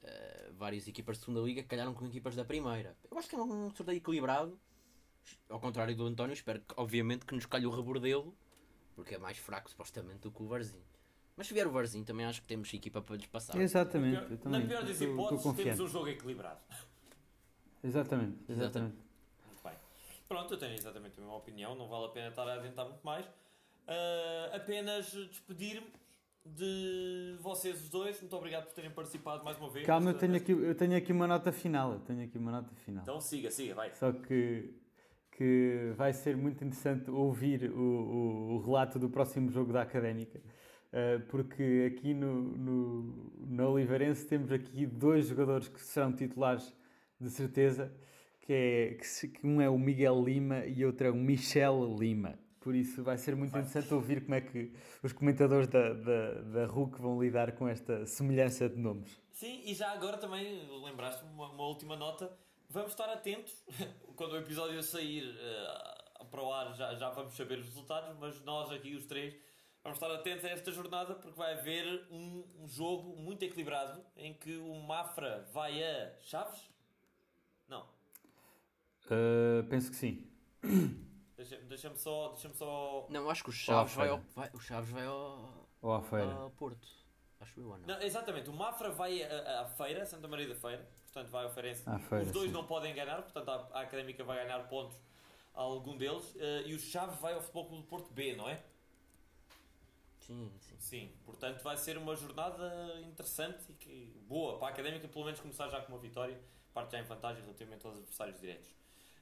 uh, 0.02 0.52
várias 0.54 0.88
equipas 0.88 1.18
de 1.18 1.24
segunda 1.24 1.40
liga 1.46 1.62
calharam 1.62 1.92
com 1.92 2.06
equipas 2.06 2.34
da 2.34 2.44
primeira. 2.44 2.96
Eu 3.10 3.18
acho 3.18 3.28
que 3.28 3.34
é 3.34 3.38
um 3.38 3.70
sorteio 3.74 3.98
equilibrado. 3.98 4.58
Ao 5.48 5.60
contrário 5.60 5.94
do 5.94 6.06
António, 6.06 6.32
espero 6.32 6.60
que, 6.60 6.74
obviamente 6.76 7.26
que 7.26 7.34
nos 7.34 7.46
calhe 7.46 7.66
o 7.66 7.70
rebordelo, 7.70 8.34
porque 8.94 9.14
é 9.14 9.18
mais 9.18 9.36
fraco 9.36 9.70
supostamente 9.70 10.20
do 10.20 10.30
que 10.30 10.42
o 10.42 10.46
Varzinho. 10.46 10.89
Mas 11.40 11.46
se 11.46 11.54
vier 11.54 11.66
o 11.66 11.70
Varzinho, 11.70 12.04
também 12.04 12.26
acho 12.26 12.42
que 12.42 12.46
temos 12.46 12.70
equipa 12.74 13.00
para 13.00 13.16
lhes 13.16 13.24
passar. 13.24 13.58
Exatamente. 13.58 14.20
Na 14.20 14.36
pior, 14.36 14.50
na 14.50 14.60
pior 14.60 14.84
das 14.84 15.00
hipóteses, 15.00 15.56
temos 15.56 15.80
um 15.80 15.88
jogo 15.88 16.08
equilibrado. 16.08 16.60
Exatamente, 17.82 18.36
exatamente. 18.46 18.98
Muito 19.46 19.62
bem. 19.64 19.72
Pronto, 20.28 20.52
eu 20.52 20.58
tenho 20.58 20.74
exatamente 20.74 21.16
a 21.16 21.22
mesma 21.22 21.34
opinião, 21.34 21.74
não 21.74 21.88
vale 21.88 22.04
a 22.04 22.08
pena 22.10 22.28
estar 22.28 22.46
a 22.46 22.56
adiantar 22.56 22.84
muito 22.84 23.00
mais. 23.02 23.24
Uh, 23.24 24.54
apenas 24.54 25.10
despedir-me 25.12 25.90
de 26.44 27.38
vocês 27.40 27.84
os 27.84 27.88
dois. 27.88 28.20
Muito 28.20 28.36
obrigado 28.36 28.66
por 28.66 28.74
terem 28.74 28.90
participado 28.90 29.42
mais 29.42 29.56
uma 29.56 29.70
vez. 29.70 29.86
Calma, 29.86 30.10
eu 30.10 30.18
tenho, 30.18 30.36
aqui, 30.36 30.52
eu 30.52 30.74
tenho 30.74 30.94
aqui 30.94 31.10
uma 31.10 31.26
nota 31.26 31.50
final. 31.50 31.94
Eu 31.94 32.00
tenho 32.00 32.22
aqui 32.22 32.36
uma 32.36 32.52
nota 32.52 32.74
final. 32.84 33.02
Então 33.02 33.18
siga, 33.18 33.50
siga, 33.50 33.74
vai. 33.74 33.94
Só 33.94 34.12
que, 34.12 34.74
que 35.30 35.94
vai 35.96 36.12
ser 36.12 36.36
muito 36.36 36.62
interessante 36.62 37.10
ouvir 37.10 37.70
o, 37.70 37.80
o, 37.80 38.54
o 38.56 38.60
relato 38.60 38.98
do 38.98 39.08
próximo 39.08 39.50
jogo 39.50 39.72
da 39.72 39.80
Académica. 39.80 40.38
Uh, 40.92 41.20
porque 41.28 41.92
aqui 41.94 42.12
no, 42.12 42.42
no, 42.42 43.32
no 43.38 43.70
Oliveirense 43.70 44.26
temos 44.26 44.50
aqui 44.50 44.86
dois 44.86 45.28
jogadores 45.28 45.68
que 45.68 45.80
serão 45.80 46.12
titulares 46.12 46.74
de 47.20 47.30
certeza, 47.30 47.92
que, 48.40 48.52
é, 48.52 48.94
que, 48.94 49.28
que 49.28 49.46
um 49.46 49.60
é 49.60 49.68
o 49.68 49.78
Miguel 49.78 50.24
Lima 50.24 50.64
e 50.66 50.84
outro 50.84 51.06
é 51.06 51.10
o 51.10 51.14
Michel 51.14 51.96
Lima. 51.96 52.38
Por 52.60 52.74
isso 52.74 53.02
vai 53.02 53.16
ser 53.16 53.34
muito 53.34 53.50
interessante 53.50 53.92
ouvir 53.94 54.22
como 54.22 54.34
é 54.34 54.40
que 54.40 54.72
os 55.02 55.12
comentadores 55.12 55.66
da, 55.68 55.94
da, 55.94 56.32
da 56.42 56.66
RUC 56.66 57.00
vão 57.00 57.22
lidar 57.22 57.52
com 57.52 57.66
esta 57.66 58.04
semelhança 58.04 58.68
de 58.68 58.76
nomes. 58.76 59.18
Sim, 59.32 59.62
e 59.64 59.72
já 59.72 59.92
agora 59.92 60.18
também 60.18 60.68
lembraste 60.84 61.24
uma, 61.24 61.48
uma 61.50 61.64
última 61.64 61.96
nota. 61.96 62.30
Vamos 62.68 62.90
estar 62.90 63.10
atentos 63.10 63.64
quando 64.14 64.32
o 64.32 64.36
episódio 64.36 64.82
sair 64.82 65.24
uh, 65.24 66.26
para 66.26 66.42
o 66.42 66.52
ar, 66.52 66.74
já, 66.74 66.94
já 66.94 67.08
vamos 67.10 67.34
saber 67.34 67.58
os 67.58 67.66
resultados, 67.66 68.14
mas 68.18 68.44
nós 68.44 68.70
aqui, 68.70 68.94
os 68.94 69.06
três, 69.06 69.34
vamos 69.82 69.96
estar 69.96 70.10
atentos 70.12 70.44
a 70.44 70.48
esta 70.48 70.72
jornada 70.72 71.14
porque 71.14 71.36
vai 71.36 71.52
haver 71.52 72.06
um, 72.10 72.44
um 72.58 72.68
jogo 72.68 73.16
muito 73.16 73.44
equilibrado 73.44 74.04
em 74.16 74.34
que 74.34 74.56
o 74.56 74.74
Mafra 74.74 75.46
vai 75.52 75.82
a 75.82 76.12
Chaves? 76.20 76.68
Não. 77.68 77.82
Uh, 79.06 79.64
penso 79.68 79.90
que 79.90 79.96
sim. 79.96 80.30
Deixa-me 81.36 81.64
deixa 81.64 81.94
só, 81.96 82.28
deixa 82.28 82.50
só. 82.50 83.06
Não, 83.08 83.30
acho 83.30 83.42
que 83.42 83.50
o 83.50 83.52
Chaves 83.52 83.94
vai 83.94 84.08
ao. 84.08 84.20
Vai, 84.34 84.50
o 84.52 84.60
Chaves 84.60 84.90
vai 84.90 85.06
ao. 85.06 85.68
Ou 85.80 85.92
à 85.92 86.02
feira. 86.02 86.32
Ao 86.32 86.50
Porto. 86.50 86.86
Acho 87.40 87.58
eu 87.58 87.70
ou 87.70 87.78
não? 87.78 87.86
não 87.86 88.02
exatamente, 88.02 88.50
o 88.50 88.52
Mafra 88.52 88.90
vai 88.90 89.22
à, 89.22 89.64
feira, 89.64 90.04
Santa 90.04 90.28
Maria 90.28 90.46
da 90.46 90.54
Feira, 90.54 90.86
portanto 91.04 91.30
vai 91.30 91.44
ao 91.44 91.50
Feirense. 91.50 91.84
Feira, 92.00 92.24
Os 92.24 92.32
dois 92.32 92.48
sim. 92.48 92.52
não 92.52 92.66
podem 92.66 92.94
ganhar, 92.94 93.22
portanto 93.22 93.48
a, 93.48 93.78
a 93.78 93.80
Académica 93.80 94.22
vai 94.22 94.44
ganhar 94.44 94.58
pontos 94.68 95.00
a 95.54 95.62
algum 95.62 95.96
deles. 95.96 96.34
Uh, 96.34 96.66
e 96.66 96.74
o 96.74 96.78
Chaves 96.78 97.18
vai 97.18 97.32
ao 97.32 97.40
Futebol 97.40 97.68
Clube 97.68 97.82
do 97.82 97.88
Porto 97.88 98.12
B, 98.12 98.36
não 98.36 98.46
é? 98.46 98.62
Sim, 100.20 100.52
sim. 100.60 100.74
Sim, 100.78 101.12
portanto 101.24 101.62
vai 101.62 101.76
ser 101.76 101.96
uma 101.98 102.14
jornada 102.14 103.00
interessante 103.00 103.64
e 103.68 103.74
que, 103.74 104.12
boa 104.28 104.58
para 104.58 104.68
a 104.68 104.70
Académica, 104.70 105.08
pelo 105.08 105.24
menos 105.24 105.40
começar 105.40 105.68
já 105.68 105.80
com 105.80 105.92
uma 105.92 106.00
vitória, 106.00 106.38
parte 106.72 106.92
já 106.92 107.00
em 107.00 107.04
vantagem 107.04 107.42
relativamente 107.42 107.86
aos 107.86 107.96
adversários 107.96 108.40
diretos. 108.40 108.70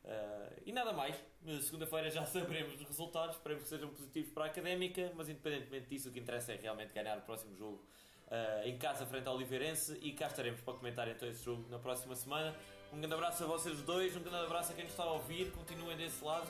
Uh, 0.05 0.62
e 0.64 0.72
nada 0.72 0.92
mais, 0.92 1.16
segunda-feira 1.62 2.11
já 2.11 2.24
saberemos 2.26 2.74
os 2.74 2.86
resultados, 2.86 3.36
esperemos 3.36 3.64
que 3.64 3.68
sejam 3.68 3.90
positivos 3.90 4.30
para 4.30 4.44
a 4.44 4.46
académica, 4.46 5.12
mas 5.14 5.28
independentemente 5.28 5.86
disso, 5.88 6.09
o 6.09 6.12
que 6.12 6.18
interessa 6.18 6.53
é 6.53 6.57
realmente 6.57 6.92
ganhar 6.94 7.18
o 7.18 7.22
próximo 7.22 7.55
jogo 7.55 7.84
uh, 8.28 8.66
em 8.66 8.78
casa 8.78 9.07
frente 9.07 9.26
ao 9.26 9.34
Oliveirense 9.34 9.99
e 10.03 10.12
cá 10.12 10.26
estaremos 10.26 10.61
para 10.61 10.74
comentar 10.74 11.09
então 11.09 11.28
esse 11.28 11.44
jogo 11.44 11.68
na 11.68 11.78
próxima 11.78 12.14
semana. 12.14 12.55
Um 12.92 12.99
grande 12.99 13.14
abraço 13.14 13.44
a 13.44 13.46
vocês 13.46 13.82
dois, 13.82 14.16
um 14.16 14.22
grande 14.22 14.46
abraço 14.46 14.72
a 14.72 14.74
quem 14.74 14.84
nos 14.84 14.92
está 14.92 15.05
a 15.05 15.12
ouvir, 15.12 15.51
continuem 15.53 15.96
desse 15.96 16.24
lado, 16.24 16.49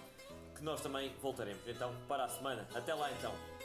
que 0.55 0.63
nós 0.63 0.81
também 0.81 1.13
voltaremos 1.21 1.67
então 1.67 1.93
para 2.07 2.25
a 2.25 2.29
semana. 2.29 2.69
Até 2.75 2.95
lá 2.95 3.11
então. 3.11 3.58